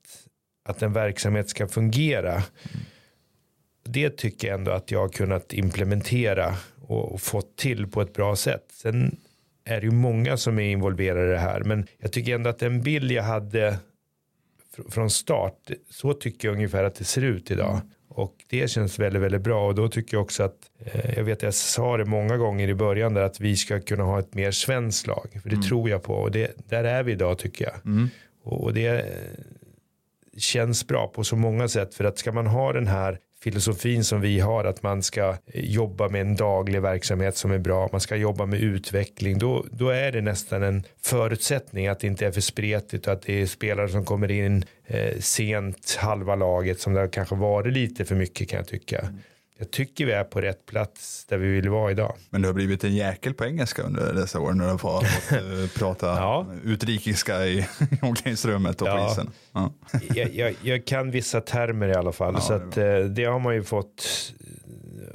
att 0.66 0.82
en 0.82 0.94
verksamhet 0.94 1.50
ska 1.50 1.68
fungera. 1.68 2.44
Det 3.86 4.10
tycker 4.10 4.48
jag 4.48 4.58
ändå 4.58 4.72
att 4.72 4.92
jag 4.92 5.00
har 5.00 5.10
kunnat 5.10 5.54
implementera 5.54 6.56
och, 6.88 7.14
och 7.14 7.22
fått 7.22 7.56
till 7.56 7.88
på 7.88 8.02
ett 8.02 8.14
bra 8.14 8.36
sätt. 8.36 8.66
Sen 8.72 9.18
är 9.66 9.82
det 9.82 9.86
ju 9.86 9.92
många 9.92 10.38
som 10.38 10.60
är 10.60 10.64
involverade 10.64 11.26
i 11.26 11.32
det 11.32 11.38
här, 11.38 11.64
men 11.64 11.88
jag 11.98 12.12
tycker 12.12 12.36
ändå 12.36 12.50
att 12.50 12.60
den 12.60 12.82
bild 12.82 13.12
jag 13.12 13.24
hade 13.24 13.80
från 14.90 15.10
start, 15.10 15.72
så 15.90 16.14
tycker 16.14 16.48
jag 16.48 16.56
ungefär 16.56 16.84
att 16.84 16.96
det 16.96 17.04
ser 17.04 17.22
ut 17.22 17.52
idag. 17.52 17.82
Och 18.16 18.36
det 18.50 18.68
känns 18.68 19.00
väldigt, 19.00 19.22
väldigt 19.22 19.42
bra 19.42 19.68
och 19.68 19.76
då 19.76 19.88
tycker 19.88 20.18
jag 20.18 20.22
också 20.22 20.44
att, 20.44 20.58
eh, 20.86 21.18
jag 21.18 21.24
vet 21.24 21.38
att 21.38 21.44
jag 21.44 21.54
sa 21.54 21.98
det 21.98 22.06
många 22.06 22.38
gånger 22.38 22.68
i 22.68 22.76
början 22.76 23.14
där 23.14 23.22
att 23.22 23.40
vi 23.40 23.56
ska 23.56 23.80
kunna 23.80 24.04
ha 24.04 24.20
ett 24.20 24.34
mer 24.34 24.52
svenskt 24.52 25.08
lag. 25.08 25.40
För 25.42 25.50
det 25.50 25.56
mm. 25.56 25.68
tror 25.68 25.90
jag 25.90 26.04
på 26.04 26.14
och 26.14 26.32
det, 26.32 26.70
där 26.70 26.84
är 26.84 27.04
vi 27.04 27.12
idag 27.12 27.38
tycker 27.38 27.66
jag. 27.66 27.86
Mm. 27.86 28.10
Och, 28.44 28.64
och, 28.64 28.74
det 28.74 28.88
eh, 28.88 29.08
känns 30.38 30.88
bra 30.88 31.08
på 31.08 31.24
så 31.24 31.36
många 31.36 31.68
sätt 31.68 31.96
för 31.96 32.04
att 32.04 32.18
ska 32.18 32.32
man 32.32 32.48
ha 32.48 32.74
den 32.74 32.88
här 32.88 33.20
filosofin 33.44 34.04
som 34.04 34.22
vi 34.22 34.40
har 34.40 34.64
att 34.64 34.84
man 34.84 35.04
ska 35.04 35.36
jobba 35.54 36.10
med 36.10 36.22
en 36.22 36.36
daglig 36.36 36.82
verksamhet 36.82 37.38
som 37.38 37.52
är 37.52 37.58
bra, 37.58 37.90
man 37.92 38.02
ska 38.02 38.16
jobba 38.16 38.46
med 38.46 38.60
utveckling, 38.60 39.38
då, 39.38 39.66
då 39.72 39.90
är 39.90 40.12
det 40.12 40.22
nästan 40.22 40.64
en 40.64 40.84
förutsättning 41.02 41.88
att 41.88 42.00
det 42.00 42.08
inte 42.08 42.26
är 42.26 42.32
för 42.32 42.42
spretigt 42.42 43.08
och 43.08 43.14
att 43.14 43.22
det 43.22 43.42
är 43.42 43.46
spelare 43.46 43.90
som 43.90 44.06
kommer 44.06 44.32
in 44.32 44.66
eh, 44.86 45.20
sent 45.20 45.98
halva 46.00 46.36
laget 46.36 46.80
som 46.80 46.94
det 46.94 47.00
har 47.00 47.08
kanske 47.08 47.36
varit 47.36 47.74
lite 47.74 48.06
för 48.06 48.16
mycket 48.16 48.50
kan 48.50 48.58
jag 48.58 48.68
tycka. 48.68 49.10
Jag 49.58 49.72
tycker 49.72 50.06
vi 50.06 50.12
är 50.12 50.24
på 50.24 50.42
rätt 50.42 50.66
plats 50.66 51.26
där 51.26 51.38
vi 51.38 51.48
vill 51.48 51.70
vara 51.70 51.92
idag. 51.92 52.16
Men 52.30 52.42
du 52.42 52.48
har 52.48 52.54
blivit 52.54 52.84
en 52.84 52.96
jäkel 52.96 53.34
på 53.34 53.46
engelska 53.46 53.82
under 53.82 54.14
dessa 54.14 54.40
år 54.40 54.52
när 54.52 54.66
du 54.66 54.72
har 54.72 54.78
fått 54.78 55.04
eh, 55.32 55.80
prata 55.80 56.08
ja. 56.08 56.48
utrikiska 56.64 57.46
i 57.46 57.68
omklädningsrummet 58.02 58.82
och 58.82 58.88
ja. 58.88 59.06
på 59.06 59.12
isen. 59.12 59.32
Ja. 59.54 59.74
jag, 60.16 60.34
jag, 60.34 60.56
jag, 60.62 60.86
kan 60.86 61.12
vissa 61.12 61.42
termer 61.42 61.88
i 61.88 61.94
alla 61.94 62.12
fall, 62.12 62.34
ja, 62.34 62.42
så 62.42 62.54
att, 62.54 62.72
det, 62.72 62.98
eh, 62.98 63.06
det 63.06 63.26
har 63.26 63.40
man 63.40 63.56
ju 63.56 63.64
fått. 63.64 64.34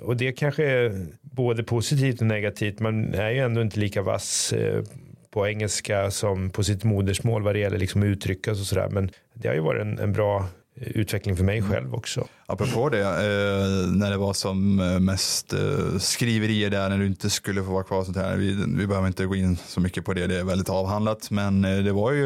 Och 0.03 0.16
det 0.16 0.32
kanske 0.32 0.64
är 0.64 1.07
både 1.20 1.62
positivt 1.62 2.20
och 2.20 2.26
negativt. 2.26 2.80
Man 2.80 3.14
är 3.14 3.30
ju 3.30 3.39
ändå 3.39 3.61
inte 3.61 3.80
lika 3.80 4.03
vass 4.03 4.53
eh, 4.53 4.82
på 5.30 5.49
engelska 5.49 6.11
som 6.11 6.51
på 6.51 6.64
sitt 6.64 6.84
modersmål 6.84 7.43
vad 7.43 7.55
det 7.55 7.59
gäller 7.59 7.78
liksom 7.78 8.03
uttrycka 8.03 8.51
och 8.51 8.57
sådär. 8.57 8.89
Men 8.89 9.11
det 9.34 9.49
har 9.49 9.55
ju 9.55 9.61
varit 9.61 9.82
en, 9.82 9.99
en 9.99 10.12
bra 10.12 10.47
utveckling 10.81 11.37
för 11.37 11.45
mig 11.45 11.62
själv 11.62 11.95
också. 11.95 12.26
Apropå 12.47 12.89
det, 12.89 13.01
eh, 13.01 13.93
när 13.93 14.11
det 14.11 14.16
var 14.16 14.33
som 14.33 14.81
eh, 14.81 15.01
mest 15.01 15.53
eh, 15.53 15.99
skriverier 15.99 16.70
där 16.70 16.89
när 16.89 16.99
du 16.99 17.07
inte 17.07 17.31
skulle 17.31 17.64
få 17.64 17.72
vara 17.72 17.85
kvar. 17.85 18.05
Sånt 18.05 18.16
här. 18.16 18.37
Vi, 18.37 18.64
vi 18.76 18.87
behöver 18.87 19.09
inte 19.09 19.26
gå 19.26 19.37
in 19.37 19.57
så 19.57 19.81
mycket 19.81 20.05
på 20.05 20.14
det, 20.14 20.26
det 20.26 20.41
är 20.41 20.45
väldigt 20.45 20.68
avhandlat. 20.68 21.31
Men 21.31 21.64
eh, 21.64 21.79
det 21.79 21.93
var 21.93 22.12
ju, 22.12 22.24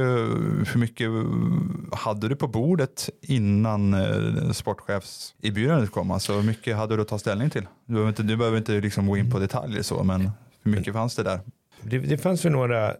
hur 0.72 0.78
mycket 0.78 1.08
hade 1.92 2.28
du 2.28 2.36
på 2.36 2.48
bordet 2.48 3.10
innan 3.22 3.94
eh, 3.94 4.50
sportchefserbjudandet 4.52 5.90
kom? 5.90 6.10
Alltså 6.10 6.32
hur 6.32 6.42
mycket 6.42 6.76
hade 6.76 6.96
du 6.96 7.02
att 7.02 7.08
ta 7.08 7.18
ställning 7.18 7.50
till? 7.50 7.66
Du 7.86 7.92
behöver 7.92 8.08
inte, 8.08 8.22
du 8.22 8.36
behöver 8.36 8.58
inte 8.58 8.72
liksom 8.72 9.06
gå 9.06 9.16
in 9.16 9.30
på 9.30 9.38
detaljer 9.38 9.82
så, 9.82 10.04
men 10.04 10.30
hur 10.62 10.72
mycket 10.72 10.92
fanns 10.92 11.16
det 11.16 11.22
där? 11.22 11.40
Det, 11.82 11.98
det 11.98 12.18
fanns 12.18 12.44
väl 12.44 12.52
några 12.52 12.94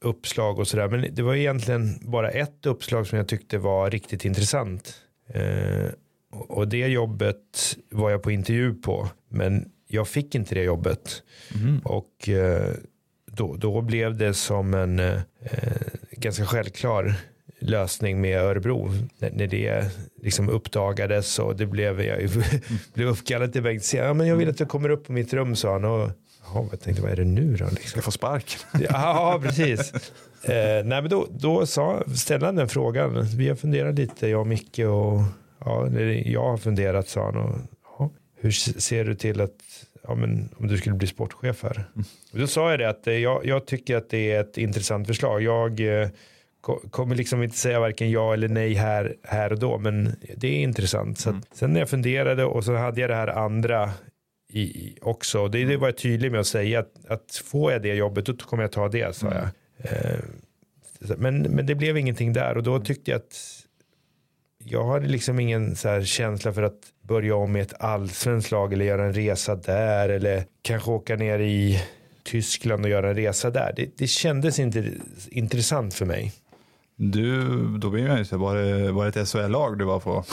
uppslag 0.00 0.58
och 0.58 0.68
sådär. 0.68 0.88
Men 0.88 1.14
det 1.14 1.22
var 1.22 1.34
egentligen 1.34 1.98
bara 2.02 2.30
ett 2.30 2.66
uppslag 2.66 3.06
som 3.06 3.18
jag 3.18 3.28
tyckte 3.28 3.58
var 3.58 3.90
riktigt 3.90 4.24
intressant. 4.24 4.94
Eh, 5.34 5.90
och 6.32 6.68
det 6.68 6.86
jobbet 6.86 7.76
var 7.90 8.10
jag 8.10 8.22
på 8.22 8.30
intervju 8.30 8.74
på. 8.74 9.08
Men 9.28 9.70
jag 9.88 10.08
fick 10.08 10.34
inte 10.34 10.54
det 10.54 10.62
jobbet. 10.62 11.22
Mm. 11.54 11.78
Och 11.78 12.28
eh, 12.28 12.74
då, 13.26 13.56
då 13.56 13.80
blev 13.80 14.16
det 14.16 14.34
som 14.34 14.74
en 14.74 14.98
eh, 14.98 15.20
ganska 16.10 16.46
självklar 16.46 17.14
lösning 17.60 18.20
med 18.20 18.40
Örebro. 18.40 18.90
När, 19.18 19.30
när 19.30 19.46
det 19.46 19.90
liksom 20.22 20.48
uppdagades 20.48 21.38
och 21.38 21.56
det 21.56 21.66
blev, 21.66 22.02
jag 22.02 22.30
blev 22.94 23.08
uppkallad 23.08 23.52
till 23.52 23.62
Bengt. 23.62 23.92
Ja, 23.94 24.14
men 24.14 24.26
jag 24.26 24.36
vill 24.36 24.48
att 24.48 24.58
du 24.58 24.66
kommer 24.66 24.88
upp 24.88 25.06
på 25.06 25.12
mitt 25.12 25.32
rum 25.32 25.56
sa 25.56 25.72
han. 25.72 25.84
Och 25.84 26.10
Jaha, 26.54 26.66
jag 26.70 26.80
tänkte 26.80 27.02
vad 27.02 27.10
är 27.10 27.16
det 27.16 27.24
nu 27.24 27.56
då? 27.56 27.64
Liksom. 27.64 27.88
Ska 27.88 28.02
få 28.02 28.10
spark. 28.10 28.56
ja, 28.88 29.40
precis. 29.42 29.92
Eh, 30.42 30.84
nej, 30.84 31.02
men 31.02 31.08
då, 31.08 31.26
då 31.30 31.66
sa, 31.66 32.02
ställde 32.16 32.46
han 32.46 32.56
den 32.56 32.68
frågan. 32.68 33.26
Vi 33.36 33.48
har 33.48 33.56
funderat 33.56 33.94
lite, 33.94 34.28
jag 34.28 34.40
och 34.40 34.46
Micke 34.46 34.78
och 34.78 35.22
ja, 35.64 35.88
jag 36.24 36.42
har 36.42 36.56
funderat 36.56 37.08
sa 37.08 37.24
han. 37.24 37.36
Och, 37.36 37.58
ja, 37.98 38.10
hur 38.36 38.50
ser 38.50 39.04
du 39.04 39.14
till 39.14 39.40
att 39.40 39.84
ja, 40.02 40.14
men, 40.14 40.48
om 40.56 40.66
du 40.66 40.78
skulle 40.78 40.96
bli 40.96 41.06
sportchef 41.06 41.62
här? 41.62 41.84
Mm. 41.94 42.06
då 42.32 42.46
sa 42.46 42.70
jag 42.70 42.78
det 42.78 42.88
att 42.88 43.06
eh, 43.06 43.14
jag, 43.14 43.46
jag, 43.46 43.66
tycker 43.66 43.96
att 43.96 44.10
det 44.10 44.32
är 44.32 44.40
ett 44.40 44.58
intressant 44.58 45.06
förslag. 45.06 45.42
Jag 45.42 46.02
eh, 46.02 46.08
kommer 46.90 47.14
liksom 47.14 47.42
inte 47.42 47.56
säga 47.56 47.80
varken 47.80 48.10
ja 48.10 48.32
eller 48.34 48.48
nej 48.48 48.74
här, 48.74 49.14
här 49.22 49.52
och 49.52 49.58
då, 49.58 49.78
men 49.78 50.16
det 50.36 50.48
är 50.48 50.62
intressant. 50.62 51.18
Så 51.18 51.30
mm. 51.30 51.42
Sen 51.52 51.72
när 51.72 51.80
jag 51.80 51.88
funderade 51.88 52.44
och 52.44 52.64
så 52.64 52.74
hade 52.74 53.00
jag 53.00 53.10
det 53.10 53.16
här 53.16 53.28
andra 53.28 53.90
i, 54.52 54.98
också. 55.02 55.48
Det, 55.48 55.64
det 55.64 55.76
var 55.76 55.88
jag 55.88 55.96
tydlig 55.96 56.32
med 56.32 56.40
att 56.40 56.46
säga 56.46 56.78
att, 56.80 56.92
att 57.08 57.42
får 57.44 57.72
jag 57.72 57.82
det 57.82 57.94
jobbet 57.94 58.26
då 58.26 58.36
kommer 58.36 58.62
jag 58.62 58.72
ta 58.72 58.88
det, 58.88 59.16
sa 59.16 59.26
jag. 59.26 59.48
Eh, 59.78 60.18
men, 61.16 61.42
men 61.42 61.66
det 61.66 61.74
blev 61.74 61.96
ingenting 61.96 62.32
där 62.32 62.56
och 62.56 62.62
då 62.62 62.80
tyckte 62.80 63.10
jag 63.10 63.18
att 63.18 63.66
jag 64.64 64.86
hade 64.86 65.06
liksom 65.06 65.40
ingen 65.40 65.76
så 65.76 66.02
känsla 66.02 66.52
för 66.52 66.62
att 66.62 66.80
börja 67.02 67.36
om 67.36 67.52
med 67.52 67.62
ett 67.62 67.74
allsvenskt 67.80 68.50
lag 68.50 68.72
eller 68.72 68.84
göra 68.84 69.04
en 69.04 69.12
resa 69.12 69.56
där 69.56 70.08
eller 70.08 70.44
kanske 70.62 70.90
åka 70.90 71.16
ner 71.16 71.38
i 71.38 71.82
Tyskland 72.22 72.84
och 72.84 72.90
göra 72.90 73.08
en 73.08 73.14
resa 73.14 73.50
där. 73.50 73.72
Det, 73.76 73.98
det 73.98 74.06
kändes 74.06 74.58
inte 74.58 74.92
intressant 75.28 75.94
för 75.94 76.06
mig. 76.06 76.32
Du, 76.96 77.48
då 77.78 77.90
blir 77.90 78.08
man 78.08 78.18
ju 78.18 78.24
så, 78.24 78.38
var 78.38 78.56
det, 78.56 78.92
var 78.92 79.10
det 79.10 79.20
ett 79.20 79.28
SHL-lag 79.28 79.78
du 79.78 79.84
var 79.84 80.00
på? 80.00 80.24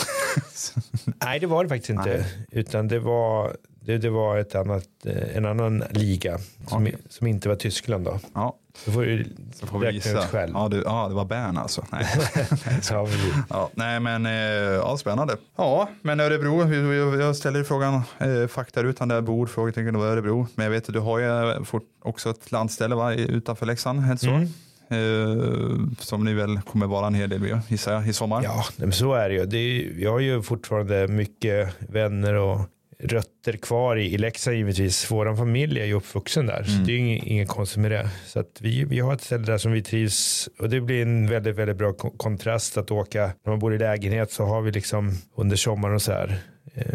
Nej, 1.24 1.39
det 1.39 1.47
var 1.47 1.63
det 1.63 1.70
faktiskt 1.70 1.89
inte. 1.89 2.18
Nej. 2.18 2.47
Utan 2.51 2.88
det 2.88 2.99
var, 2.99 3.57
det, 3.88 3.98
det 3.98 4.10
var 4.10 4.38
ett 4.38 4.56
annat, 4.56 4.88
eh, 5.06 5.38
en 5.38 5.46
annan 5.46 5.84
liga 5.90 6.38
som, 6.68 6.84
okay. 6.84 6.96
som 7.10 7.28
inte 7.28 7.50
var 7.50 7.56
Tyskland 7.56 8.06
då. 8.06 8.20
Ja. 8.34 8.58
Så 8.86 8.92
får 8.92 9.02
du 9.02 9.26
så 9.54 9.68
får 9.68 9.80
vi 9.80 9.88
räkna 9.88 10.12
ut 10.12 10.26
själv. 10.26 10.52
Ja, 10.56 10.68
du, 10.68 10.84
ja, 10.86 11.08
det 11.08 11.16
var 11.16 11.26
Bern 11.26 11.58
alltså. 11.58 11.86
Nej, 11.92 12.06
ja, 12.90 13.08
ja, 13.50 13.70
nej 13.74 14.00
men 14.00 14.26
eh, 14.26 14.32
ja, 14.32 14.98
spännande. 14.98 15.38
Ja, 15.56 15.90
men 16.02 16.20
Örebro, 16.20 16.74
jag 17.20 17.36
ställer 17.36 17.64
frågan, 17.64 18.02
eh, 18.18 18.48
faktarutan 18.48 19.08
där, 19.08 19.22
bord, 19.22 19.50
frågetecken, 19.50 19.94
det 19.94 20.00
var 20.00 20.08
Örebro. 20.08 20.48
Men 20.56 20.64
jag 20.64 20.72
vet 20.72 20.88
att 20.88 20.94
du 20.94 21.00
har 21.00 21.20
ju 21.20 21.56
också 22.02 22.30
ett 22.30 22.52
landställe 22.52 22.96
va, 22.96 23.14
utanför 23.14 23.66
Leksand, 23.66 24.00
helt 24.00 24.22
så. 24.22 24.30
Mm. 24.30 24.48
Eh, 24.90 25.78
som 26.00 26.24
ni 26.24 26.34
väl 26.34 26.62
kommer 26.62 26.88
vara 26.88 27.08
en 27.08 27.16
hel 27.16 27.30
del 27.30 27.40
med, 27.40 27.60
gissar 27.68 27.94
jag, 27.94 28.08
i 28.08 28.14
sommar. 28.14 28.44
Ja, 28.44 28.66
men 28.78 28.92
så 28.92 29.14
är 29.14 29.30
det 29.30 29.36
ju. 29.36 29.46
Det 29.46 29.58
är, 29.58 30.04
jag 30.04 30.12
har 30.12 30.20
ju 30.20 30.42
fortfarande 30.42 31.08
mycket 31.08 31.76
vänner 31.80 32.34
och 32.34 32.60
rötter 33.00 33.54
kvar 33.54 33.95
i, 33.95 34.14
i 34.14 34.18
Leksand 34.18 34.58
givetvis. 34.58 35.12
Vår 35.12 35.36
familj 35.36 35.80
är 35.80 35.86
ju 35.86 35.93
uppvuxen 35.93 36.45
där, 36.45 36.60
mm. 36.60 36.68
så 36.68 36.84
det 36.86 36.91
är 36.91 36.98
inget, 36.98 37.24
inget 37.24 37.50
konstigt 37.50 37.82
med 37.82 37.91
det. 37.91 38.10
Så 38.26 38.39
att 38.39 38.62
vi, 38.62 38.84
vi 38.84 39.00
har 39.00 39.14
ett 39.14 39.22
ställe 39.22 39.45
där 39.45 39.58
som 39.58 39.72
vi 39.72 39.82
trivs 39.82 40.50
och 40.60 40.70
det 40.70 40.82
blir 40.82 41.02
en 41.02 41.30
väldigt, 41.30 41.56
väldigt 41.56 41.78
bra 41.78 41.93
kontrast 41.93 42.78
att 42.78 42.91
åka. 42.91 43.32
När 43.43 43.52
man 43.52 43.60
bor 43.60 43.76
i 43.76 43.78
lägenhet 43.78 44.32
så 44.32 44.45
har 44.45 44.62
vi 44.62 44.72
liksom 44.72 45.14
under 45.36 45.56
sommaren 45.56 45.95
och 45.95 46.02
så 46.02 46.12
här. 46.12 46.39
Eh, 46.74 46.86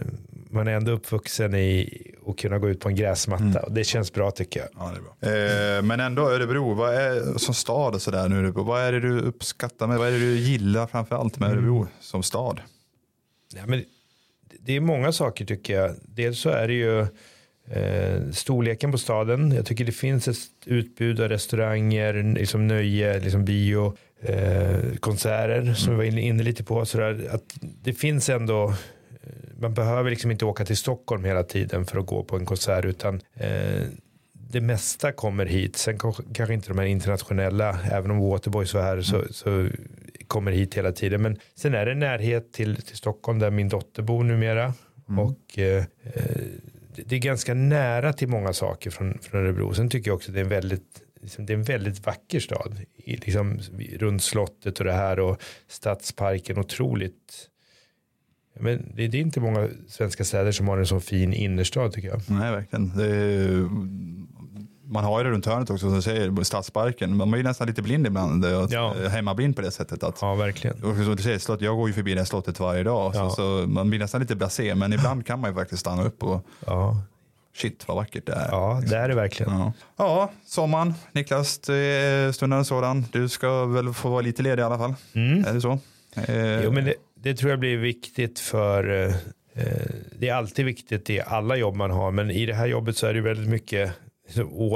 man 0.51 0.69
är 0.69 0.73
ändå 0.73 0.93
uppvuxen 0.93 1.55
i 1.55 2.03
att 2.27 2.39
kunna 2.39 2.59
gå 2.59 2.69
ut 2.69 2.81
på 2.81 2.89
en 2.89 2.97
gräsmatta 2.97 3.45
mm. 3.45 3.65
och 3.65 3.73
det 3.73 3.85
känns 3.85 4.13
bra 4.13 4.31
tycker 4.31 4.61
jag. 4.61 4.69
Ja, 4.79 4.93
det 4.93 4.99
är 4.99 5.03
bra. 5.03 5.77
Eh, 5.77 5.83
men 5.83 6.01
ändå 6.01 6.31
Örebro, 6.31 6.75
vad 6.75 6.95
är, 6.95 7.39
som 7.39 7.55
stad 7.55 7.95
och 7.95 8.03
sådär 8.03 8.29
nu, 8.29 8.51
vad 8.51 8.81
är 8.81 8.93
det 8.93 9.01
du 9.01 9.21
uppskattar 9.21 9.87
med, 9.87 9.99
vad 9.99 10.09
är 10.09 10.13
det 10.13 10.19
du 10.19 10.37
gillar 10.37 10.87
framför 10.87 11.17
allt 11.17 11.39
med 11.39 11.51
Örebro 11.51 11.77
mm. 11.77 11.89
som 12.01 12.23
stad? 12.23 12.61
Ja, 13.55 13.63
men 13.67 13.85
det 14.65 14.77
är 14.77 14.81
många 14.81 15.13
saker 15.13 15.45
tycker 15.45 15.75
jag. 15.75 15.95
Dels 16.03 16.39
så 16.39 16.51
är 16.51 16.69
det 16.69 16.75
ju 16.75 17.01
eh, 17.71 18.31
storleken 18.33 18.93
på 18.93 18.99
staden. 18.99 19.53
Jag 19.53 19.67
tycker 19.67 19.85
det 19.85 19.93
finns 19.93 20.29
ett 20.29 20.37
utbud 20.67 21.21
av 21.21 21.29
restauranger, 21.29 22.35
liksom 22.35 22.69
nöje, 22.69 23.21
liksom 23.21 23.45
bio, 23.45 23.97
eh, 24.21 24.97
konserter 25.01 25.59
mm. 25.59 25.75
som 25.75 25.93
vi 25.93 25.97
var 25.97 26.05
inne, 26.05 26.21
inne 26.21 26.43
lite 26.43 26.65
på. 26.65 26.85
Sådär, 26.85 27.29
att 27.31 27.55
det 27.61 27.93
finns 27.93 28.29
ändå 28.29 28.65
eh, 28.65 29.33
man 29.61 29.75
behöver 29.75 30.11
liksom 30.11 30.31
inte 30.31 30.45
åka 30.45 30.65
till 30.65 30.77
Stockholm 30.77 31.25
hela 31.25 31.43
tiden 31.43 31.87
för 31.87 31.99
att 31.99 32.07
gå 32.07 32.25
på 32.25 32.37
en 32.37 32.47
konsert 32.47 32.85
utan 32.85 33.21
eh, 33.35 33.83
det 34.33 34.61
mesta 34.61 35.13
kommer 35.13 35.47
hit. 35.47 35.77
Sen 35.77 35.99
kanske 36.35 36.55
inte 36.55 36.69
de 36.69 36.79
här 36.79 36.87
internationella, 36.87 37.79
även 37.91 38.11
om 38.11 38.19
Waterboys 38.19 38.75
var 38.75 38.83
här 38.83 39.03
så, 39.03 39.25
så 39.31 39.69
kommer 40.33 40.53
hit 40.53 40.75
hela 40.75 40.93
tiden. 40.93 41.23
Men 41.23 41.39
sen 41.55 41.75
är 41.75 41.87
det 41.87 41.95
närhet 41.95 42.53
till, 42.53 42.77
till 42.77 42.97
Stockholm 42.97 43.39
där 43.39 43.51
min 43.51 43.69
dotter 43.69 44.03
bor 44.03 44.25
numera. 44.25 44.75
Mm. 45.09 45.19
Och 45.19 45.59
eh, 45.59 45.85
det 46.97 47.17
är 47.17 47.19
ganska 47.19 47.55
nära 47.55 48.13
till 48.13 48.29
många 48.29 48.53
saker 48.53 48.91
från, 48.91 49.19
från 49.19 49.41
Örebro. 49.41 49.75
Sen 49.75 49.89
tycker 49.91 50.11
jag 50.11 50.17
också 50.17 50.31
att 50.31 50.35
det 50.35 50.41
är 50.41 50.45
en 50.45 50.51
väldigt, 50.51 51.03
liksom, 51.21 51.47
det 51.47 51.53
är 51.53 51.57
en 51.57 51.63
väldigt 51.63 52.07
vacker 52.07 52.41
stad. 52.41 52.81
I, 52.95 53.17
liksom, 53.17 53.61
runt 53.99 54.23
slottet 54.23 54.79
och 54.79 54.85
det 54.85 54.93
här 54.93 55.21
och 55.21 55.43
stadsparken. 55.69 56.59
Otroligt. 56.59 57.49
Men 58.61 58.93
det, 58.97 59.09
det, 59.09 59.19
är 59.19 59.23
inte 59.23 59.41
många 59.41 59.69
svenska 59.89 60.25
städer 60.25 60.53
som 60.53 60.69
har 60.69 60.79
en 60.79 60.87
så 60.87 61.01
fin 61.01 61.33
innerstad 61.33 61.93
tycker 61.93 62.09
jag. 62.09 62.21
Nej, 62.29 62.53
verkligen. 62.53 63.01
Är, 63.01 63.69
man 64.93 65.05
har 65.05 65.19
ju 65.19 65.25
det 65.25 65.31
runt 65.31 65.47
hörnet 65.47 65.71
också, 65.71 65.87
som 65.87 65.95
du 65.95 66.03
säger, 66.03 66.43
stadsparken. 66.43 67.17
Man 67.17 67.33
är 67.33 67.37
ju 67.37 67.43
nästan 67.43 67.67
lite 67.67 67.83
blind 67.83 68.07
ibland, 68.07 68.45
ja. 68.71 68.95
hemmablind 69.09 69.57
på 69.57 69.63
det 69.63 69.71
sättet. 69.71 70.03
Att, 70.03 70.19
ja, 70.21 70.35
verkligen. 70.35 70.77
Och 70.77 70.97
som 70.97 71.17
du 71.17 71.23
säger, 71.23 71.39
slott, 71.39 71.61
jag 71.61 71.77
går 71.77 71.89
ju 71.89 71.95
förbi 71.95 72.15
det 72.15 72.27
slottet 72.27 72.61
varje 72.61 72.83
dag, 72.83 73.13
ja. 73.15 73.31
så, 73.31 73.37
så, 73.37 73.69
man 73.69 73.91
blir 73.91 73.99
nästan 73.99 74.21
lite 74.21 74.37
blasé, 74.37 74.75
men 74.75 74.93
ibland 74.93 75.27
kan 75.27 75.41
man 75.41 75.51
ju 75.51 75.57
faktiskt 75.57 75.81
stanna 75.81 76.05
upp 76.05 76.23
och 76.23 76.47
ja. 76.67 76.97
Shit 77.55 77.89
vad 77.89 77.97
vackert 77.97 78.27
det 78.27 78.33
är. 78.33 78.49
Ja, 78.51 78.83
det 78.87 78.97
är 78.97 79.09
det 79.09 79.15
verkligen. 79.15 79.53
Ja, 79.53 79.73
ja 79.97 80.31
sommaren, 80.47 80.95
Niklas, 81.13 81.61
stunden 82.33 82.65
sådan. 82.65 83.05
Du 83.13 83.29
ska 83.29 83.65
väl 83.65 83.95
få 83.95 84.09
vara 84.09 84.21
lite 84.21 84.43
ledig 84.43 84.63
i 84.63 84.65
alla 84.65 84.79
fall. 84.79 84.95
Mm. 85.15 85.45
Är 85.45 85.55
det 85.55 85.61
så? 85.61 85.79
Eh. 86.17 86.65
Jo, 86.65 86.71
men 86.71 86.85
det, 86.85 86.95
det, 87.15 87.35
tror 87.35 87.51
jag 87.51 87.61
blir 87.61 87.77
viktigt 87.77 88.39
för 88.39 89.07
eh, 89.07 89.15
eh, 89.55 89.91
det 90.19 90.29
är 90.29 90.35
alltid 90.35 90.65
viktigt 90.65 91.11
i 91.11 91.21
alla 91.21 91.57
jobb 91.57 91.77
man 91.77 91.91
har, 91.91 92.11
men 92.11 92.31
i 92.31 92.47
det 92.47 92.55
här 92.55 92.67
jobbet 92.67 92.97
så 92.97 93.07
är 93.07 93.15
det 93.15 93.21
väldigt 93.21 93.49
mycket 93.49 93.93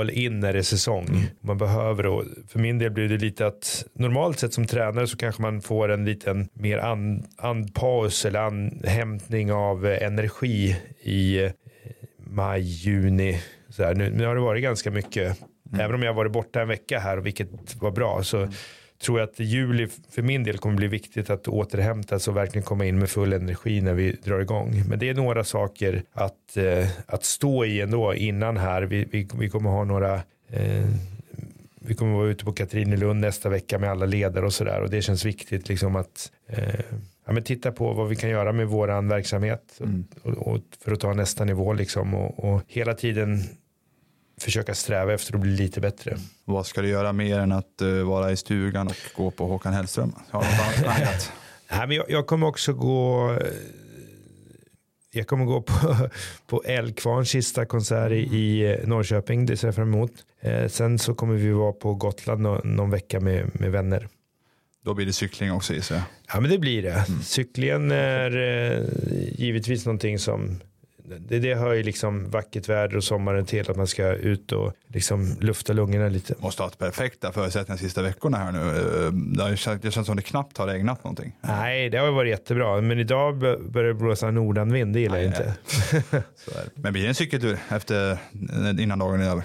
all 0.00 0.10
in 0.10 0.40
när 0.40 0.52
det 0.52 0.58
är 0.58 0.62
säsong. 0.62 1.06
Mm. 1.08 1.22
Man 1.40 1.58
behöver 1.58 2.06
och 2.06 2.24
för 2.48 2.58
min 2.58 2.78
del 2.78 2.90
blir 2.90 3.08
det 3.08 3.18
lite 3.18 3.46
att 3.46 3.84
normalt 3.92 4.38
sett 4.38 4.52
som 4.52 4.66
tränare 4.66 5.06
så 5.06 5.16
kanske 5.16 5.42
man 5.42 5.60
får 5.60 5.88
en 5.88 6.04
liten 6.04 6.48
mer 6.52 6.78
and, 6.78 7.24
andpaus 7.36 8.24
eller 8.24 8.40
anhämtning 8.40 9.52
av 9.52 9.86
energi 9.86 10.76
i 11.02 11.44
eh, 11.44 11.50
maj, 12.18 12.60
juni. 12.60 13.40
Så 13.68 13.84
här, 13.84 13.94
nu, 13.94 14.10
nu 14.10 14.26
har 14.26 14.34
det 14.34 14.40
varit 14.40 14.62
ganska 14.62 14.90
mycket, 14.90 15.40
mm. 15.70 15.80
även 15.80 15.94
om 15.94 16.02
jag 16.02 16.14
varit 16.14 16.32
borta 16.32 16.62
en 16.62 16.68
vecka 16.68 16.98
här, 16.98 17.16
vilket 17.16 17.76
var 17.76 17.90
bra, 17.90 18.22
så 18.22 18.36
mm 18.36 18.50
tror 18.98 19.20
jag 19.20 19.28
att 19.28 19.40
juli 19.40 19.88
för 20.10 20.22
min 20.22 20.44
del 20.44 20.58
kommer 20.58 20.76
bli 20.76 20.88
viktigt 20.88 21.30
att 21.30 21.48
återhämta 21.48 22.18
sig 22.18 22.30
och 22.30 22.36
verkligen 22.36 22.64
komma 22.64 22.84
in 22.84 22.98
med 22.98 23.10
full 23.10 23.32
energi 23.32 23.80
när 23.80 23.94
vi 23.94 24.12
drar 24.12 24.40
igång. 24.40 24.82
Men 24.88 24.98
det 24.98 25.08
är 25.08 25.14
några 25.14 25.44
saker 25.44 26.02
att, 26.12 26.56
eh, 26.56 26.88
att 27.06 27.24
stå 27.24 27.64
i 27.64 27.80
ändå 27.80 28.14
innan 28.14 28.56
här. 28.56 28.82
Vi, 28.82 29.04
vi, 29.10 29.28
vi 29.38 29.48
kommer 29.48 29.70
ha 29.70 29.84
några 29.84 30.14
eh, 30.48 30.86
vi 31.86 31.94
kommer 31.94 32.16
vara 32.16 32.28
ute 32.28 32.44
på 32.44 32.52
Katrinelund 32.52 33.20
nästa 33.20 33.48
vecka 33.48 33.78
med 33.78 33.90
alla 33.90 34.06
ledare 34.06 34.46
och 34.46 34.52
sådär 34.52 34.80
och 34.80 34.90
det 34.90 35.02
känns 35.02 35.24
viktigt 35.24 35.68
liksom 35.68 35.96
att 35.96 36.32
eh, 36.48 36.80
ja, 37.26 37.32
men 37.32 37.42
titta 37.42 37.72
på 37.72 37.92
vad 37.92 38.08
vi 38.08 38.16
kan 38.16 38.30
göra 38.30 38.52
med 38.52 38.68
våran 38.68 39.08
verksamhet 39.08 39.80
mm. 39.80 40.04
och, 40.22 40.32
och, 40.32 40.60
för 40.84 40.92
att 40.92 41.00
ta 41.00 41.12
nästa 41.12 41.44
nivå 41.44 41.72
liksom 41.72 42.14
och, 42.14 42.44
och 42.44 42.62
hela 42.66 42.94
tiden 42.94 43.42
försöka 44.40 44.74
sträva 44.74 45.12
efter 45.12 45.34
att 45.34 45.40
bli 45.40 45.50
lite 45.50 45.80
bättre. 45.80 46.16
Vad 46.44 46.66
ska 46.66 46.82
du 46.82 46.88
göra 46.88 47.12
mer 47.12 47.38
än 47.38 47.52
att 47.52 47.82
uh, 47.82 48.04
vara 48.04 48.32
i 48.32 48.36
stugan 48.36 48.86
och 48.86 48.96
gå 49.16 49.30
på 49.30 49.46
Håkan 49.46 49.72
Hellström? 49.72 50.12
Har 50.30 50.42
du 50.42 50.48
något 50.48 50.96
annat 50.96 51.32
Nej, 51.70 51.86
men 51.86 51.96
jag, 51.96 52.10
jag, 52.10 52.26
kommer 52.26 52.46
också 52.46 52.72
gå 52.72 53.32
eh, 53.32 53.46
jag 55.10 55.26
kommer 55.26 55.44
gå 55.44 55.62
på, 55.62 55.96
på 56.46 56.62
Älgkvarns 56.64 57.30
sista 57.30 57.66
konsert 57.66 58.12
i 58.12 58.64
eh, 58.64 58.88
Norrköping. 58.88 59.46
Det 59.46 59.56
ser 59.56 59.68
jag 59.68 59.74
fram 59.74 59.94
emot. 59.94 60.12
Eh, 60.40 60.68
sen 60.68 60.98
så 60.98 61.14
kommer 61.14 61.34
vi 61.34 61.50
vara 61.50 61.72
på 61.72 61.94
Gotland 61.94 62.40
någon, 62.40 62.76
någon 62.76 62.90
vecka 62.90 63.20
med, 63.20 63.60
med 63.60 63.72
vänner. 63.72 64.08
Då 64.84 64.94
blir 64.94 65.06
det 65.06 65.12
cykling 65.12 65.52
också 65.52 65.74
gissar 65.74 65.94
jag. 65.94 66.04
Ja 66.32 66.40
men 66.40 66.50
det 66.50 66.58
blir 66.58 66.82
det. 66.82 67.04
Mm. 67.08 67.22
Cyklingen 67.22 67.90
är 67.90 68.36
eh, 68.36 68.84
givetvis 69.38 69.86
någonting 69.86 70.18
som 70.18 70.60
det, 71.28 71.38
det 71.38 71.54
hör 71.54 71.72
ju 71.72 71.82
liksom 71.82 72.30
vackert 72.30 72.68
väder 72.68 72.96
och 72.96 73.04
sommaren 73.04 73.44
till 73.44 73.70
att 73.70 73.76
man 73.76 73.86
ska 73.86 74.12
ut 74.12 74.52
och 74.52 74.72
liksom 74.88 75.36
lufta 75.40 75.72
lungorna 75.72 76.08
lite. 76.08 76.34
Måste 76.38 76.62
ha 76.62 76.66
haft 76.66 76.78
perfekta 76.78 77.32
förutsättningar 77.32 77.76
de 77.76 77.84
sista 77.84 78.02
veckorna 78.02 78.38
här 78.38 78.52
nu. 78.52 78.58
Eh, 78.58 79.12
det, 79.12 79.42
har, 79.42 79.82
det 79.82 79.90
känns 79.90 80.06
som 80.06 80.16
det 80.16 80.22
knappt 80.22 80.58
har 80.58 80.66
regnat 80.66 81.04
någonting. 81.04 81.32
Nej, 81.40 81.90
det 81.90 81.98
har 81.98 82.10
varit 82.10 82.30
jättebra. 82.30 82.80
Men 82.80 82.98
idag 82.98 83.38
börjar 83.38 83.88
det 83.88 83.94
blåsa 83.94 84.30
nordanvind, 84.30 84.94
det 84.94 85.00
gillar 85.00 85.16
jag 85.16 85.26
inte. 85.26 85.54
Men 86.74 86.92
blir 86.92 87.02
det 87.02 87.08
en 87.08 87.14
cykeltur 87.14 87.58
efter, 87.68 88.18
innan 88.80 88.98
dagen 88.98 89.20
är 89.20 89.30
över? 89.30 89.44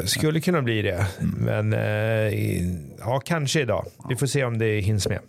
Det 0.00 0.06
skulle 0.06 0.40
kunna 0.40 0.62
bli 0.62 0.82
det. 0.82 1.06
Mm. 1.20 1.34
Men 1.34 1.72
eh, 1.72 2.98
ja, 2.98 3.20
kanske 3.24 3.60
idag. 3.60 3.86
Vi 4.08 4.16
får 4.16 4.26
se 4.26 4.44
om 4.44 4.58
det 4.58 4.80
hinns 4.80 5.08
med. 5.08 5.20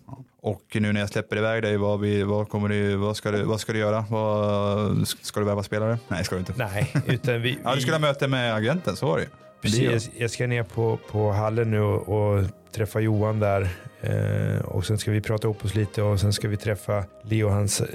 Och 0.48 0.78
nu 0.80 0.94
när 0.94 1.00
jag 1.00 1.10
släpper 1.10 1.38
iväg 1.38 1.64
dig, 1.64 1.78
vad, 1.78 2.00
vi, 2.00 2.24
vad, 2.24 2.50
kommer 2.50 2.70
du, 2.70 2.96
vad, 2.96 3.18
ska, 3.18 3.32
du, 3.32 3.44
vad 3.44 3.60
ska 3.60 3.74
du 3.74 3.80
göra? 3.80 4.06
Vad, 4.10 5.08
ska 5.08 5.40
du 5.40 5.46
värva 5.46 5.64
spelare? 5.64 5.98
Nej, 6.08 6.24
ska 6.24 6.36
du 6.36 6.40
inte. 6.40 6.54
Nej, 6.56 6.94
utan 7.06 7.42
vi, 7.42 7.60
ja, 7.64 7.76
du 7.76 7.82
skulle 7.82 7.94
ha 7.94 8.00
möte 8.00 8.28
med 8.28 8.56
agenten, 8.56 8.96
så 8.96 9.06
var 9.06 9.18
det 9.18 9.28
Precis, 9.62 10.10
jag 10.18 10.32
ska 10.32 10.48
ner 10.48 10.64
på, 10.64 11.00
på 11.12 11.32
hallen 11.32 11.72
nu 11.72 11.82
och, 11.82 12.10
och 12.10 12.44
träffa 12.76 13.00
Johan 13.00 13.40
där. 13.40 13.70
Eh, 14.02 14.62
och 14.66 14.86
sen 14.86 14.98
ska 14.98 15.12
vi 15.12 15.22
prata 15.22 15.48
ihop 15.48 15.66
oss 15.66 15.76
lite 15.76 16.02
och 16.02 16.20
sen 16.20 16.34
ska 16.34 16.48
vi 16.48 16.58
träffa 16.58 17.04
Leo, 17.24 17.50
hans 17.50 17.82
eh, 17.82 17.88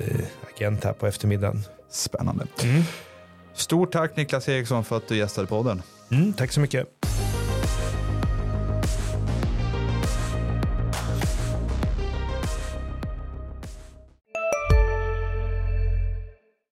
agent 0.54 0.84
här 0.84 0.92
på 0.92 1.06
eftermiddagen. 1.06 1.64
Spännande. 1.90 2.46
Mm. 2.64 2.82
Stort 3.54 3.92
tack 3.92 4.16
Niklas 4.16 4.48
Eriksson 4.48 4.84
för 4.84 4.96
att 4.96 5.08
du 5.08 5.16
gästade 5.16 5.46
podden. 5.46 5.82
Mm, 6.10 6.32
tack 6.32 6.52
så 6.52 6.60
mycket. 6.60 6.88